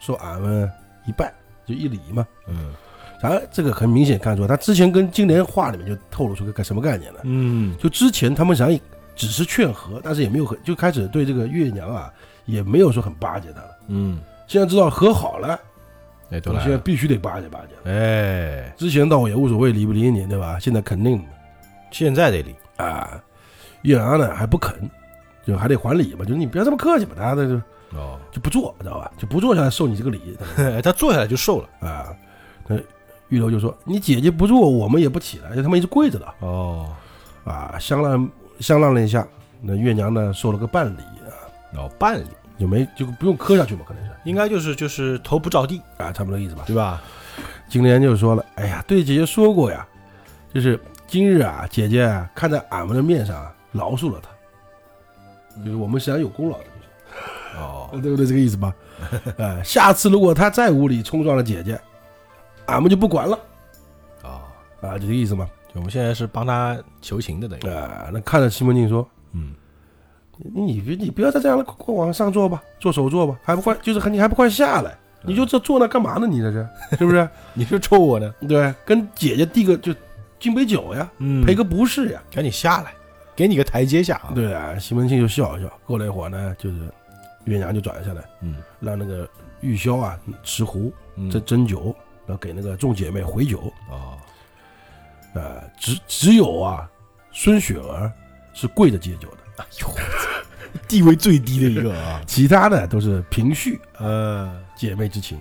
[0.00, 0.70] 说俺们
[1.06, 1.32] 一拜
[1.66, 2.26] 就一礼嘛。
[2.48, 2.74] 嗯
[3.22, 7.20] 然后这个很明显看出，他之前跟金莲话里面就透露出个什么概念呢？
[7.24, 8.70] 嗯就之前他们想
[9.14, 12.10] 只是劝和，但是也没有很就开始对这个月娘啊，
[12.46, 13.76] 也没有说很巴结她了。
[13.88, 15.60] 嗯，现在知道和好了，
[16.30, 17.90] 哎，都我现在了，必须得巴结巴结。
[17.90, 20.58] 哎，之前倒也无所谓理不理你，对吧？
[20.58, 21.24] 现在肯定
[21.90, 23.20] 现在得理，啊，
[23.82, 24.88] 月娘呢还不肯，
[25.44, 27.54] 就还得还礼吧，就是你不要这么客气嘛，他这就
[27.98, 29.10] 哦，就不做，知道吧？
[29.18, 30.36] 就不做下来受你这个礼
[30.82, 32.14] 他坐下来就受了，啊。
[32.68, 32.76] 那
[33.28, 36.88] 玉楼就说：“你姐姐不做，我们也不起来，就他们一直跪着的哦，
[37.44, 39.26] 啊。”相让相让了一下，
[39.60, 41.34] 那月娘呢受了个半礼啊，
[41.78, 42.26] 哦，半理，
[42.60, 46.64] 就没就不用磕下去嘛，可能是应该就是就是头不着地，啊，差不多意思吧。
[46.66, 47.02] 对吧？
[47.68, 49.86] 金莲就说了：“哎呀，对姐姐说过呀，
[50.52, 56.64] 就是今日啊，姐姐啊看在俺们的面上啊，饶恕了他，就是我们实际上有功劳的，
[57.58, 58.26] 哦，对不对？
[58.26, 58.74] 这个意思吧？
[59.38, 61.80] 呃， 下次如果他再无理冲撞了姐姐，
[62.66, 63.38] 俺们就不管了
[64.22, 64.40] 哦，
[64.80, 65.48] 啊，就这个意思嘛。
[65.72, 69.54] 就我们现在是帮他求情的，等于，啊，那看着西门庆说嗯
[70.54, 74.96] ，：‘你别你不要再这样了，快快往上坐吧，坐手坐吧，还不快就是你还不快下来？
[75.22, 76.26] 你就这坐那干嘛呢？
[76.26, 76.66] 你这是
[76.98, 77.28] 是不是？
[77.52, 78.32] 你是抽我呢？
[78.48, 79.94] 对，跟姐姐递个就
[80.38, 82.94] 敬杯酒呀，嗯赔个不是呀。’赶紧下来，
[83.36, 85.70] 给你个台阶下啊！，对啊，西门庆就笑一笑。
[85.84, 86.76] 过了一会儿呢，就是
[87.44, 89.28] 月娘就转下来，嗯让那个
[89.60, 91.94] 玉箫啊持壶嗯，斟斟酒，
[92.26, 93.60] 然后给那个众姐妹回酒。
[93.90, 94.16] 哦，
[95.38, 96.90] 啊，只只有啊，
[97.30, 98.10] 孙雪儿
[98.54, 99.94] 是跪着接酒的，哎呦，
[100.88, 105.38] 地位最低的一个啊， 其他的都是平叙呃，姐妹之情。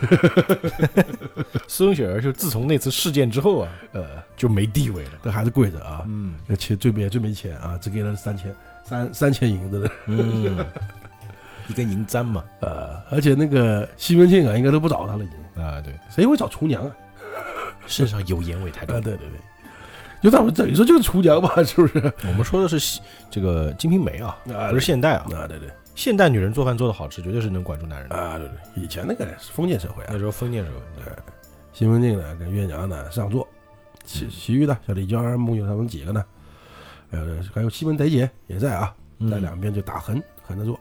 [1.68, 4.06] 孙雪儿就自从那次事件之后啊，呃，
[4.36, 5.10] 就没地位了。
[5.22, 8.54] 这还是跪着啊，嗯那钱最没最没钱啊，只给了三千
[8.84, 9.90] 三三千银子的。
[10.06, 10.64] 嗯，
[11.68, 15.62] 一根银簪嘛，呃，而且那个西门庆啊，应该都不找他了，已经。
[15.62, 16.90] 啊，对，谁会找厨娘啊？
[17.86, 19.00] 身上有烟味太重啊，。
[19.02, 19.38] 对对对，
[20.22, 22.12] 就咱们等于说就是厨娘吧，是不是？
[22.28, 23.00] 我们说的是
[23.30, 25.26] 这个《金瓶梅》啊，啊不是现代啊。
[25.34, 28.16] 啊，对对现代女人做饭做的好吃，绝对是能管住男人的。
[28.16, 31.04] 啊，对对，以前那个是封建社会啊那，时候封建社会。
[31.04, 31.12] 对，
[31.72, 33.46] 西门庆呢跟月娘呢上座，
[34.04, 36.24] 其其余的小李娇儿、木有他们几个呢，
[37.10, 38.94] 呃，还有西门得姐也在啊，
[39.30, 40.78] 在嗯两边就打横横着坐。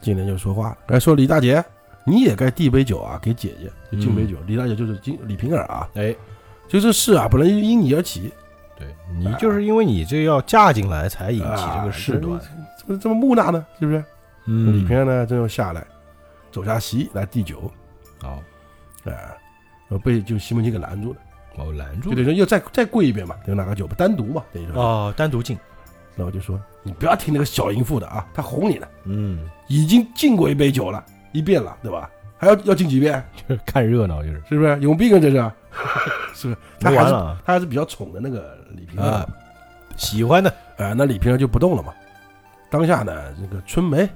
[0.00, 1.62] 金莲就说话了，哎，说李大姐，
[2.04, 4.36] 你也该递杯酒啊，给姐姐就敬杯酒。
[4.46, 6.14] 李大姐就是金李瓶儿啊，哎，
[6.70, 8.32] 就这事啊，本来就因你而起，
[8.78, 8.86] 对
[9.18, 12.38] 你就是因为你这要嫁进来，才引起这个事端。
[12.38, 12.40] 啊
[12.78, 13.66] 怎么这么木讷呢？
[13.78, 14.02] 是不是？
[14.46, 15.84] 嗯李平安呢，这就下来，
[16.50, 17.70] 走下席来递酒，
[18.22, 18.42] 好，
[19.04, 19.12] 哎，
[19.86, 21.18] 然后被就西门庆给拦住了，
[21.56, 25.58] 哦，拦住就等于说要再再跪一遍嘛，等于拿个酒单独嘛，等于说，哦，单独敬。
[26.16, 32.10] 然后就说你不要听那个小淫妇的啊，他哄你呢，嗯，已经敬过一杯酒了，一遍了，对吧？
[32.40, 33.22] 还要要进几遍？
[33.46, 34.80] 就 是看热闹，就是是不是？
[34.80, 35.36] 有病啊，这是，
[36.34, 36.56] 是不是？
[36.80, 39.28] 他还是了啊他还是比较宠的那个李瓶儿啊，
[39.96, 40.50] 喜欢的。
[40.78, 41.92] 啊，那李瓶儿就不动了嘛。
[42.70, 44.08] 当下呢，这个春梅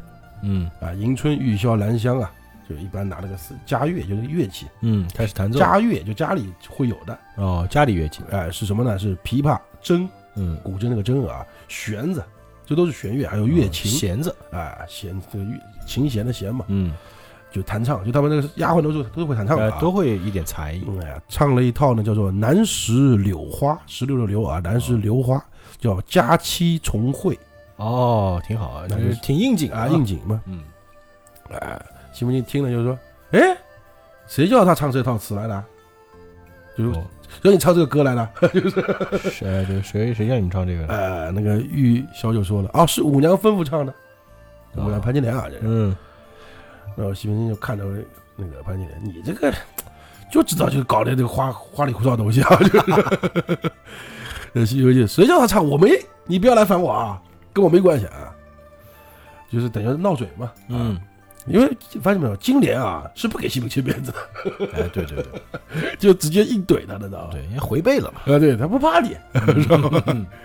[0.43, 2.33] 嗯啊，迎春、玉箫、兰香啊，
[2.66, 5.59] 就一般拿那个四家乐，就是乐器，嗯，开始弹奏。
[5.59, 8.22] 家乐就家里会有的，哦，家里乐器。
[8.31, 8.99] 哎，是什么呢？
[8.99, 12.25] 是琵琶、筝、嗯，古筝那个筝啊，弦子，
[12.64, 14.35] 这都是弦乐，还有乐琴，弦子。
[14.53, 16.93] 哎，弦这个乐琴弦的弦嘛，嗯，
[17.55, 20.85] 就弹唱，就他们那个丫鬟都是都是会弹唱的、啊，呃都会一点才艺。
[20.89, 25.41] 嗯哎呀，唱了一套呢，叫做《南石柳花》，石榴的柳啊，南石榴花，
[25.79, 27.39] 叫佳期重会
[27.77, 30.05] 哦，挺好啊，那就是挺应景啊，应。
[30.05, 30.43] 景嘛。
[30.47, 30.65] 嗯，
[31.53, 31.81] 哎，
[32.13, 32.99] 西门庆听了就说
[33.31, 33.57] ：“哎，
[34.27, 35.65] 谁叫他唱这套词来的？
[36.77, 37.05] 就是哦，
[37.41, 38.29] 让你唱这个歌来的。
[39.31, 40.93] 谁对谁谁叫你唱这个”的？
[40.93, 43.95] 呃，那个玉箫就说了：“哦，是五娘吩咐唱的，
[44.77, 45.61] 五娘潘金莲啊。”这是。
[45.63, 45.97] 嗯，
[46.97, 47.85] 然后西门庆就看着
[48.37, 49.53] 那个潘金莲：“你这个
[50.30, 53.72] 就知道就搞的这个花花里胡哨的东西啊！” 就是。
[54.55, 55.66] 呃，西游记谁叫他唱？
[55.68, 55.91] 我没，
[56.26, 57.20] 你不要来烦我啊，
[57.53, 58.32] 跟我没关系啊。
[59.51, 60.47] 就是等于闹嘴嘛。
[60.47, 61.01] 啊嗯，
[61.47, 61.68] 因为
[62.01, 67.30] 发现没有，金莲啊是不给西门庆面子的，哎，对对对 就直接硬怼他的，知道吧？
[67.32, 68.20] 对，因为回背了嘛。
[68.32, 69.16] 啊，对他不怕你，
[69.61, 70.03] 知道吧？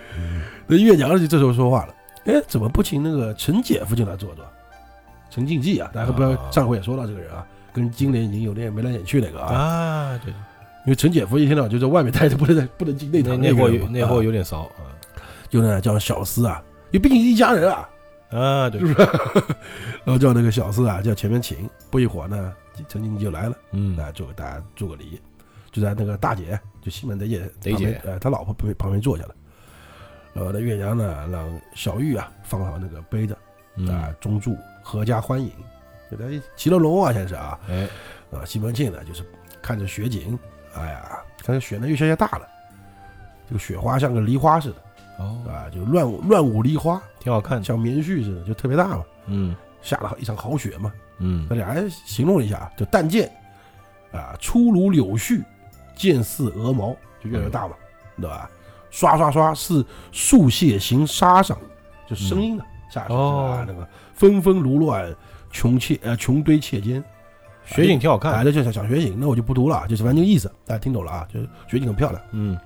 [0.65, 1.93] 那月娘就这时候说话了，
[2.25, 4.43] 哎，怎么不请那个陈姐夫进来坐坐？
[5.30, 6.51] 陈静济啊，大家不要啊。
[6.51, 10.32] 上回也说到这个人啊，跟金莲已经有点眉来眼去那个啊，啊，对，
[10.86, 14.89] 因为陈姐夫一天到晚就在外面待着，不能在不能进内那堂那货那货有点骚啊。
[15.49, 17.89] 就呢叫小厮啊，因为毕竟一家人啊，
[18.30, 18.80] 啊，对，
[20.05, 22.53] 然后叫那个小厮啊叫前面请，不一会儿呢，
[22.88, 23.55] 陈静济就来了。
[23.71, 25.19] 嗯，来做给大家做个礼，
[25.71, 27.41] 就在那个大姐，就西门得姐。
[27.61, 29.36] 得姐，呃，他老婆旁边旁边坐下了。
[30.34, 33.39] 然后呢月娘呢，让小玉啊放好那个杯子啊
[33.77, 34.55] 嗯，中祝
[34.89, 35.51] 阖家欢迎，
[36.09, 36.25] 就在
[36.55, 37.87] 骑了龙啊，先是啊，哎，
[38.31, 39.23] 啊，西门庆呢就是
[39.61, 40.37] 看着雪景，
[40.75, 42.47] 哎呀，看着雪呢越下越大了，
[43.47, 44.75] 这个雪花像个梨花似的。
[45.19, 49.55] 哦，啊，就乱舞乱舞梨花，挺好看的，像棉絮似的，就特别大嘛，嗯。
[49.81, 50.91] 下了一场好雪嘛。
[51.19, 51.45] 嗯。
[51.49, 53.31] 那俩人形容了一下，就但见
[54.11, 55.43] 啊，粗如柳絮，
[55.95, 57.75] 剑似鹅毛，就越来越大嘛，
[58.17, 58.49] 对吧？
[58.91, 61.57] 刷刷刷似树屑行沙上，
[62.07, 63.87] 就声音的下去哦啊，那个
[64.20, 65.15] 纷纷如乱，
[65.49, 67.01] 穷切呃穷堆切间，
[67.65, 71.28] 雪景挺好哎，看，这就想想雪景，那我就不读了，就是反正这个意思，大家听懂了啊？
[71.34, 72.22] 就是雪景很漂亮。
[72.34, 72.59] 嗯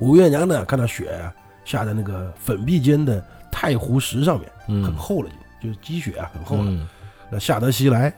[0.00, 1.32] 吴月娘呢，看到雪啊
[1.64, 5.28] 下在那个粉壁间的太湖石上面，很嗯，厚了，
[5.62, 6.64] 就是积雪啊，很厚了。
[6.66, 6.88] 嗯，
[7.30, 8.12] 那夏德西来，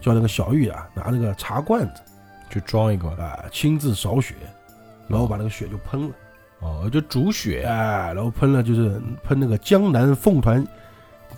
[0.00, 2.02] 叫那个小玉啊拿那个茶罐子
[2.50, 4.34] 去装一个，啊，亲自扫雪，
[5.08, 6.14] 然后把那个雪就喷了，
[6.60, 10.70] 哦，就煮雪，哎，然后喷了就是喷那个江南凤团，这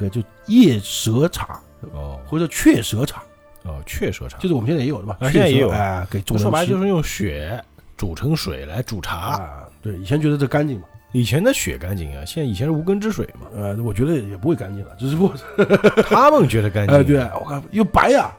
[0.01, 1.61] 个就夜蛇茶
[1.93, 2.19] 哦。
[2.27, 3.23] 或者雀蛇茶，
[3.65, 7.63] 哦，雀舌茶，就是我们现在也有的吧，啊现在也有哎，给众人说白了就是用血
[7.97, 9.37] 煮成水来煮茶。
[9.37, 15.37] 啊，对，以前觉得这干净嘛，以前的血干净啊，现在以前是无根之水嘛，呃，我觉得也不会干净了，只是不过，
[16.09, 18.31] 他们觉得干净， 哎，对，我看又白呀，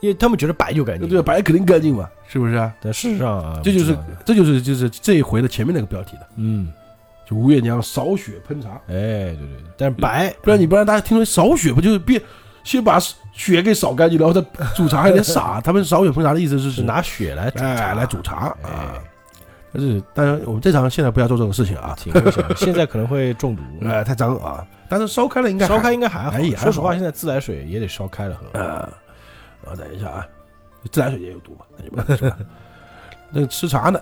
[0.00, 2.74] 因为他们觉得白就干净，对，白肯定干净嘛，是不是啊？
[2.80, 6.72] 但事实上啊，这就是这就是就是这一回的前面那个标题的，嗯，
[7.30, 8.70] 就吴月娘扫雪喷茶。
[8.88, 12.20] 哎，对对对，但是白不然你不然大家听说扫雪，不就是变
[12.64, 12.98] 先把
[13.32, 15.60] 雪给扫干净，然后再煮茶，有点傻。
[15.64, 18.70] 他们扫雪喷茶的意思是是拿雪来煮茶哎来煮茶啊哎。
[19.72, 23.62] 但是当然我们正常现在不要做这种事情啊，挺危险的，现在可能会中毒。
[23.82, 24.66] 呃，太脏啊。
[24.88, 28.58] 但是烧开了应该烧开应该还好说实话，现在自来水也得烧开了喝。
[28.58, 28.88] 啊，
[29.62, 30.26] 然后等一下啊，
[30.90, 32.38] 自来水也有毒嘛，那就不能吃了。
[33.30, 34.00] 那个吃茶呢，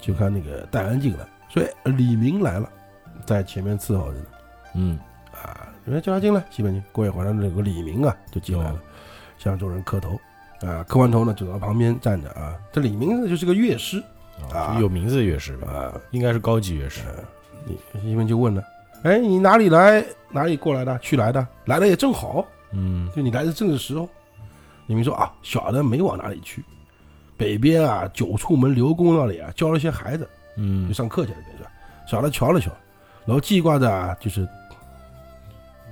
[0.00, 2.70] 就看那个戴安进来，所以李明来了，
[3.26, 4.26] 在前面伺候着呢。
[4.76, 4.98] 嗯，
[5.32, 6.82] 啊，人家叫他进来，西门庆。
[6.92, 8.78] 过一会儿，那个李明啊就进来了哦，
[9.36, 10.18] 向众人磕头。
[10.60, 12.56] 啊，磕完头呢，走到旁边站着啊。
[12.70, 14.00] 这李明呢就是个乐师
[14.52, 16.00] 啊有名字的乐师吧，啊。
[16.12, 17.00] 应该是高级乐师。
[17.64, 18.62] 你西门就问了
[19.02, 20.04] ：“哎，你哪里来？
[20.30, 20.96] 哪里过来的？
[21.00, 21.46] 去来的？
[21.64, 24.08] 来的也正好，嗯，就你来的正是时候。”
[24.86, 26.64] 李明说：“啊，小的没往哪里去，
[27.36, 30.28] 北边啊九处门刘公那里啊教了些孩子，
[30.60, 31.70] 就嗯，上课去了，等于是吧。
[32.06, 32.70] 小的瞧了瞧，
[33.24, 34.46] 然后记挂着啊，就是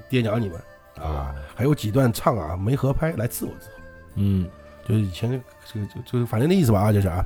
[0.08, 0.60] 爹娘你们
[1.00, 3.82] 啊，还有几段唱啊没合拍来伺候伺候。”
[4.16, 4.48] 嗯，
[4.84, 7.24] 就是以前这个就就是反正那意思吧啊，就是啊，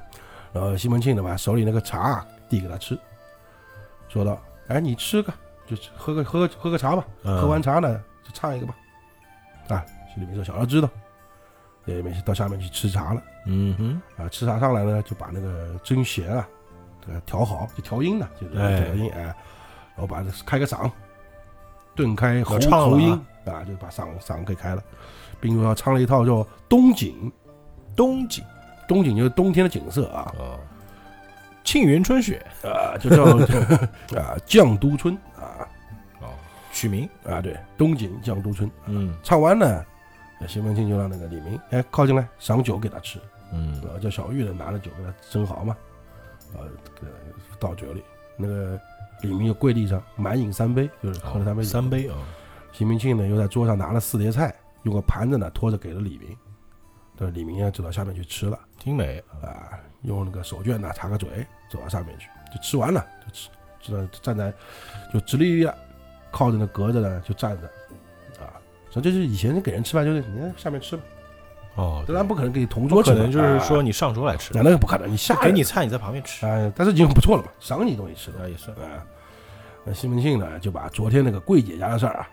[0.52, 2.98] 然后西门庆的把手里那个茶啊递给他吃，
[4.08, 5.32] 说道：“哎，你吃个，
[5.66, 7.40] 就吃喝个喝个喝个茶吧，嗯。
[7.40, 8.76] 喝完茶呢就唱一个吧。”
[9.68, 10.88] 啊，心里面说小的知道，
[11.86, 16.46] 也没事到下面去吃茶了嗯哼，啊，吃茶上来呢就把那个针弦啊
[17.06, 18.80] 这个调好，就调音的，就是哎。
[18.80, 19.34] 调音哎，然
[19.98, 20.90] 后把这开个嗓，
[21.94, 22.90] 顿开喉要唱了啊。
[22.90, 23.12] 喉音
[23.44, 24.82] 啊，就把嗓嗓给开了，
[25.40, 26.32] 并说唱了一套叫
[26.68, 27.30] 《冬景》。
[27.94, 28.42] 冬景
[28.88, 30.56] 冬景就是冬天的景色啊，啊，
[31.62, 32.44] 沁园春雪。
[32.62, 33.24] 啊，就叫
[34.18, 35.68] 啊绛都春啊。
[36.20, 36.28] 哦，
[36.72, 37.06] 取名。
[37.24, 38.70] 啊，对，东景绛都春。
[38.86, 39.14] 嗯。
[39.22, 39.84] 唱完呢，
[40.48, 43.18] 西门庆就让那个李明哎靠近来赏酒给他吃，
[43.52, 43.78] 嗯。
[43.84, 45.76] 然后叫小玉呢拿着酒给他斟好嘛，
[46.54, 46.64] 啊，
[47.00, 47.06] 给
[47.50, 48.02] 他倒酒里，
[48.36, 48.80] 那个
[49.22, 51.68] 李明就跪地上满饮三杯，就是喝了三杯酒。
[51.68, 52.16] 三杯啊，
[52.72, 56.36] 西门庆呢又在桌上拿了四碟菜，用个盘子呢托着给了李明，
[57.16, 58.58] 这李明呢走到下面去吃了。
[58.78, 59.22] 挺美。
[59.42, 63.48] 啊，用那个手绢呢擦个嘴，走到上面去，就吃完了，就吃，
[63.80, 64.52] 知道站在
[65.12, 65.72] 就直立立的，
[66.32, 67.66] 靠着那格子呢就站着，
[68.42, 68.58] 啊，
[68.90, 71.04] 所以这就是以前给人吃饭就是你看下面吃吧，
[71.74, 76.44] 哦，当然不可能给你同桌吃嘛，可能就是说啊你上桌来吃，那那个不可能，你下给你菜你在旁边吃。
[76.46, 78.70] 啊，但是已经不错了嘛，赏你东西吃的啊，也是。
[78.72, 79.02] 啊。
[79.84, 82.28] 那西门庆呢就把昨天那个桂姐家的事儿啊，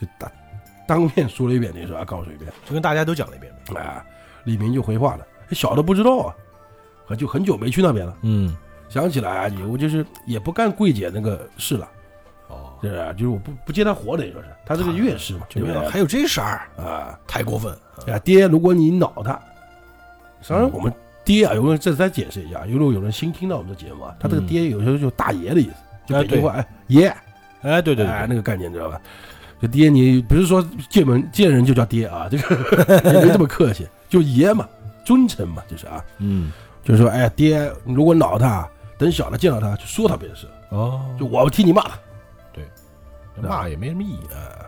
[0.00, 0.30] 就当
[0.86, 3.80] 当面说了一遍，那时候啊告诉一遍，就跟大家都讲了一遍呗。
[3.80, 4.04] 啊，
[4.44, 6.34] 李明就回话了，小的不知道啊，
[7.08, 8.16] 可就很久没去那边了。
[8.22, 8.56] 嗯，
[8.88, 11.88] 想起来啊，以后就是也不干桂姐那个事了，哦，
[12.82, 13.14] 是不是？
[13.14, 15.88] 就是我不不接他活，等于说是他这个乐师嘛，对不对？
[15.88, 17.72] 还有这事儿，啊，太过分。
[18.06, 19.40] 啊，爹，如果你恼他，
[20.46, 20.92] 当然嗯我们
[21.24, 25.74] 爹啊，有人这再解释一下，如果有人新听到我们的节目啊，他这个嗯爹有时候就大爷的意思，
[26.06, 27.16] 就哎北京话，哎爷，
[27.62, 29.00] 哎，对对对，哎那个概念知道吧？
[29.60, 34.68] 就爹你不是说见门见人就叫爹啊，这个也没这么客气，就爷嘛，
[35.02, 36.52] 尊称嘛，就是啊，嗯，
[36.84, 38.68] 就是说，哎爹，你如果恼他，
[38.98, 41.98] 等小的见到他就说他别的事，哦，就我替你骂他。
[43.42, 44.66] 骂也没什么意义啊。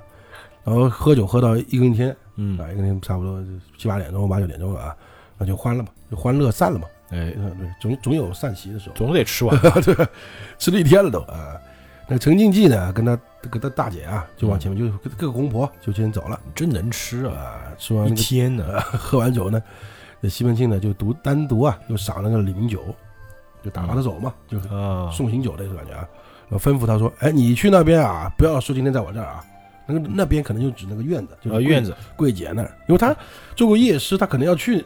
[0.65, 3.43] 然后喝酒喝到一更天嗯，啊，一更天差不多
[3.79, 4.97] 七八点钟、八九点钟了啊，
[5.39, 6.87] 那就欢了嘛，就欢乐散了嘛。
[7.11, 9.59] 哎，嗯，对，总总有散席的时候，总得吃完。
[9.81, 9.95] 对，
[10.59, 11.57] 吃了一天了都啊。
[12.07, 13.19] 那陈静济呢，跟他
[13.51, 17.35] 跟他大姐啊，就往前面就跟各个公婆就先走了真能吃啊！
[17.35, 17.73] 啊。
[17.79, 19.63] 吃完一那个天呢， 喝完酒呢，
[20.21, 22.83] 那西门庆呢就独单独啊，又赏了个李明酒，
[23.63, 24.69] 就打发他走嘛，就是，
[25.13, 26.09] 送行酒的感觉啊。
[26.49, 29.45] 然后吩咐他说：“哎，你去那边啊，不要说今天在我这儿啊。
[29.91, 33.17] 那个那边可能就指那个院子，就是啊院子柜姐那儿，因为他
[33.57, 34.85] 做过夜师，他可能要去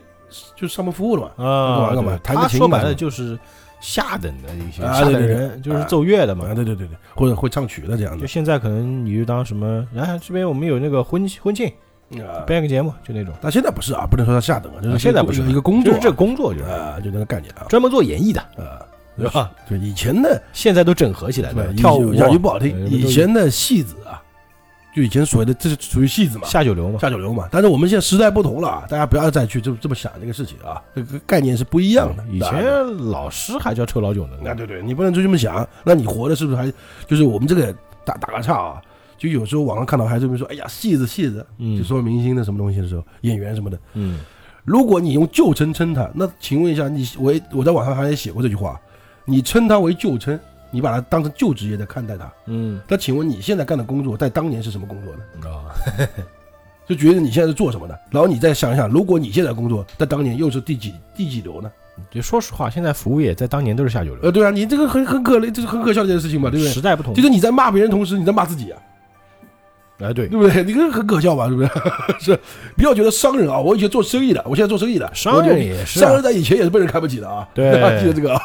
[0.54, 1.44] 就上门服务了嘛。
[1.44, 3.36] 啊，干嘛对弹个琴他说白了就是
[3.80, 6.54] 下等的一些下等人，就是奏乐的嘛啊，。
[6.54, 8.20] 对对对对，或者会唱曲的这样的。
[8.20, 11.66] 就现在可能你就当什么，哎，这边我们有那个婚婚庆，
[12.20, 13.34] 啊，编个节目，就那种。
[13.40, 18.86] 但现在不是啊，不能说他下等啊，就是啊现在不是一个工作啊，就是这个工作就是啊，就那个概念啊，专门做演艺的，啊，
[19.16, 19.50] 对吧？
[19.68, 24.22] 就以前的现在都整合起来了，对跳舞讲句不好听，呃以前的戏子啊，
[24.94, 27.48] 就以前所谓的这是属于戏子嘛，下九流嘛，下九流嘛。
[27.50, 32.24] 但是我们现在时代不同了啊，大家不要再去这么这么想这个事情啊，这个概念是不一样的。
[32.30, 32.64] 以前
[33.10, 36.72] 老师还叫臭老九呢，啊，对对，你不能就这么想，那你活的是不是还
[37.06, 38.82] 就是我们这个打打个岔啊？
[39.18, 43.78] 就有时候网上看到还这么说，哎呀，戏子戏子，嗯就说明星的什么东西的时候，演员什么的。
[43.94, 44.18] 嗯，
[44.64, 48.80] 如果你用旧称称他，那请问一下，你我也我在网上好像也写过这句话，
[49.24, 50.38] 你称他为旧称，
[50.70, 52.80] 你把他当成旧职业在看待他，嗯。
[52.88, 55.50] 那请问你现在干的工作，在当年是什么工作呢？
[55.50, 55.70] 啊，
[56.86, 61.70] 就觉得你现在是做什么的，然后你再想想，如果你现在工作在当年又是第几第几流呢？
[62.10, 66.72] 就说实话，现在服务业在当年都是下九流，呃，对啊，你这个很很可怜，这是很可笑的一件事情嘛，对不对？
[66.72, 67.12] 时代不同。
[67.12, 68.80] 就，是你在骂别人同时，你在骂自己啊，
[70.02, 70.62] 哎对，对不对？
[70.64, 71.70] 你这个很可笑吧，是不是？
[72.20, 72.38] 是，
[72.76, 78.40] 不要觉得商人啊，我以前做生意的，我现在做生意的，商人也是啊商人在以前也是被人看不起的啊， 对记得这个啊。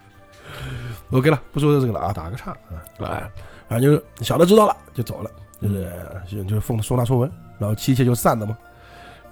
[1.10, 3.28] OK 了，不说这个了啊，打个岔啊，来，
[3.68, 5.30] 反正就是小的知道了就走了，
[5.60, 5.90] 就是
[6.30, 8.56] 就就是奉送他出门，然后妻妾就散了嘛。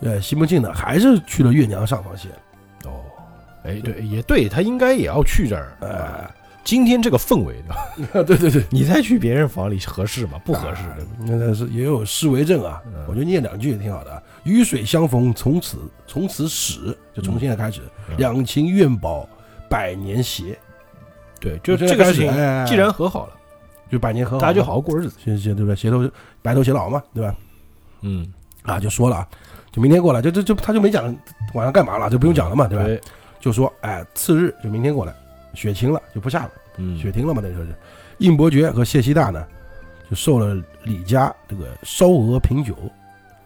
[0.01, 2.31] 呃，西门庆呢还是去了月娘上房县，
[2.85, 3.03] 哦，
[3.65, 6.31] 哎对，也对他应该也要去这儿，哎，
[6.69, 10.33] 今天这个氛围的，对 对对，你再去别人房里合适吗？
[10.45, 14.23] 不合适的，那是也有诗为证啊，嗯我觉得念两句也挺好的啊。
[14.45, 19.27] 雨水相逢从此从此始，就从现在开始，嗯两情愿保
[19.67, 20.59] 百年协。
[21.41, 23.33] 对，就这个事情，哎既然和好了，
[23.91, 25.17] 就百年和好，大家就好好过日子。
[25.25, 25.75] 行行对不对？
[25.75, 26.07] 携头
[26.43, 27.35] 白头偕老嘛，对吧？
[28.03, 28.31] 嗯，
[28.65, 29.29] 啊，就说了啊，
[29.73, 31.07] 就明天过来，就就就他就没讲
[31.55, 33.03] 晚上干嘛了，就不用讲了嘛，对吧？
[33.41, 35.15] 就说哎，次日就明天过来，
[35.55, 37.75] 雪停了就不下了，嗯，雪停了嘛，那时候是。
[38.19, 39.47] 应伯爵和谢希大呢，
[40.11, 42.77] 就受了李家这个烧鹅品酒，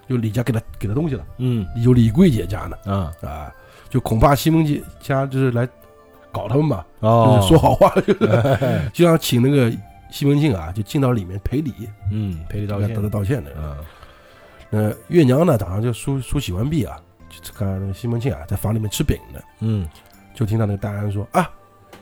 [0.08, 1.66] 就李家给他给他东西了，嗯。
[1.84, 3.12] 有李桂姐家呢啊。
[3.22, 3.52] 啊，
[3.90, 5.68] 就恐怕西门庆家就是来
[6.30, 7.36] 搞他们吧，哦。
[7.36, 8.18] 就是说好话，就是。
[8.94, 9.70] 就想请那个
[10.10, 11.72] 西门庆啊，就进到里面赔礼，
[12.10, 12.94] 嗯，赔礼道歉。
[12.94, 13.50] 跟他，道歉的。
[13.60, 13.76] 啊，
[14.70, 16.98] 呃，月娘呢早上就梳梳洗完毕啊，
[17.28, 19.86] 就看那个西门庆啊在房里面吃饼呢，嗯，
[20.34, 21.50] 就听到那个大安说啊，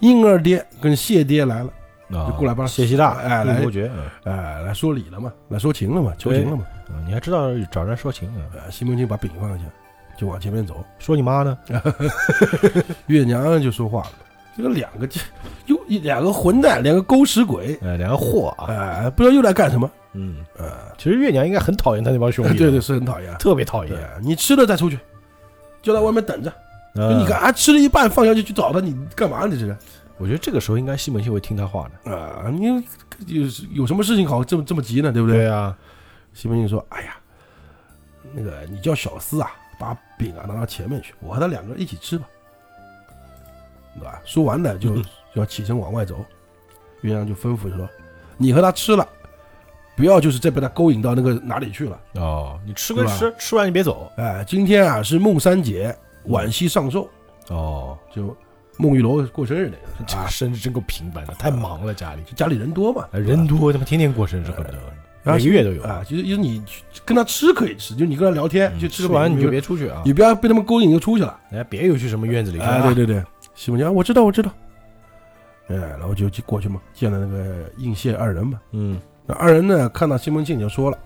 [0.00, 1.70] 婴儿爹跟谢爹来了，
[2.18, 3.90] 啊就过来帮他谢希大，哎来应伯爵，
[4.24, 6.64] 哎，来说理了嘛，来说情了嘛，求情了嘛。
[6.88, 8.42] 啊，你还知道找人说情啊？
[8.54, 9.64] 呃，西门庆把饼放下，
[10.16, 10.84] 就往前面走。
[10.98, 11.56] 说你妈呢？
[13.06, 14.12] 月娘就说话了，
[14.56, 15.20] 这个两个这
[15.66, 19.88] 又一两个混蛋，两个狗屎鬼，哎，两个货啊，哎，不知道又来干什么。
[20.14, 20.66] 嗯，呃，
[20.98, 23.32] 其实月娘应该很讨厌他那帮兄弟，对对，，是很讨厌。
[23.34, 24.98] 特别讨厌。，你吃了再出去，
[25.80, 26.52] 就在外面等着。
[26.94, 29.46] 就啊你看，啊，吃了一半放下去去找他，你干嘛？
[29.46, 29.76] 你这是
[30.18, 32.50] 我觉得这个时候应该西门庆会听他话的，啊？
[32.50, 32.66] 你
[33.26, 35.10] 有有什么事情好这么这么急呢？
[35.12, 35.48] 对不对？
[35.48, 35.76] 啊，
[36.34, 37.16] 西门庆说：“哎呀，
[38.32, 42.26] 那个你叫小厮啊，把饼啊拿到前面去，我和他两个人一起吃吧，
[43.94, 44.94] 对吧？”说完呢，就
[45.34, 46.24] 要起身往外走。
[47.02, 47.88] 鸳鸯就吩咐说
[48.36, 49.08] ：“你和他吃了，
[49.96, 51.98] 不要就是再被他勾引到那个哪里去了。
[52.16, 54.12] 哦，你吃归吃，吃完你别走。
[54.16, 55.96] 哎，今天啊是孟三姐
[56.30, 57.08] 惋惜上寿，
[57.48, 58.36] 哦，就
[58.76, 64.78] 孟玉楼过生日那个 这啊，生日真够平凡的，太忙了家里，家里人多嘛，哎人多，他妈天天过生日，恨不得
[65.22, 65.82] 每个月都有。
[65.82, 70.00] 啊，就是就是你去跟他吃可以吃，就你跟他聊天，嗯就吃不完你就，别出去啊！
[70.02, 71.38] 你不要被他们勾引就出去了。
[71.50, 73.22] 哎，别又去什么院子里对对对，
[73.54, 74.50] 西门庆，啊我知道我知道。
[75.68, 78.58] 哎，然后就就过去嘛，见了那个应谢二人嘛。
[78.72, 80.98] 嗯那二人呢，看到西门庆就说了：“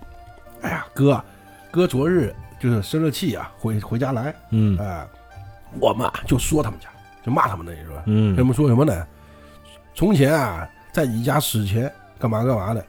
[0.63, 1.25] 哎呀，哥啊，
[1.73, 5.07] 哥昨日就是生了气啊，回回家来，嗯哎，
[5.81, 6.89] 我们啊就说他们家，
[7.25, 8.03] 就骂他们那是吧？
[8.07, 9.07] 嗯他们说什么呢？
[9.95, 12.85] 从前啊，在你家死前干嘛干嘛的，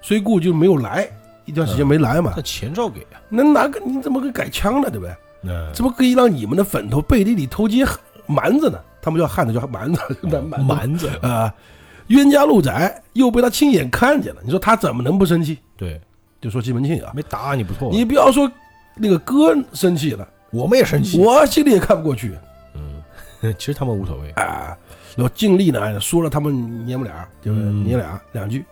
[0.00, 1.08] 虽故就没有来，
[1.44, 2.32] 一段时间没来嘛。
[2.36, 3.20] 那钱照给啊。
[3.28, 4.90] 那哪个你怎么个改枪呢？
[4.90, 5.14] 对不对？
[5.40, 7.84] 那怎么可以让你们的粉头背地里偷鸡
[8.26, 8.78] 蛮子呢？
[9.00, 11.52] 他们叫汉子叫蛮子，蛮 蛮蛮子，啊，
[12.08, 15.58] 冤家路窄，又被他亲眼看见了，你说他怎么能不生气？
[15.76, 16.00] 对，
[16.40, 18.50] 就说西门庆啊，没打你不错，你不要说
[18.98, 21.20] 那个哥生气了，我们也生气。
[21.20, 22.36] 我心里也看不过去
[22.74, 23.02] 嗯，
[23.58, 24.30] 其实他们无所谓。
[24.32, 24.76] 啊。
[25.16, 28.64] 然后尽力呢说了他们娘们俩，就是嗯娘俩两句。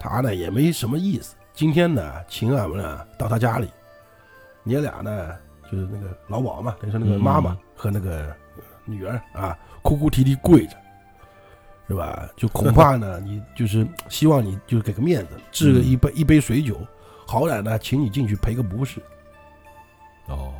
[0.00, 3.68] 他呢也没什么意思，今天呢请俺们呢到他家里，
[4.62, 5.30] 你俩呢
[5.70, 8.34] 就是那个老鸨嘛，等于说那个妈妈嗯和那个
[8.84, 10.76] 女儿啊，哭哭啼啼跪着，
[11.88, 12.28] 是吧？
[12.36, 16.78] 就恐怕呢，你就是希望你就是给个面子，置个一杯、一杯水酒，
[17.26, 19.00] 好歹呢，请你进去赔个不是，
[20.28, 20.54] 哦，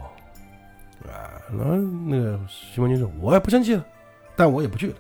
[1.04, 1.30] 啊。
[1.56, 3.86] 然后那个西门庆说：“我也不生气了，
[4.34, 4.94] 但我也不去了。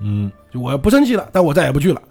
[0.00, 2.02] 嗯，就我不生气了，但我再也不去了。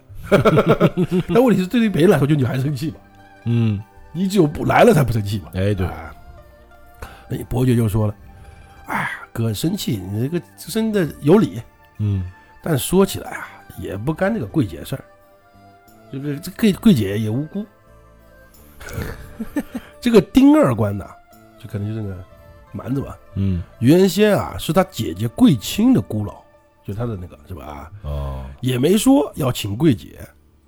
[1.28, 2.98] 那问题是，对于别人来说，就你还生气嘛？
[3.44, 3.80] 嗯，
[4.12, 5.52] 你只有不来了才不生气嘛？
[5.54, 6.16] 哎，对，啊
[7.30, 8.16] 那伯爵就说了
[8.88, 11.62] ：“哎，哥生气，你这个真的有理。
[12.00, 12.30] 嗯，
[12.64, 13.48] 但说起来啊，
[13.78, 15.04] 也不干这个桂姐事儿。
[16.12, 17.64] 这个这桂桂姐也无辜。
[20.00, 21.06] 这个丁二官呐，
[21.58, 22.24] 就可能就是那个
[22.72, 23.18] 蛮子吧。
[23.36, 26.44] 嗯，原先啊是他姐姐桂清的孤老，
[26.84, 27.66] 就他的那个是吧？
[27.66, 30.20] 啊，哦，也没说要请桂姐，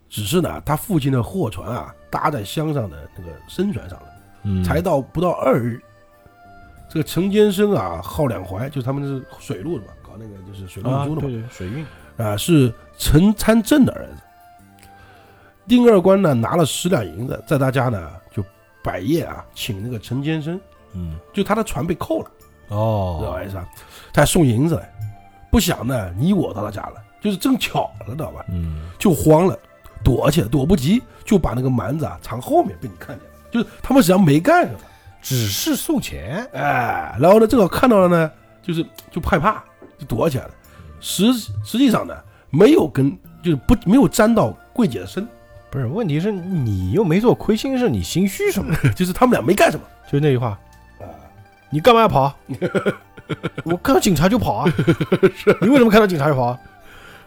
[0.10, 4.08] 只是呢他父亲的货船啊搭在乡上的那个深船上了。
[4.44, 5.82] 嗯，才到不到二日，
[6.90, 11.86] 这个陈坚生啊，号两淮，就是他们是水路的嘛，搞那个就是水路运啊，输的嘛，对对，水运，
[12.18, 14.22] 啊，是陈参政的儿子。
[15.68, 18.44] 丁二官呢拿了十两银子，在他家呢就
[18.84, 20.60] 摆宴啊，请那个陈坚生，
[20.94, 22.32] 嗯，就他的船被扣了，
[22.68, 23.68] 知道哦，吧意思啊？
[24.14, 24.94] 他还送银子来，
[25.52, 28.46] 不想呢你我到他家了，就是正巧了，知道吧？
[28.50, 29.58] 嗯，就慌了，
[30.04, 34.80] 躲起来，躲不及，就把那个蛮子啊藏后面，被你看见了，就是他们实际上没干什么。
[35.22, 39.64] 只是送钱，哎，然后呢，正好看到了呢，就是就害怕，
[39.98, 40.52] 就躲起来了。
[41.00, 42.16] 实实际上呢，
[42.52, 43.10] 没有跟
[43.42, 45.28] 就是不没有沾到桂姐的身，
[45.76, 48.74] 不是，问题是你又没做亏心事，你心虚什么？
[48.96, 49.84] 就是他们俩没干什么。
[50.06, 50.58] 就是那句话，
[51.02, 51.04] 啊，
[51.70, 52.34] 你干嘛要跑？
[53.66, 54.74] 我看到警察就跑啊！
[55.60, 56.60] 你为什么看到警察就跑啊？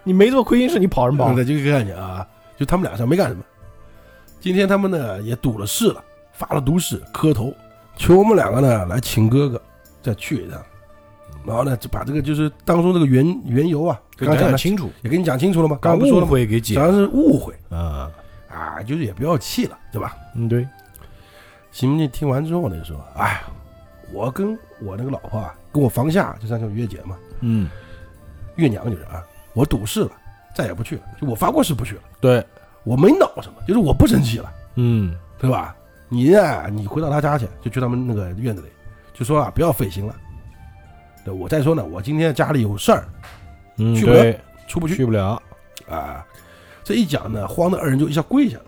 [0.02, 1.34] 你没做亏心事，你跑什么跑？
[1.34, 2.26] 对，这个概念啊，
[2.56, 3.42] 就他们俩上没干什么。
[4.40, 7.52] 今天他们呢也赌了誓了，发了毒誓，磕头
[7.98, 9.60] 求我们两个呢来请哥哥
[10.00, 10.58] 再去一趟。
[11.44, 15.76] 然后呢，就把这个就是当中这个缘缘由啊，刚才讲清楚，也跟你讲清楚了吗？
[15.82, 16.32] 刚误刚不说了吗？
[16.32, 18.10] 会给解主要是误会啊。
[18.58, 20.16] 啊，就是也不要气了，对吧？
[20.34, 20.66] 嗯，对，
[21.70, 23.40] 西门庆听完之后呢，就说：“哎，
[24.12, 27.68] 我跟我那个老婆啊，跟我房下就算叫月姐嘛，嗯，
[28.56, 30.10] 月娘就是啊，我赌誓了，
[30.54, 31.02] 再也不去了。
[31.20, 32.44] 就我发过誓不去了，对，
[32.82, 35.76] 我没恼什么，就是我不生气了，嗯，对吧？
[36.08, 38.68] 你呀，你回到他家去，就去他们那个院子里，
[39.14, 40.14] 就说啊，不要费心了。
[41.24, 43.04] 对我再说呢，我今天家里有事儿，
[43.76, 44.34] 嗯，去不了，
[44.66, 45.40] 出不去去不了。
[45.88, 46.24] 啊。
[46.88, 48.64] 这一讲呢，慌的二人就一下跪下了。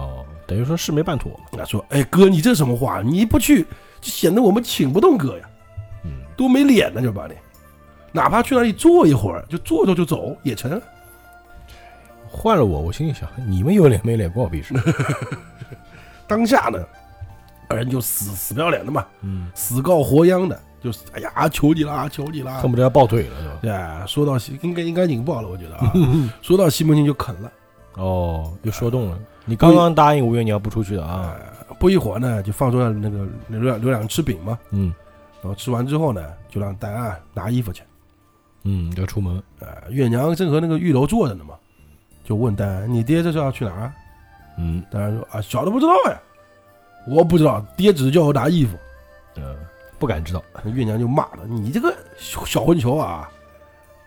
[0.00, 1.62] 哦，等于说事没办妥嘛。
[1.62, 3.00] 啊，说，哎哥，你这什么话？
[3.02, 3.62] 你不去，
[4.00, 5.48] 就显得我们请不动哥呀。”
[6.04, 7.34] 嗯，多没脸呢，就把你，
[8.10, 10.82] 哪怕去那里坐一会儿，就坐坐就走也成。
[12.28, 14.74] 换了我，我心里想，你们有脸没脸关我屁事。
[16.26, 16.84] 当下呢，
[17.68, 22.70] 二人就死死不要脸的嘛，嗯，死告活央的，就是哎呀，求你啦，求你啦恨。
[22.70, 23.58] 不得要抱腿了，是吧？
[23.62, 25.92] 对啊，说到西应该应该引爆了，我觉得啊，
[26.42, 27.52] 说到西门庆就啃了。
[27.94, 29.18] 哦，又说动了。
[29.44, 31.36] 你刚刚答应吴月娘不出去的啊？
[31.68, 34.92] 呃，不一会儿呢，就放出来那个刘两刘两吃饼嘛，嗯
[35.42, 37.82] 然后吃完之后呢，就让戴安拿衣服去。
[38.64, 39.42] 嗯，要出门。
[39.58, 41.54] 呃，月娘正和那个玉楼坐着呢嘛，
[42.24, 43.94] 就问戴安：“你爹这是要去哪儿啊？”
[44.56, 46.20] 嗯戴安说：“啊，小的不知道呀，
[47.08, 48.78] 我不知道，爹只是叫我拿衣服。
[49.34, 49.56] 呃，
[50.02, 50.42] 不敢知道。
[50.64, 53.30] 月娘就骂了：“你这个小小混球啊！”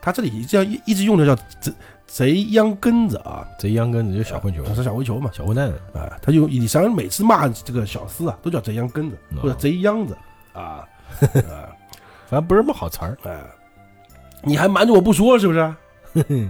[0.04, 1.74] 他这里这样一一直用的叫贼
[2.06, 5.70] 贼秧根子啊，贼秧根子就小混球，他是小混球嘛小混蛋。
[5.94, 10.18] 啊，他就以上每次骂这个小厮啊，都叫贼秧根子嗯或者贼秧子
[10.52, 10.86] 啊
[11.50, 11.72] 啊
[12.28, 13.18] 反正不是什么好词儿。
[13.24, 13.40] 哎，
[14.44, 15.74] 你还瞒着我不说是不是？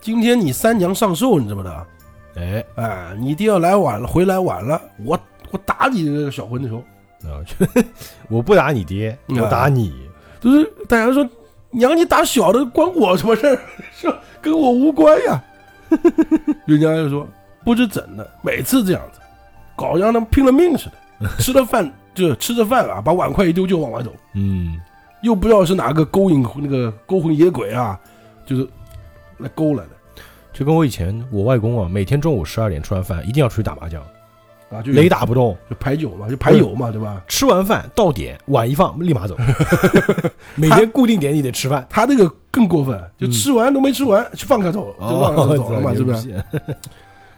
[0.00, 1.86] 今天你三娘上寿，你知不知道？
[2.36, 6.82] 哎，哎，你爹要来晚了，回来晚了，我我打你这个小混球。
[7.26, 7.40] 啊，
[8.28, 9.92] 我不打你爹，嗯我打你。
[10.40, 11.26] 就是大家说，
[11.70, 13.58] 娘你打小的关我什么事儿？
[13.92, 15.42] 是吧跟我无关呀。
[16.66, 17.26] 人家就说
[17.64, 19.20] 不知怎的，每次这样子，
[19.76, 24.80] 搞得让他们拼了命似的，吃了饭就吃着饭啊，把碗筷一丢就往外走，嗯，
[25.22, 27.98] 又不知道是哪个勾引那个勾魂野鬼啊，
[28.44, 28.68] 就是
[29.38, 29.90] 来勾来的
[30.52, 34.02] 就跟我以前我外公啊，每天中午十二点吃完饭一定要出去打麻将，
[34.74, 37.22] 啊，就雷打不动，就排酒嘛，就牌友嘛，对吧？
[37.28, 39.36] 吃完饭到点碗一放立马走，
[40.56, 41.86] 每天固定点你得吃饭。
[41.88, 46.20] 他这个更过分，就吃完都没吃完，就放开走，就放开走了嘛，哦是不是？
[46.22, 46.44] 是？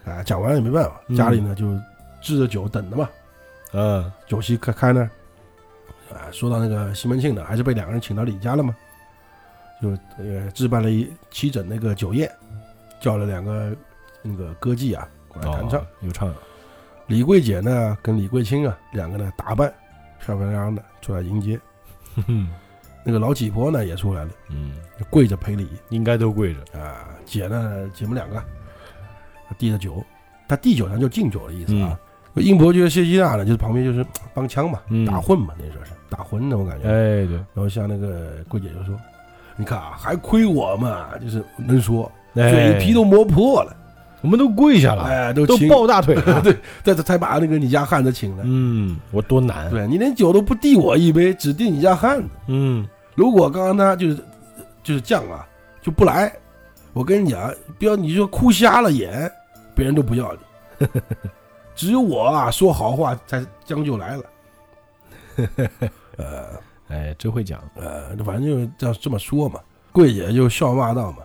[0.11, 1.66] 啊，讲完了也没办法，嗯家里呢就
[2.22, 3.09] 置着酒等着嘛，
[3.72, 5.11] 嗯，酒席开开呢，
[6.12, 8.74] 啊，说到那个西门庆呢，还是被两个人请到李家了嘛。
[9.82, 12.30] 就呃置办了一七整那个酒宴，
[12.99, 13.76] 叫了两个
[14.22, 15.78] 那个歌妓啊过来弹唱。
[15.80, 16.34] 哦有唱，
[17.07, 19.72] 李桂姐呢跟李桂清啊两个呢打扮
[20.18, 21.59] 漂漂亮亮的出来迎接，
[22.26, 22.48] 嗯
[23.04, 24.72] 那个老乞婆呢也出来了，嗯，
[25.09, 25.68] 跪着赔礼。
[25.90, 27.09] 应该都跪着，啊。
[27.24, 28.42] 姐呢，姐们两个
[29.57, 30.04] 递着酒，
[30.48, 31.96] 他递酒呢就敬酒的意思啊。
[32.34, 34.04] 英伯爵谢希大呢，就是旁边就是
[34.34, 35.07] 帮腔嘛，嗯。
[35.07, 35.92] 打混嘛，那时候是。
[36.11, 36.88] 打混的，我感觉。
[36.88, 38.96] 哎对，然后像那个桂姐就说
[39.57, 42.50] ：“你看啊，还亏我嘛，就是能说，哎。
[42.50, 43.76] 嘴皮都磨破了，
[44.26, 48.42] 我们都跪下了，哎，都都，抱大腿了， 对，这才才把那个你家汉子请来。
[48.44, 52.28] 嗯，我多难，对你连酒都不递我一杯，只递你家汉子。
[52.48, 54.16] 嗯，如果刚刚他就是
[54.82, 55.46] 就是犟啊，
[55.80, 56.32] 就不来，
[56.92, 59.30] 我跟你讲，不要你就哭瞎了眼，
[59.76, 60.34] 别人都不要
[60.80, 60.88] 你，
[61.76, 64.24] 只有我啊说好话才将就来了。
[66.18, 66.46] 呃
[66.88, 69.60] 哎，真会讲，呃，反正就这样这么说嘛。
[69.92, 71.18] 桂姐就笑骂道嘛：“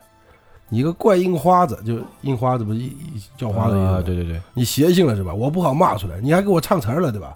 [0.74, 2.80] 你个怪印花子，就印花子不是
[3.38, 5.34] 叫花的意思吗啊，对对对，你邪性了是吧？
[5.34, 7.36] 我不好骂出来，你还给我唱词儿了对吧？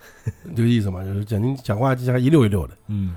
[0.56, 2.74] 这个意思嘛，就是讲你讲话就像一溜一溜的。
[2.88, 3.16] 嗯，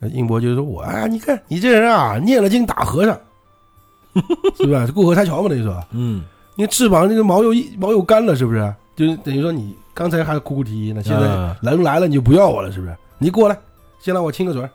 [0.00, 3.16] 那英博就说：“我啊，你看你这人啊，念了经打和尚，
[4.58, 4.84] 是吧？
[4.92, 6.24] 过河拆桥嘛，等于说，嗯，
[6.56, 8.74] 你翅膀那个毛又毛又干了，是不是？
[8.96, 12.96] 就是等于说你刚才还哭哭啼啼呢，现在啊人来了你就不要我了，是不是？
[13.18, 13.56] 你过来，
[14.00, 14.70] 先让我亲个嘴儿，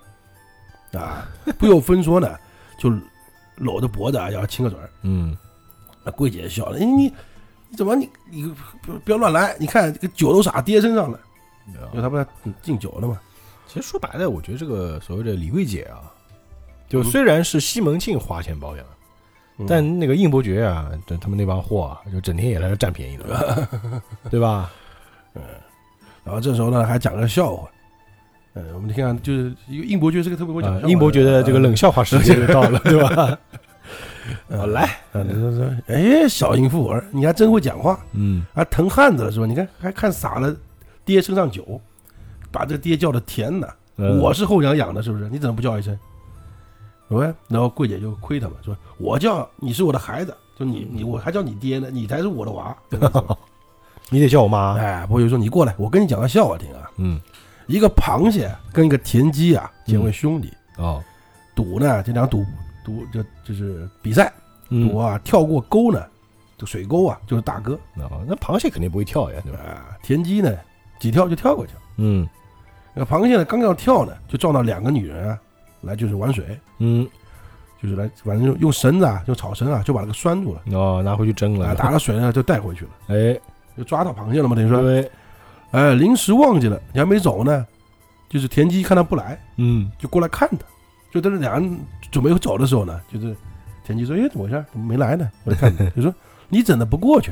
[0.99, 1.25] 啊，
[1.57, 2.29] 不由分说呢，
[2.77, 2.89] 就
[3.59, 4.89] 搂着脖子啊要亲个嘴儿。
[5.03, 5.37] 嗯，
[6.03, 7.13] 那桂姐笑了，哎你
[7.69, 8.47] 你怎么你你
[8.81, 9.55] 不不要乱来？
[9.59, 11.19] 你看这个酒都洒爹身上了，
[11.91, 12.25] 因为他不是
[12.61, 13.19] 敬酒了嘛。
[13.67, 16.01] 其实说白了，我觉得这个所谓的李桂姐啊，
[16.87, 18.85] 就嗯虽然是西门庆花钱包养，
[19.57, 23.67] 嗯但那个应伯爵啊，这他们那帮货啊，就整天也在这占便宜的，
[24.31, 24.71] 对吧？
[25.35, 25.43] 嗯
[26.23, 27.69] 然后这时候呢，还讲个笑话。
[28.59, 33.37] 呃，我们听看，就是一个应伯爵是个特别会讲笑话的啊应伯爵的这个冷笑话时间就到了， 对吧？
[34.49, 39.45] 呃来，呃他说：“哎，小淫妇儿，你还真会讲话，嗯，还疼汉子了是吧？
[39.45, 40.55] 你看，还看洒了
[41.05, 41.79] 爹身上酒，
[42.51, 43.67] 把这爹叫的甜呢。
[43.95, 45.27] 呃我是后娘养的，是不是？
[45.29, 45.97] 你怎么不叫一声？
[47.07, 52.75] 喂，然后桂姐就亏他们，说我叫你是我的孩子，就你你我还叫你爹呢，你才是我的娃。
[54.11, 56.89] 你得叫我妈，哎，伯爵说你过来，我跟你讲个笑话听啊。
[56.97, 57.19] 嗯，
[57.69, 61.01] 一个螃蟹跟一个田鸡啊结为兄弟，哦，
[61.55, 62.43] 赌呢这俩赌
[62.83, 64.33] 赌就就是比赛，
[64.69, 64.89] 嗯。
[64.89, 66.03] 赌，啊跳过沟呢，
[66.57, 69.59] 这水沟啊就是大哥哦，那螃蟹肯定不会跳呀，对吧？
[69.59, 70.51] 啊，田鸡呢
[70.99, 71.79] 几跳就跳过去了。
[71.97, 72.27] 嗯。
[72.95, 75.39] 那螃蟹呢刚要跳呢，就撞到两个女人啊，
[75.81, 77.07] 来就是玩水，嗯，
[77.81, 83.39] 就是来反正用用绳子啊，用草绳啊就把那个拴住了，哦，拿回去蒸啊了，打了水呢就带回去了，哎，
[83.77, 85.09] 就抓到螃蟹了嘛，等于说，对，
[85.71, 87.65] 哎临时忘记了，你还没走呢，
[88.27, 90.65] 就是田鸡看他不来，嗯，就过来看他，
[91.11, 91.79] 就在这两人
[92.11, 93.35] 准备走的时候呢，就是
[93.85, 94.65] 田鸡说：“哎，怎么回事？
[94.71, 96.13] 怎么没来呢？”我就看他， 就说
[96.49, 97.31] ：“你怎的不过去？”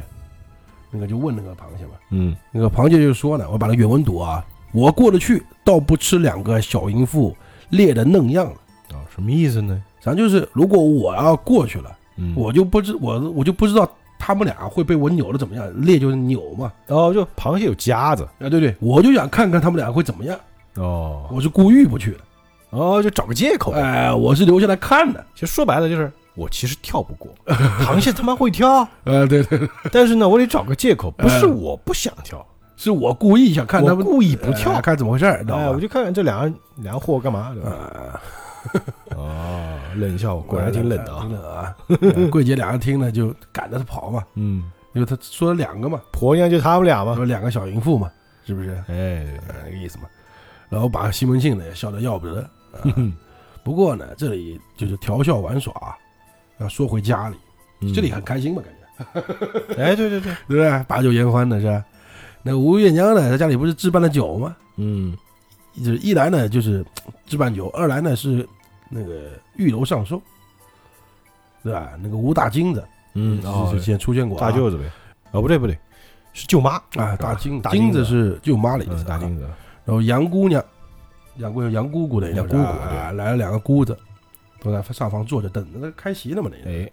[0.89, 7.35] 那个就问那个螃蟹嘛，嗯，那个螃蟹就说呢：“我把那原文读啊，我过得去，倒不吃两个小淫妇
[7.69, 8.95] 猎的嫩样了。
[8.95, 9.83] 啊，什么意思呢？
[9.99, 13.89] 咱就是如果我要过去了，嗯，我就不知我我就不知道
[14.19, 16.71] 他们俩会被我扭的怎么样，裂就是扭嘛。
[16.85, 20.37] 然后，就螃蟹有夹子，啊，对对，我就想看看他们俩会怎么样，
[20.75, 22.19] 哦，我是故意不去的。
[22.71, 25.23] 哦，就找个借口，哎，我是留下来看的。
[25.33, 27.31] 其实说白了就是我其实跳不过，
[27.79, 29.69] 螃蟹他妈会跳，呃，对对，对。
[29.91, 32.45] 但是呢，我得找个借口，不是我不想跳，
[32.75, 34.73] 是我故意想看他们故意不跳。
[34.73, 35.79] 哎，看怎么回事儿，知道哎，我？
[35.79, 37.71] 就看看这两个两个货干嘛，对吧？
[37.71, 38.21] 啊，
[39.15, 41.31] 哦，冷笑话，果然挺冷的啊挺。
[41.31, 41.75] 冷啊！
[42.01, 47.15] 呃桂姐两个听了就赶着他跑嘛，嗯，因为他说了两个嘛，婆娘就他们俩嘛。
[47.15, 48.11] 说两个小淫妇嘛，
[48.45, 48.71] 是不是？
[48.87, 50.05] 哎，那个意思嘛。
[50.69, 52.49] 然后把西门庆呢也笑得要不得。
[53.63, 55.73] 不过呢，这里就是调笑玩耍，
[56.59, 57.35] 要说回家里，
[57.81, 60.85] 嗯这里很开心嘛，感觉 哎，对对对，对不对？
[60.87, 61.83] 把酒言欢的是吧？
[62.43, 64.55] 那吴月娘呢，在家里不是置办了酒吗？
[64.77, 65.15] 嗯
[65.83, 66.83] 就是一来呢就是
[67.27, 68.47] 置办酒，二来呢是
[68.89, 70.21] 那个玉楼上寿，
[71.63, 71.91] 对吧？
[72.01, 74.89] 那个吴大金子，嗯，之哦之，前出现过、啊、大舅子呗。
[75.31, 75.77] 哦，不对不对，
[76.33, 76.75] 是舅妈。
[76.95, 79.43] 啊，大金大金子金子是舅妈的意思、嗯，啊，大金子。
[79.85, 80.63] 然后杨姑娘，
[81.37, 83.97] 杨姑娘杨姑姑的杨姑姑啊，来了两个姑子，
[84.61, 86.71] 都在上房坐着等着那开席了嘛，那个。
[86.71, 86.91] 哎，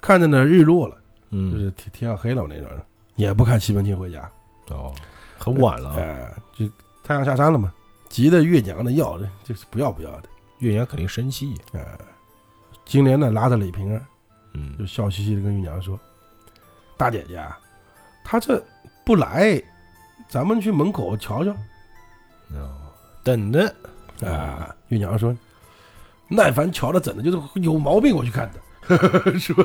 [0.00, 1.00] 看着呢日落了，就
[1.30, 2.68] 嗯，是天天要黑了那种，
[3.16, 4.30] 也不看西门庆回家，
[4.68, 4.92] 哦，
[5.38, 5.90] 很晚了。
[5.90, 6.66] 啊，哎，就
[7.02, 7.72] 太阳下山了嘛，
[8.08, 10.28] 急得月娘的要的就是不要不要的，
[10.64, 11.54] 月娘肯定生气。
[11.72, 11.86] 哎，
[12.84, 14.02] 金莲呢拉着李瓶儿
[14.54, 15.98] 嗯就笑嘻嘻的跟月娘说
[16.96, 17.58] ：“大姐姐啊，
[18.24, 18.62] 她这
[19.04, 19.62] 不来，
[20.28, 21.50] 咱们去门口瞧瞧。”
[22.54, 22.70] 哦，
[23.22, 23.74] 等着
[24.24, 25.36] 啊，月娘说
[26.28, 28.60] ：“耐烦瞧的整的，就是有毛病我去看的，
[29.38, 29.64] 是吧？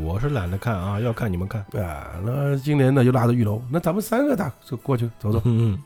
[0.00, 1.60] 我是懒得看啊，要看你们看。
[1.82, 5.42] 啊，那金莲呢就拉着玉楼，那咱们三个大就过去走走。
[5.44, 5.78] 嗯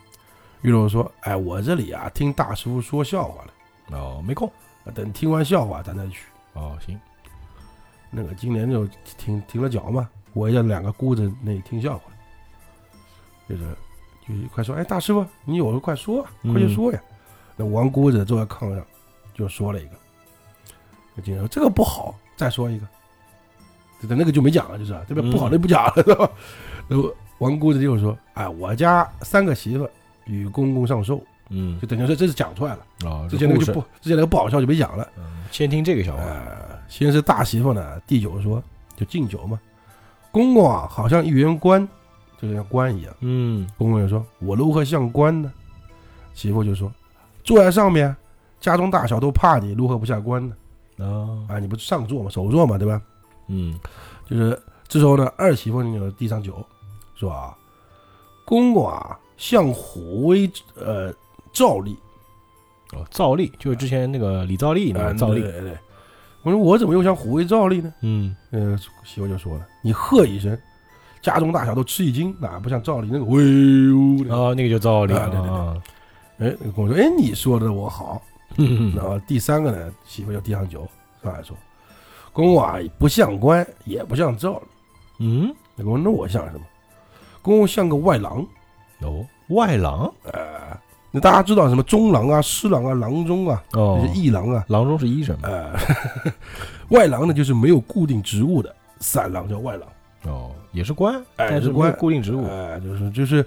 [0.62, 3.61] 玉楼说：“哎，我这里啊听大师傅说笑话了，嗯，
[3.92, 4.50] 哦，没空。
[4.94, 6.24] 等听完笑话咱再去。
[6.54, 6.98] 哦，行。
[8.10, 8.86] 那个今年就
[9.16, 12.04] 停停了脚嘛，我要两个姑子那听笑话，
[13.48, 13.62] 就是
[14.28, 17.00] 就是快说，哎，大师傅，你有的快说，快去说呀。
[17.56, 18.84] 那王姑子坐在炕上
[19.32, 19.92] 就说了一个，
[21.14, 22.86] 那今年说这个不好，再说一个，
[24.06, 26.30] 这那个就没讲了，就是这边不好嗯那不讲了，是吧？
[26.88, 29.88] 然后王姑子就说，哎，我家三个媳妇
[30.26, 31.18] 与公公上寿，
[31.52, 35.06] 嗯就，等于说这是讲出来了，啊，之前那个就不之前那个不好笑就没讲了。
[35.18, 36.22] 嗯先听这个笑话。
[36.22, 38.62] 呃，先是大媳妇呢，第九说
[38.96, 39.60] 就敬酒嘛，
[40.30, 41.86] 公公啊，好像一员官，
[42.40, 43.14] 就像官一样。
[43.20, 45.52] 嗯公公就说：“我如何像官呢？”
[46.32, 46.90] 媳妇就说
[47.44, 48.16] ：“坐在上面，
[48.60, 50.56] 家中大小都怕你，如何不下官呢？
[50.96, 53.02] 哦，啊，你不是上座嘛，首座嘛，对吧？
[53.48, 53.78] 嗯
[54.26, 56.64] 就是这时候呢，二媳妇就递上酒，
[57.14, 57.54] 说啊，
[58.46, 61.12] 公公啊，像虎威呃
[61.52, 61.96] 赵丽，
[62.92, 65.40] 哦，赵丽就是之前那个李兆利那啊个赵丽。
[65.40, 65.78] 对对对。
[66.42, 67.94] 我说我怎么又像虎威赵丽呢？
[68.00, 70.58] 嗯呃，媳妇就说了：“你喝一声，
[71.20, 75.82] 家中大小都吃一惊，哪不像赵丽那个威武的？”哦，那个叫赵丽啊对对对啊。
[76.38, 78.20] 哎，那个跟我说：“哎，你说的我好。
[78.58, 80.86] ”嗯然后第三个呢，媳妇就递上酒，
[81.22, 81.56] 上来说
[82.34, 84.66] ：“公公啊，不像官，也不像赵丽。
[85.20, 86.60] 嗯，”那公公那我像什么？
[87.40, 88.44] 公公像个外郎。
[89.02, 90.76] 哦，外郎呃，
[91.12, 94.64] 那大家知道什么中郎啊、侍郎啊、郎中啊，哦这，是一郎啊。
[94.68, 95.48] 郎中是医生嘛？
[95.48, 95.70] 呃，
[96.90, 99.86] 外郎呢就是没有固定职务的，散郎叫外郎。
[100.24, 103.44] 哦，也是官，哎但是没有官固定职务，呃，就是就是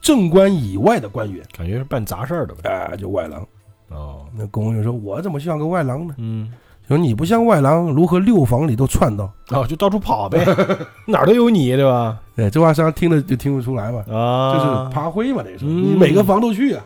[0.00, 1.44] 正官以外的官员。
[1.56, 2.70] 感觉是办杂事儿的呗。
[2.70, 3.46] 啊、就外郎。
[3.88, 6.14] 哦，那公公就说：“我怎么像个外郎呢？
[6.18, 6.52] 嗯，
[6.86, 10.44] 说你不像外郎，如何六房里都窜到哦，就到处跑呗，
[11.06, 16.84] 哪儿都有你，对吧？？”哎，这话实际上听了就听不出来嘛，啊，就是爬灰嘛，等于说嗯你每个房都去啊，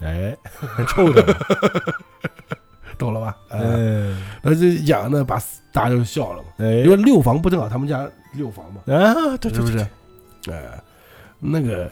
[0.00, 0.36] 哎，
[0.88, 1.22] 臭的，
[2.98, 3.36] 懂了吧？
[3.50, 5.36] 哎，嗯，那这讲呢，把
[5.72, 6.66] 大家就笑了嘛，哎。
[6.76, 9.74] 因为六房不正好他们家六房嘛，啊，对是不是？
[9.76, 9.86] 对
[10.42, 10.54] 对，？
[10.54, 10.82] 哎，
[11.38, 11.90] 那个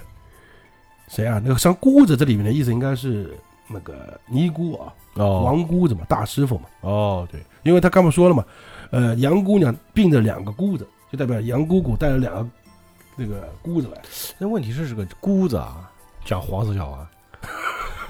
[1.08, 1.40] 谁啊？
[1.44, 3.36] 那个像姑子这里面的意思应该是
[3.68, 8.44] 那个尼姑啊，哦，王姑子嘛，大师傅嘛，哦，对，因为他刚不说了嘛，
[8.90, 12.46] 呃，杨姑娘并着两个姑子，就代表杨姑姑带了两个
[13.16, 14.00] 那个姑子来。
[14.38, 15.90] 那问题是这个姑子啊，
[16.24, 17.08] 讲黄色笑话，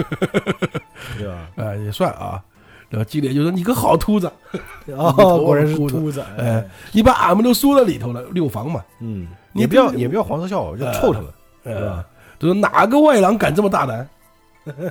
[1.18, 1.48] 对吧？
[1.56, 2.42] 哎，也算啊。
[2.88, 4.28] 然后金莲就说：“你个好秃子，
[4.96, 5.12] 哦，
[5.44, 8.82] 果然是秃子，哎，你把俺们都缩在里头了，六房嘛。
[9.00, 11.26] 嗯，你也不要这也不要黄色笑话，就臭他们，
[11.62, 12.04] 呃对吧？
[12.40, 14.08] 就说哪个外郎敢这么大胆？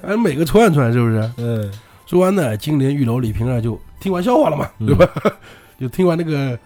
[0.02, 1.30] 还每个串串是不是？
[1.38, 1.70] 嗯，
[2.06, 5.06] 说完呢，金莲玉楼李瓶儿就听完笑话了嘛，嗯对吧？
[5.78, 6.58] 就听完那个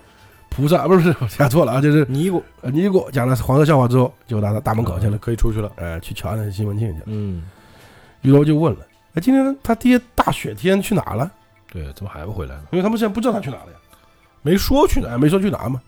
[0.50, 7.04] 菩萨不是不是我讲错了啊，就是尼姑呃尼姑讲了黄色笑话之后，就拿到大门口去了，可以出去了，哎，去瞧那西门庆去了。
[7.08, 7.44] 嗯，
[8.24, 8.80] 玉楼就问了
[9.16, 11.32] ：“哎，今天他爹大雪天去哪了？
[11.72, 12.64] 对，怎么还不回来呢？
[12.72, 13.78] 因为他们现在不知道他去哪了呀。”
[14.42, 15.82] 没说去哪，哎，没说去哪嘛。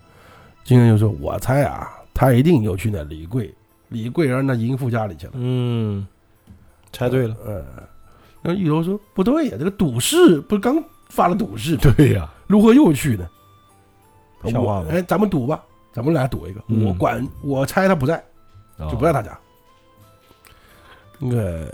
[0.64, 3.54] 金莲就说：“我猜啊，他一定又去那李贵、
[3.90, 5.34] 李贵儿那淫妇家里去了。
[5.36, 6.08] 嗯，
[6.94, 7.66] 猜对了，嗯，
[8.42, 13.30] 那玉楼说：“不对呀，这个赌誓不是刚发了赌誓，对呀，如何又去呢？
[14.46, 16.62] 像话吗我哎，咱们赌吧，咱们俩赌一个。
[16.68, 18.24] 嗯我管，我猜他不在，
[18.78, 19.38] 哦就不在他家。
[21.20, 21.74] 那个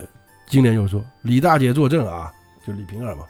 [0.52, 2.30] 金莲又说：‘李大姐作证啊，
[2.68, 3.23] 就李瓶儿嘛。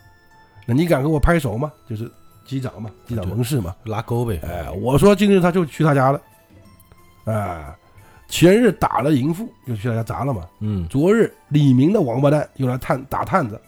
[0.66, 1.72] 那你敢给我拍手吗？
[1.88, 2.12] 就是
[2.46, 6.20] 机长嘛，机长盟誓嘛。’拉钩呗，哎，我说今日他就去他家了，
[7.26, 7.76] 哎，
[8.28, 10.50] 前日打了淫妇，又去他家砸了嘛。
[10.62, 13.62] 嗯，昨日李明的王八蛋又来探打探子，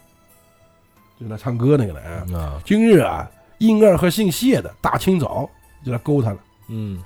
[1.22, 2.02] 就来唱歌那个了。
[2.02, 5.48] 哎，啊，今日啊，英儿和姓谢的大清早
[5.86, 6.40] 就来勾他了。
[6.70, 7.04] 嗯，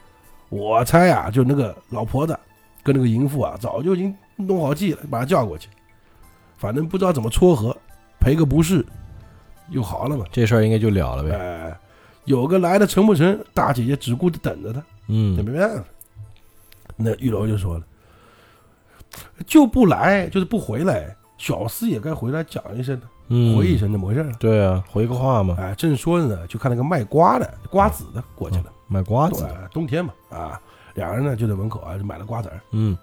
[0.48, 2.40] 我猜啊，就那个老婆子
[2.84, 5.68] 跟那个淫妇啊，早就已经弄好计了，把他叫过去，
[6.58, 7.76] 反正不知道怎么撮合，
[8.20, 8.86] 赔个不是，
[9.70, 10.26] 又好了嘛。
[10.32, 11.80] 这事儿应该就了了呗，哎，
[12.26, 14.80] 有个来的成不成，大姐姐只顾着等着他。
[14.80, 15.84] 那嗯，没办法。
[16.96, 17.84] 那玉楼就说了，
[19.46, 24.32] 就不来，就是不回来，小厮也该回来讲一声的，嗯，回一声，怎么回事啊？
[24.40, 30.60] 对啊，回个话嘛，哎，正说着呢，就看那个卖瓜的瓜子的过去了，卖瓜子，哎冬天嘛，啊，
[30.96, 32.60] 两人呢就在门口啊就买了瓜子儿。
[32.72, 32.98] 嗯，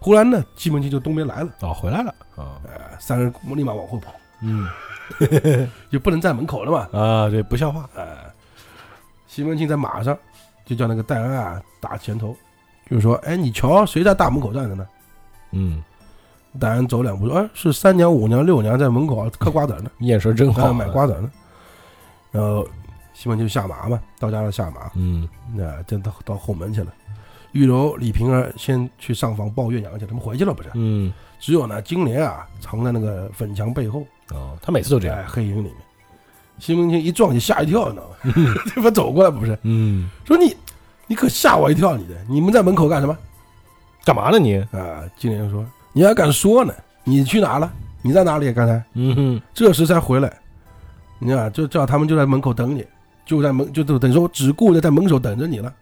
[0.00, 2.14] 忽然呢，西门庆就东边来了，哦，回来了。
[2.36, 4.12] 啊，哎，三人立马往后跑，
[4.42, 4.68] 嗯，
[5.90, 6.98] 就不能在门口了嘛。
[6.98, 8.06] 啊，对，不像话，哎，
[9.26, 10.16] 西门庆在马上
[10.64, 12.36] 就叫那个戴安啊打前头，
[12.88, 14.86] 就是说，哎，你瞧谁在大门口站着呢？
[15.50, 15.82] 嗯，
[16.60, 21.30] 戴安走两步说：“哎，是三娘、五娘、六娘在门口啊嗑瓜子呢， 眼神真好，啊，买瓜子呢。”
[22.30, 22.68] 然后
[23.14, 25.28] 西门庆下马嘛，到家了下马，嗯。
[25.54, 26.92] 那真到到后门去了。
[27.52, 30.70] 玉楼、李瓶儿先去上房抱月娘去，他们回去了不是？
[30.74, 35.74] 嗯，只有呢金莲啊藏在那个粉墙背后，哦，他每次都这样，哎，黑影里面。
[36.58, 38.54] 西门庆一撞就吓一跳，你知道吗？
[38.74, 38.90] 对吧？
[38.94, 40.56] 走过来不是嗯，说你，
[41.06, 43.16] 你可吓我一跳，你的你们在门口干什么？
[44.04, 44.56] 干嘛呢你？
[44.72, 46.74] 啊，金莲说你还敢说呢？
[47.04, 47.72] 你去哪了？
[48.02, 48.52] 你在哪里？
[48.52, 50.32] 刚才嗯哼，这时才回来，
[51.18, 52.84] 你看就叫他们就在门口等你，
[53.24, 55.72] 就在门就等等于说只顾着在门口等着你了。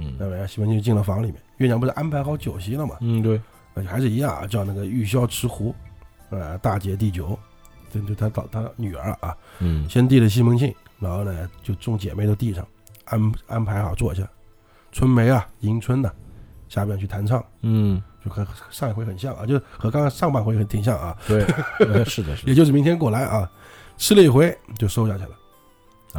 [0.00, 0.14] 嗯。
[0.18, 2.96] 那么西门庆就进了房里面，月娘不是安排好酒席了嘛？
[3.00, 3.40] 嗯，对，
[3.74, 5.74] 而且还是一样啊，叫那个玉箫持壶，
[6.30, 7.38] 呃，大姐递酒，
[7.92, 9.88] 这就他到他女儿啊，嗯。
[9.88, 12.66] 先递了西门庆，然后呢就众姐妹都递上，
[13.04, 14.28] 安安排好坐下。
[14.92, 16.10] 春梅啊，迎春呢、
[16.68, 21.44] 下边去弹唱，嗯，就和上一回很像啊，就和刚刚上半回很挺像啊，对，
[21.78, 23.48] 呃是的，是 也就是明天过来啊，
[23.96, 25.30] 吃了一回就收下去了。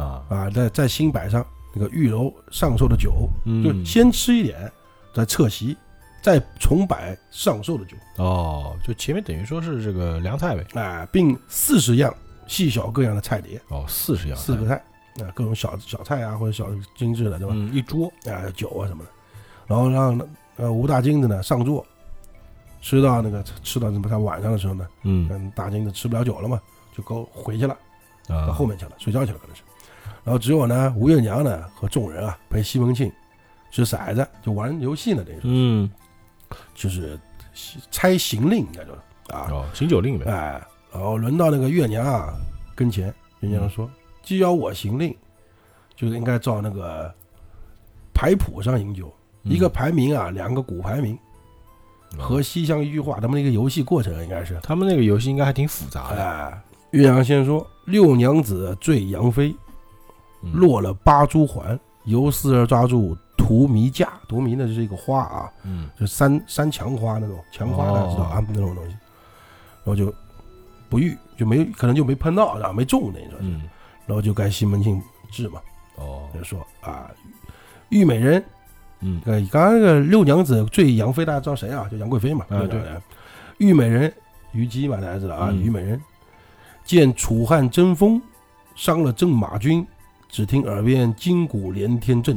[0.02, 4.70] 啊，啊，在在新摆上那个玉楼上寿的酒，嗯，就先吃一点，
[5.14, 5.76] 再撤席，
[6.20, 12.14] 再重摆上寿的酒，哦，就前面等于说是这个凉菜呗，啊，并四十样
[12.46, 14.74] 细小各样的菜碟，哦，四十样，四个菜
[15.22, 17.54] 啊，各种小小菜啊或者小精致的，对吧？
[17.56, 19.10] 嗯，一桌，啊，酒啊什么的，
[19.66, 20.20] 然后让
[20.56, 21.86] 呃吴大金子呢上座，
[22.80, 25.28] 吃到那个吃到什么他晚上的时候呢，嗯。
[25.30, 26.60] 嗯，大金子吃不了酒了嘛，
[26.94, 27.74] 就 go 回去了，
[28.28, 29.62] 啊，到后面去了，睡觉去了可能是。
[30.24, 33.10] 然后只有呢吴月娘呢和众人啊陪西门庆
[33.70, 35.90] 掷骰子，就玩游戏呢，等于说嗯，
[36.74, 37.18] 就是
[37.90, 40.62] 猜行令，应该就是啊，哦，行酒令呗，哎，
[40.92, 42.34] 然后轮到那个月娘啊
[42.74, 43.90] 跟前，月娘说
[44.22, 45.16] ：“既要我行令，
[45.96, 47.12] 就应该照那个
[48.12, 49.12] 牌谱上饮酒，
[49.42, 51.18] 一个排名啊，两个古排名，
[52.12, 54.60] 嗯和西厢一句话，他们那个游戏过程应该是。
[54.62, 59.56] 他们那个游戏应该还挺复杂的，哎，岳阳先说：“六娘子醉杨妃，嗯
[60.52, 64.08] 落了八珠环，由四儿抓住荼蘼架。
[64.28, 68.96] 荼蘼呢就是一个花啊，嗯就山山墙花那种墙花，大家知道啊，那种东西。
[69.84, 70.12] 然后就
[70.88, 73.38] 不遇，就没可能就没碰到，然后，没中那种。
[73.40, 73.62] 嗯，
[74.06, 75.00] 然后就该西门庆
[75.30, 75.60] 治嘛，
[75.96, 77.10] 哦，就说啊，
[77.88, 78.44] 玉美人，
[79.00, 81.88] 嗯呃，刚刚那个六娘子坠杨妃，大家知道谁啊？
[81.90, 82.44] 就杨贵妃嘛。
[82.48, 83.02] 啊对吧。
[83.58, 84.12] 玉美人，
[84.52, 86.00] 虞姬嘛，大家知道啊，嗯虞美人
[86.84, 88.20] 见楚汉争锋，
[88.74, 89.84] 伤了正马军，
[90.32, 92.36] 只听耳边金鼓连天震。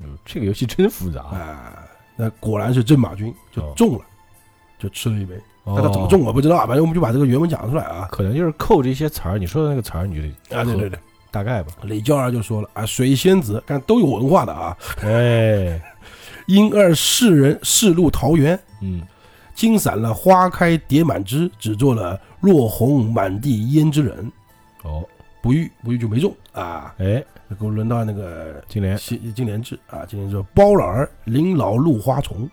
[0.00, 1.84] 嗯这个游戏真复杂，啊，
[2.16, 3.72] 那果然是正马军就哦。
[3.76, 4.04] 中了，
[4.78, 5.34] 就吃了一杯。
[5.64, 8.06] 他怎么中我不知道，反正我们就把这个原文讲出来啊。
[8.10, 10.98] 可能就是扣着一些词儿，你说的那个词儿，你就得啊，对对对，
[11.30, 11.72] 大概吧。
[11.82, 15.80] 李娇儿就说了啊，水仙子，看都有文化的啊，哎，
[16.46, 19.00] 因二世人世路桃源，嗯，
[19.54, 24.30] 金散了花开蝶满枝，只做了落红满地胭脂人。
[24.82, 25.02] 哦，
[25.44, 26.94] 不遇不遇就没中啊。
[26.96, 27.22] 哎，
[27.60, 32.48] 给我轮到那个金莲，金金莲志啊，金莲说包老儿临老露花丛，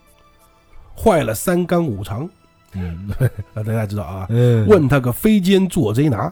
[0.93, 2.29] 坏了三纲五常
[2.73, 3.09] 嗯
[3.55, 4.27] 啊，大家知道啊。
[4.29, 6.29] 嗯，问他个飞奸做贼拿，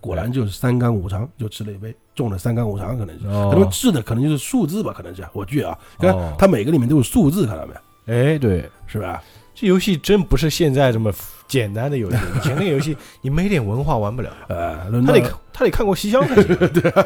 [0.00, 3.26] 果然就是三纲五常，就吃了一杯，中了三纲五常，可能是。
[3.26, 7.80] 哦他们治的可能就是数字吧，可能是我觉啊，看哦它每个里面都有数字，看到没有？
[8.14, 9.20] 哎，对，是吧？
[9.56, 11.12] 这游戏真不是现在这么
[11.48, 16.56] 简单的游戏，以前那个游戏你没点文化玩不了， 呃，他得他得看过西厢才行。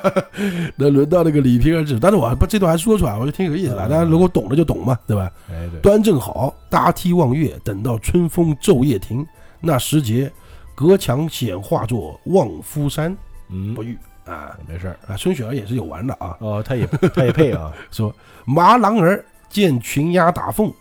[0.77, 3.87] 那轮到那个李平儿治，但是我还把这段还说出来，我就挺有意思的。
[3.87, 5.31] 嗯大家如果懂了就懂嘛，对吧？
[5.51, 9.25] 哎，对，端正好，搭梯望月，等到春风昼夜停，
[9.61, 10.31] 那时节，
[10.75, 13.17] 隔墙显化作望夫山，
[13.49, 14.97] 嗯不，遇啊没事儿。
[15.07, 15.17] 啊！
[15.17, 18.15] 孙雪儿也是有玩的啊，哦，他也他也配啊， 说
[18.45, 20.73] 麻郎儿见群鸭打凤，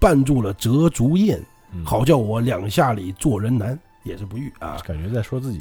[0.00, 1.44] 绊住了折竹燕，嗯
[1.84, 4.78] 好叫我两下里做人难，也是不遇啊。
[4.84, 5.60] 感觉在说自己。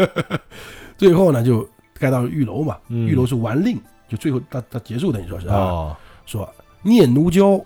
[0.96, 3.06] 最后呢，就该到玉楼嘛，嗯。
[3.06, 6.48] 玉楼是完令，就最后他他结束等于说是啊，哦，说
[6.82, 7.60] 念奴娇，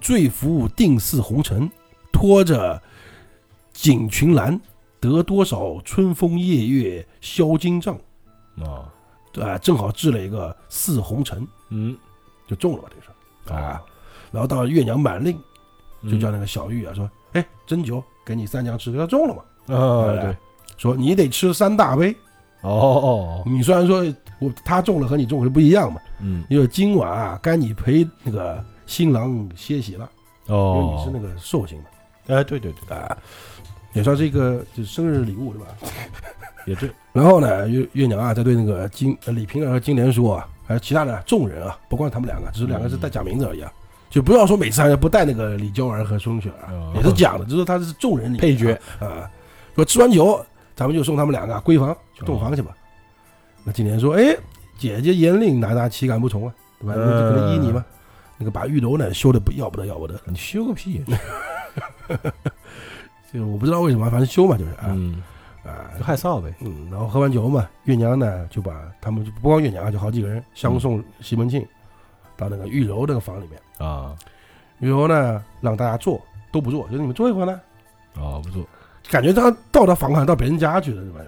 [0.00, 1.70] 醉服定似红尘，
[2.12, 2.80] 拖着
[3.72, 4.60] 锦裙兰，
[5.00, 7.98] 得多少春风夜月销金帐，
[8.60, 8.90] 啊？
[9.60, 11.96] 正好治了一个似红尘，嗯，
[12.46, 13.56] 就中了吧，这个事啊。
[13.56, 13.82] 啊，。
[14.30, 15.36] 然后到月娘满令，
[16.08, 19.42] 就嗯叫那个小玉啊说，哎，针灸给你三娘吃，她中了嘛，
[19.74, 20.36] 哦，哎对，
[20.76, 22.14] 说你得吃三大杯。
[22.62, 22.70] 哦。
[22.70, 24.04] 哦，你虽然说
[24.38, 30.08] 我他中了和你中了不一样嘛，嗯，因为今晚啊该你陪那个新郎歇息了，
[30.46, 30.74] 哦。
[30.76, 31.84] 因为哦，你是那个寿星嘛。
[32.28, 33.16] 哎，对对对，啊，
[33.92, 35.66] 也算是一个就是生日礼物是吧？
[36.66, 43.70] 也对，然后呢，月月娘啊，在对那个金呃李瓶儿和金莲说啊，还有其他的众人啊，不光他们两个，只是两个是带假名字而已啊，
[44.14, 49.30] 就不要说每次还不带那个李娇儿和孙雪儿也是讲的，就是他是众人里配角啊，啊
[49.74, 50.40] 说吃完酒，
[50.76, 52.70] 咱们就送他们两个闺房去洞房去吧。
[53.64, 54.36] 那金莲说：“哎，
[54.78, 56.54] 姐姐严令，哪哪岂敢不从啊？
[56.78, 56.94] 对吧？
[56.96, 57.84] 嗯那就可能依你嘛。
[58.38, 61.02] 那个把玉楼呢修的不要不得要不得， 你修个屁！
[63.32, 65.20] 这个我不知道为什么，反正修嘛就是啊、嗯，
[65.64, 66.54] 啊就害臊呗。
[66.60, 71.66] 嗯，然后喝完酒嘛，月娘呢就把他们就不光月娘啊，就好几个人相送西门庆
[72.36, 73.60] 到那个玉楼那个房里面。
[73.78, 74.14] 啊，
[74.78, 76.20] 玉楼呢让大家坐
[76.52, 77.60] 都不坐，就你们坐一会儿呢，
[78.16, 78.64] 哦，不坐。
[79.10, 81.20] 感觉他到他房好像到别人家去了，是吧？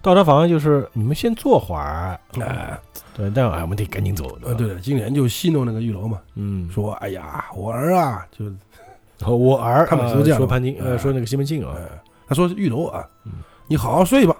[0.00, 2.78] 到他房就是你们先坐会儿，哎，
[3.14, 4.38] 对，但哎，我们得赶紧走。
[4.42, 8.44] 呃，对了，金莲就戏弄那个玉楼嘛，嗯，说：“哎呀，我儿啊，就
[9.18, 11.88] 说我儿，他每次都这样说潘金，呃，哎说那个西门庆啊，呃，
[12.28, 13.32] 他说玉楼啊嗯，
[13.66, 14.36] 你好好睡吧，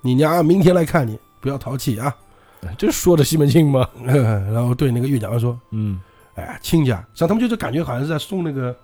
[0.00, 2.14] 你娘明天来看你，不要淘气啊。
[2.78, 3.88] 这说的西门庆吗？
[4.04, 6.00] 然后对那个月娘说嗯
[6.38, 8.74] ，：“哎，亲家，像他们就是感觉好像是在送那个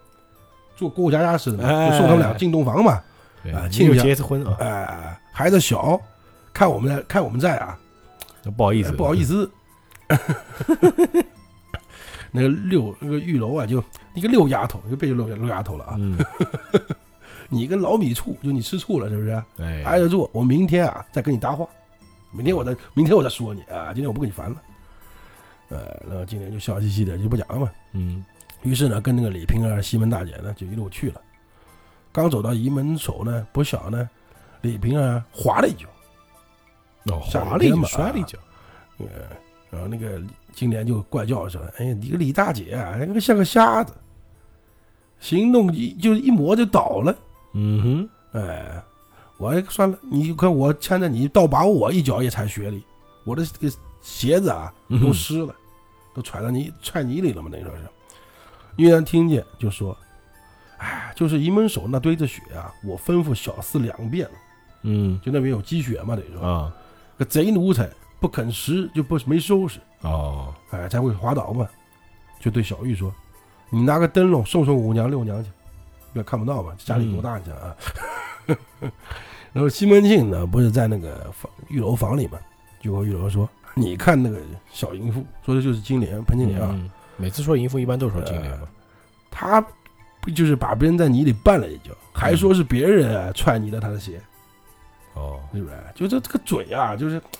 [0.76, 3.00] 做过家家似的嘛，哎就送他们俩进洞房嘛。
[3.42, 6.00] 对啊，结一次婚啊，哎，孩子小，
[6.52, 7.78] 看我们在看我们在啊，
[8.56, 9.50] 不好意思，哎不好意思。
[12.30, 13.82] 那个六那个玉楼啊，就
[14.14, 15.94] 一个六丫头，就别六六丫头了啊。
[15.98, 16.18] 嗯，
[17.48, 19.42] 你跟老米醋，就你吃醋了是不是？
[19.58, 21.66] 哎，挨着住，我明天啊再跟你搭话，
[22.32, 24.56] 明天我再明天我再说你啊，今天我不跟你烦了。
[25.68, 27.70] 呃，然后今天就笑嘻嘻的就不讲了嘛。
[27.92, 28.24] 嗯，
[28.62, 31.20] 于是呢，跟那个李瓶儿、西门大姐呢就一路去了。
[32.12, 34.08] 刚走到仪门口呢，不小呢，
[34.60, 35.88] 李瓶儿滑了一跤，
[37.12, 38.38] 哦，滑了一跤，摔了一跤，
[38.98, 39.06] 呃，
[39.70, 40.22] 然后那个
[40.52, 43.92] 金莲就怪叫说：“哎呀，你个李大姐啊，那个像个瞎子，
[45.18, 47.16] 行动一就一磨就倒了。
[47.54, 47.82] 嗯
[48.32, 48.82] 哼哎，
[49.38, 52.84] 我还算了，你看我牵着你，倒把我一脚也踩雪里，
[53.24, 54.70] 我的这个鞋子啊，
[55.00, 55.54] 都湿了，
[56.14, 57.82] 都踹到泥踹泥里了嘛，那时候是。
[58.76, 59.96] 玉兰听见就说
[60.76, 64.34] ：“哎，就是仪门手那堆着雪啊，我吩咐小厮两遍了，
[64.82, 66.76] 嗯就那边有积雪嘛，等于说，啊，
[67.16, 67.88] 个贼奴才
[68.20, 71.66] 不肯拾，就不没收拾，哦，哎，才会滑倒嘛。
[72.40, 73.10] 就对小玉说
[73.70, 75.50] ：‘你拿个灯笼送送五娘六娘去，
[76.12, 77.76] 不要看不到嘛，家里多大你想啊？’
[79.54, 82.38] 然后西门庆呢，不是在那个房玉楼房里嘛，
[82.80, 84.38] 就和玉楼说：‘你看那个
[84.72, 88.68] 小淫妇，说的就是金莲潘金莲啊，嗯，每次说淫妇一般都说金莲嘛，
[89.30, 89.64] 她
[90.20, 94.20] 不就是把别人在泥里绊了一跤，还说是别人啊踹泥的她的鞋，
[95.14, 95.76] 哦，是不是？
[95.94, 97.20] 就这这个嘴啊，就是。’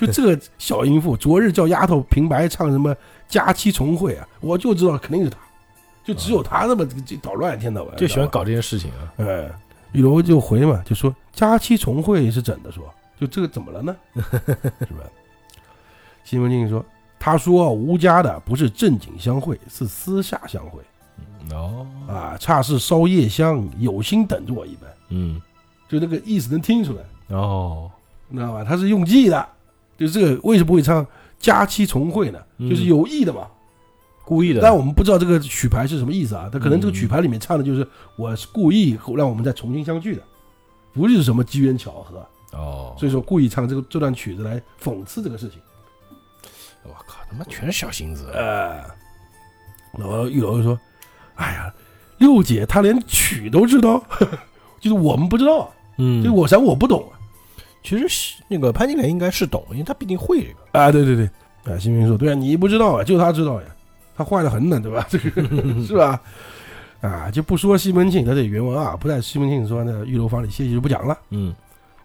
[0.00, 2.94] 就这个小淫妇，昨日叫丫头平白唱什么
[3.28, 5.38] 佳期重会啊，我就知道肯定是她，
[6.04, 8.28] 就只有她那么这这捣乱，一天到晚就喜欢。
[8.28, 9.48] 搞这些事情啊，哎，
[9.92, 13.96] 玉楼就回嘛，就说佳期重会是怎的说，就这个怎么了呢？
[14.14, 15.04] 是吧？
[16.24, 16.84] 西门庆说，
[17.18, 20.80] 他说吴家的不是正经相会，是私下相会
[21.54, 25.40] 哦，啊，恰是烧夜香，有心等着我一般，嗯，
[25.88, 27.36] 就那个意思能听出来。
[27.36, 27.90] 哦，
[28.28, 28.64] 你知道吧？
[28.64, 29.48] 他是用计的，
[29.96, 31.06] 就这个为什么会唱
[31.38, 32.38] 佳期重会呢？
[32.58, 33.46] 嗯就是有意的嘛。
[34.24, 36.50] 故意的，但我们不知道这个曲牌是什么意思啊？
[36.52, 37.86] 他可能这个嗯曲牌里面唱的就是
[38.18, 40.22] 我是故意让我们再重新相聚的，
[40.92, 45.60] 不是什么机缘巧合，哦，所以说故意唱这个这段曲子来讽刺这个事情。
[46.84, 48.84] 我靠，他妈全是小心思，呃，
[49.98, 50.78] 然后玉楼就说
[51.34, 51.74] ：“哎呀，
[52.18, 54.00] 六姐她连曲都知道，
[54.78, 55.68] 就是我们不知道，
[55.98, 57.18] 嗯就我想我不懂啊。
[57.82, 63.66] 其实是那个潘金莲应该是懂，因为她毕竟会这个，啊，对对对，啊，新民说，对啊，你不知道啊，就他知道呀，
[64.16, 65.04] 他坏的很呢，对吧？
[65.10, 65.42] 这 个
[65.84, 66.20] 是吧？
[67.00, 71.52] 啊，就不说西门庆，他这原文啊，不在西门庆说那玉楼房里歇息就不讲了，嗯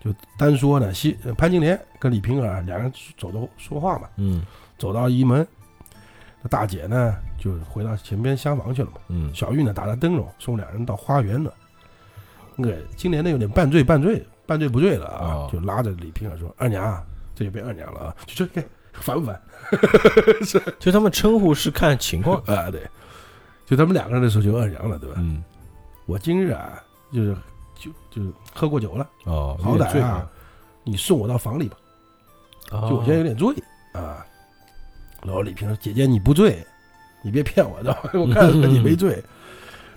[0.03, 4.43] 就单说呢，西呃潘金莲跟李瓶儿两人走着说话嘛，嗯。
[4.79, 5.47] 走到仪门，
[6.41, 11.53] 那大姐呢就回到前边厢房去了嘛，嗯，小玉呢打着灯笼送两人到花园了，
[12.55, 15.49] 那个金莲呢有点半醉半醉半醉不醉了啊，哦。
[15.53, 17.03] 就拉着李瓶儿说：“二娘啊，
[17.35, 19.39] 这就变二娘了啊，就这给烦不烦？”
[20.79, 22.81] 就他们称呼是看情况，啊，对，
[23.67, 25.15] 就他们两个人的时候就二娘了，对吧？
[25.19, 25.43] 嗯，
[26.07, 26.81] 我今日啊，
[27.13, 27.35] 就是
[27.81, 30.29] 就就是喝过酒了，哦，好歹啊，
[30.83, 31.77] 你送我到房里吧，
[32.71, 33.53] 哦就我现在有点醉
[33.93, 34.25] 啊。
[35.23, 36.65] 然后李萍说：“姐姐你不醉，
[37.21, 38.09] 你别骗我，知道吧？
[38.13, 39.23] 我看出来你没醉。”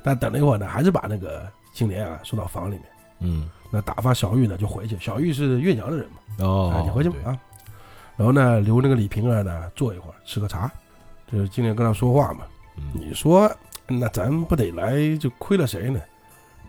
[0.03, 2.83] 但等了一会儿呢，还是把那个青莲啊送到房里面。
[3.21, 7.39] 嗯，那打发小玉呢就回去，小玉是月娘的人嘛，哦啊，，你回去吧对啊。
[8.17, 10.71] 然后呢，留那个李瓶儿呢坐一会儿吃个茶，
[11.33, 12.41] 就是今天跟他说话嘛。
[12.77, 13.51] 嗯你说，
[13.87, 15.99] 那咱不得来就亏了谁呢？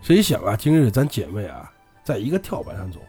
[0.02, 1.70] 谁想啊，今日咱姐妹啊，
[2.04, 3.00] 在一个跳板上走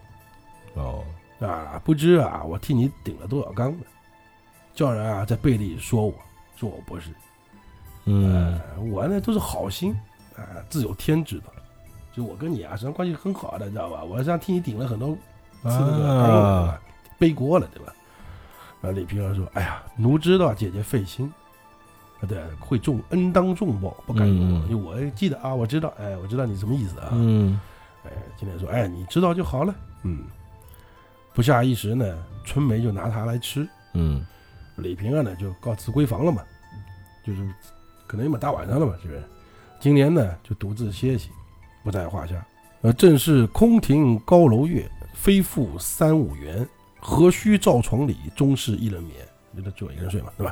[0.73, 1.03] 哦，
[1.39, 3.85] 啊，不知啊，我替你顶了多少缸呢？
[4.73, 6.13] 叫人啊在背里说我，
[6.55, 7.11] 说我不是，
[8.05, 9.91] 嗯呃，我呢都是好心
[10.35, 11.45] 啊，自有天知道。
[12.13, 14.03] 就我跟你啊，实际上关系很好的，你知道吧？
[14.03, 15.15] 我实际上替你顶了很多
[15.63, 16.81] 次啊，
[17.19, 17.93] 背锅了，对吧？
[18.81, 21.46] 啊，李平儿说：“哎呀，奴知道姐姐费心，啊，
[22.25, 27.09] 对，会重恩当重报，不敢嗯嗯因为我记得啊，我知道，哎，我知道你什么意思啊。
[27.11, 27.59] 嗯
[28.05, 29.75] 哎，今天说，哎，你知道就好了。
[30.03, 30.23] 嗯，
[31.33, 34.25] 不下一时呢，春梅就拿它来吃，嗯
[34.77, 36.41] 李平儿呢就告辞闺房了嘛，
[37.25, 37.47] 就是
[38.07, 39.23] 可能也蛮大晚上了嘛，是不是？
[39.79, 41.29] 今年呢就独自歇息，
[41.83, 42.43] 不在话下。
[42.81, 46.67] 呃，正是空庭高楼月，非复三五元，
[46.99, 49.15] 何须照床里，终是一人眠。
[49.57, 50.45] 觉得只有一个人睡嘛，对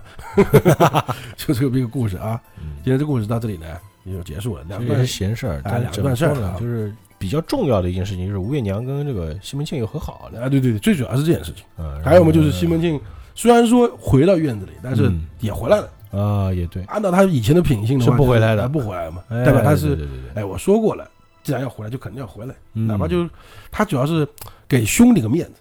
[0.75, 1.15] 吧？
[1.37, 2.41] 就这么一个故事啊。
[2.57, 3.65] 嗯，今天这故事到这里呢，
[4.03, 4.63] 也就结束了。
[4.67, 10.41] 两这段闲事儿，两段事儿啊就是比较重要的一件事情，就是吴月娘跟这个西门庆又和好了。
[10.41, 11.63] 啊，对对对，最主要是这件事情。
[11.77, 12.99] 嗯，还有嘛，就是西门庆
[13.33, 15.89] 虽然说回到院子里，但是嗯也回来了。
[16.11, 21.05] 啊，也对，按照他以前的品性的话，是不回来的哎不回来嘛，哎代表他是哎，我说过了，
[21.43, 23.27] 既然要回来，就肯定要回来，嗯哪怕就
[23.69, 24.25] 他主要是
[24.67, 25.53] 给兄弟个面子，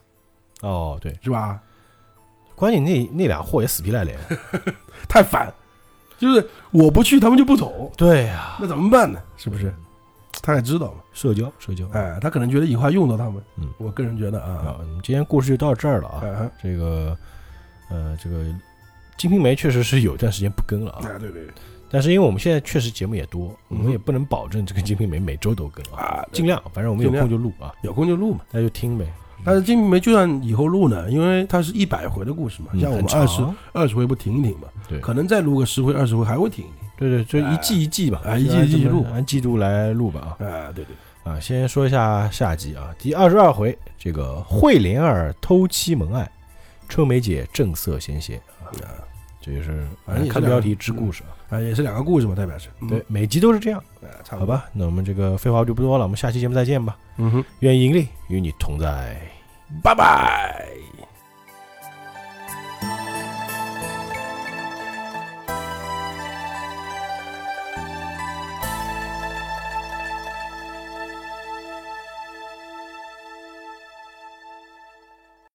[0.61, 1.61] 哦对，是吧？
[2.55, 4.19] 关键那那俩货也死皮赖脸。
[5.09, 5.53] 太烦，
[6.19, 9.21] 就是我不去，他们就不走，对呀，那怎么办呢？
[9.37, 9.73] 是不是？
[10.43, 11.87] 他也知道嘛，社交社交。
[11.93, 13.69] 哎，他可能觉得以后还用到他们，嗯。
[13.79, 16.23] 我个人觉得啊，今天故事就到这儿了啊。
[16.25, 17.17] 哎这个
[17.91, 18.39] 呃，这个
[19.17, 21.47] 《金瓶梅》确实是有一段时间不更了啊，哎，对对。
[21.91, 27.29] 但是因为我们现在确实节目也多，我嗯们也不能保证这个《金瓶梅》每周都更啊，啊，尽量，反正我们有尽量。
[27.29, 28.41] 空就录啊，有空就录嘛。
[28.51, 29.07] 那就听呗。
[29.45, 33.43] 但是《金瓶梅》就算以后录呢，因为它是一百回的故事嘛，嗯像我们二十
[33.73, 36.77] 二十回不停一停嘛，对可能再录个十回二十回还会停一停。
[36.97, 40.47] 对对，就一季一季吧，啊一季一季录按季度来录吧啊。
[40.47, 40.95] 啊，对对，
[41.31, 46.31] 啊，先说一下下集啊，第二十二回，这个惠莲儿偷妻蒙爱，
[46.89, 48.71] 春梅姐正色先贤啊，
[49.41, 51.35] 这就是反正也是看标题知故事啊。
[51.51, 52.69] 啊，也是两个故事嘛，代表是。
[52.81, 54.55] 嗯对，，每集都是这样，啊，差不多。
[54.55, 54.71] 好吧？
[54.73, 56.97] 那我们这个废话就不多了，我们下期节目再见吧。
[57.17, 59.21] 嗯哼，愿盈利与你同在。
[59.83, 60.84] 拜拜。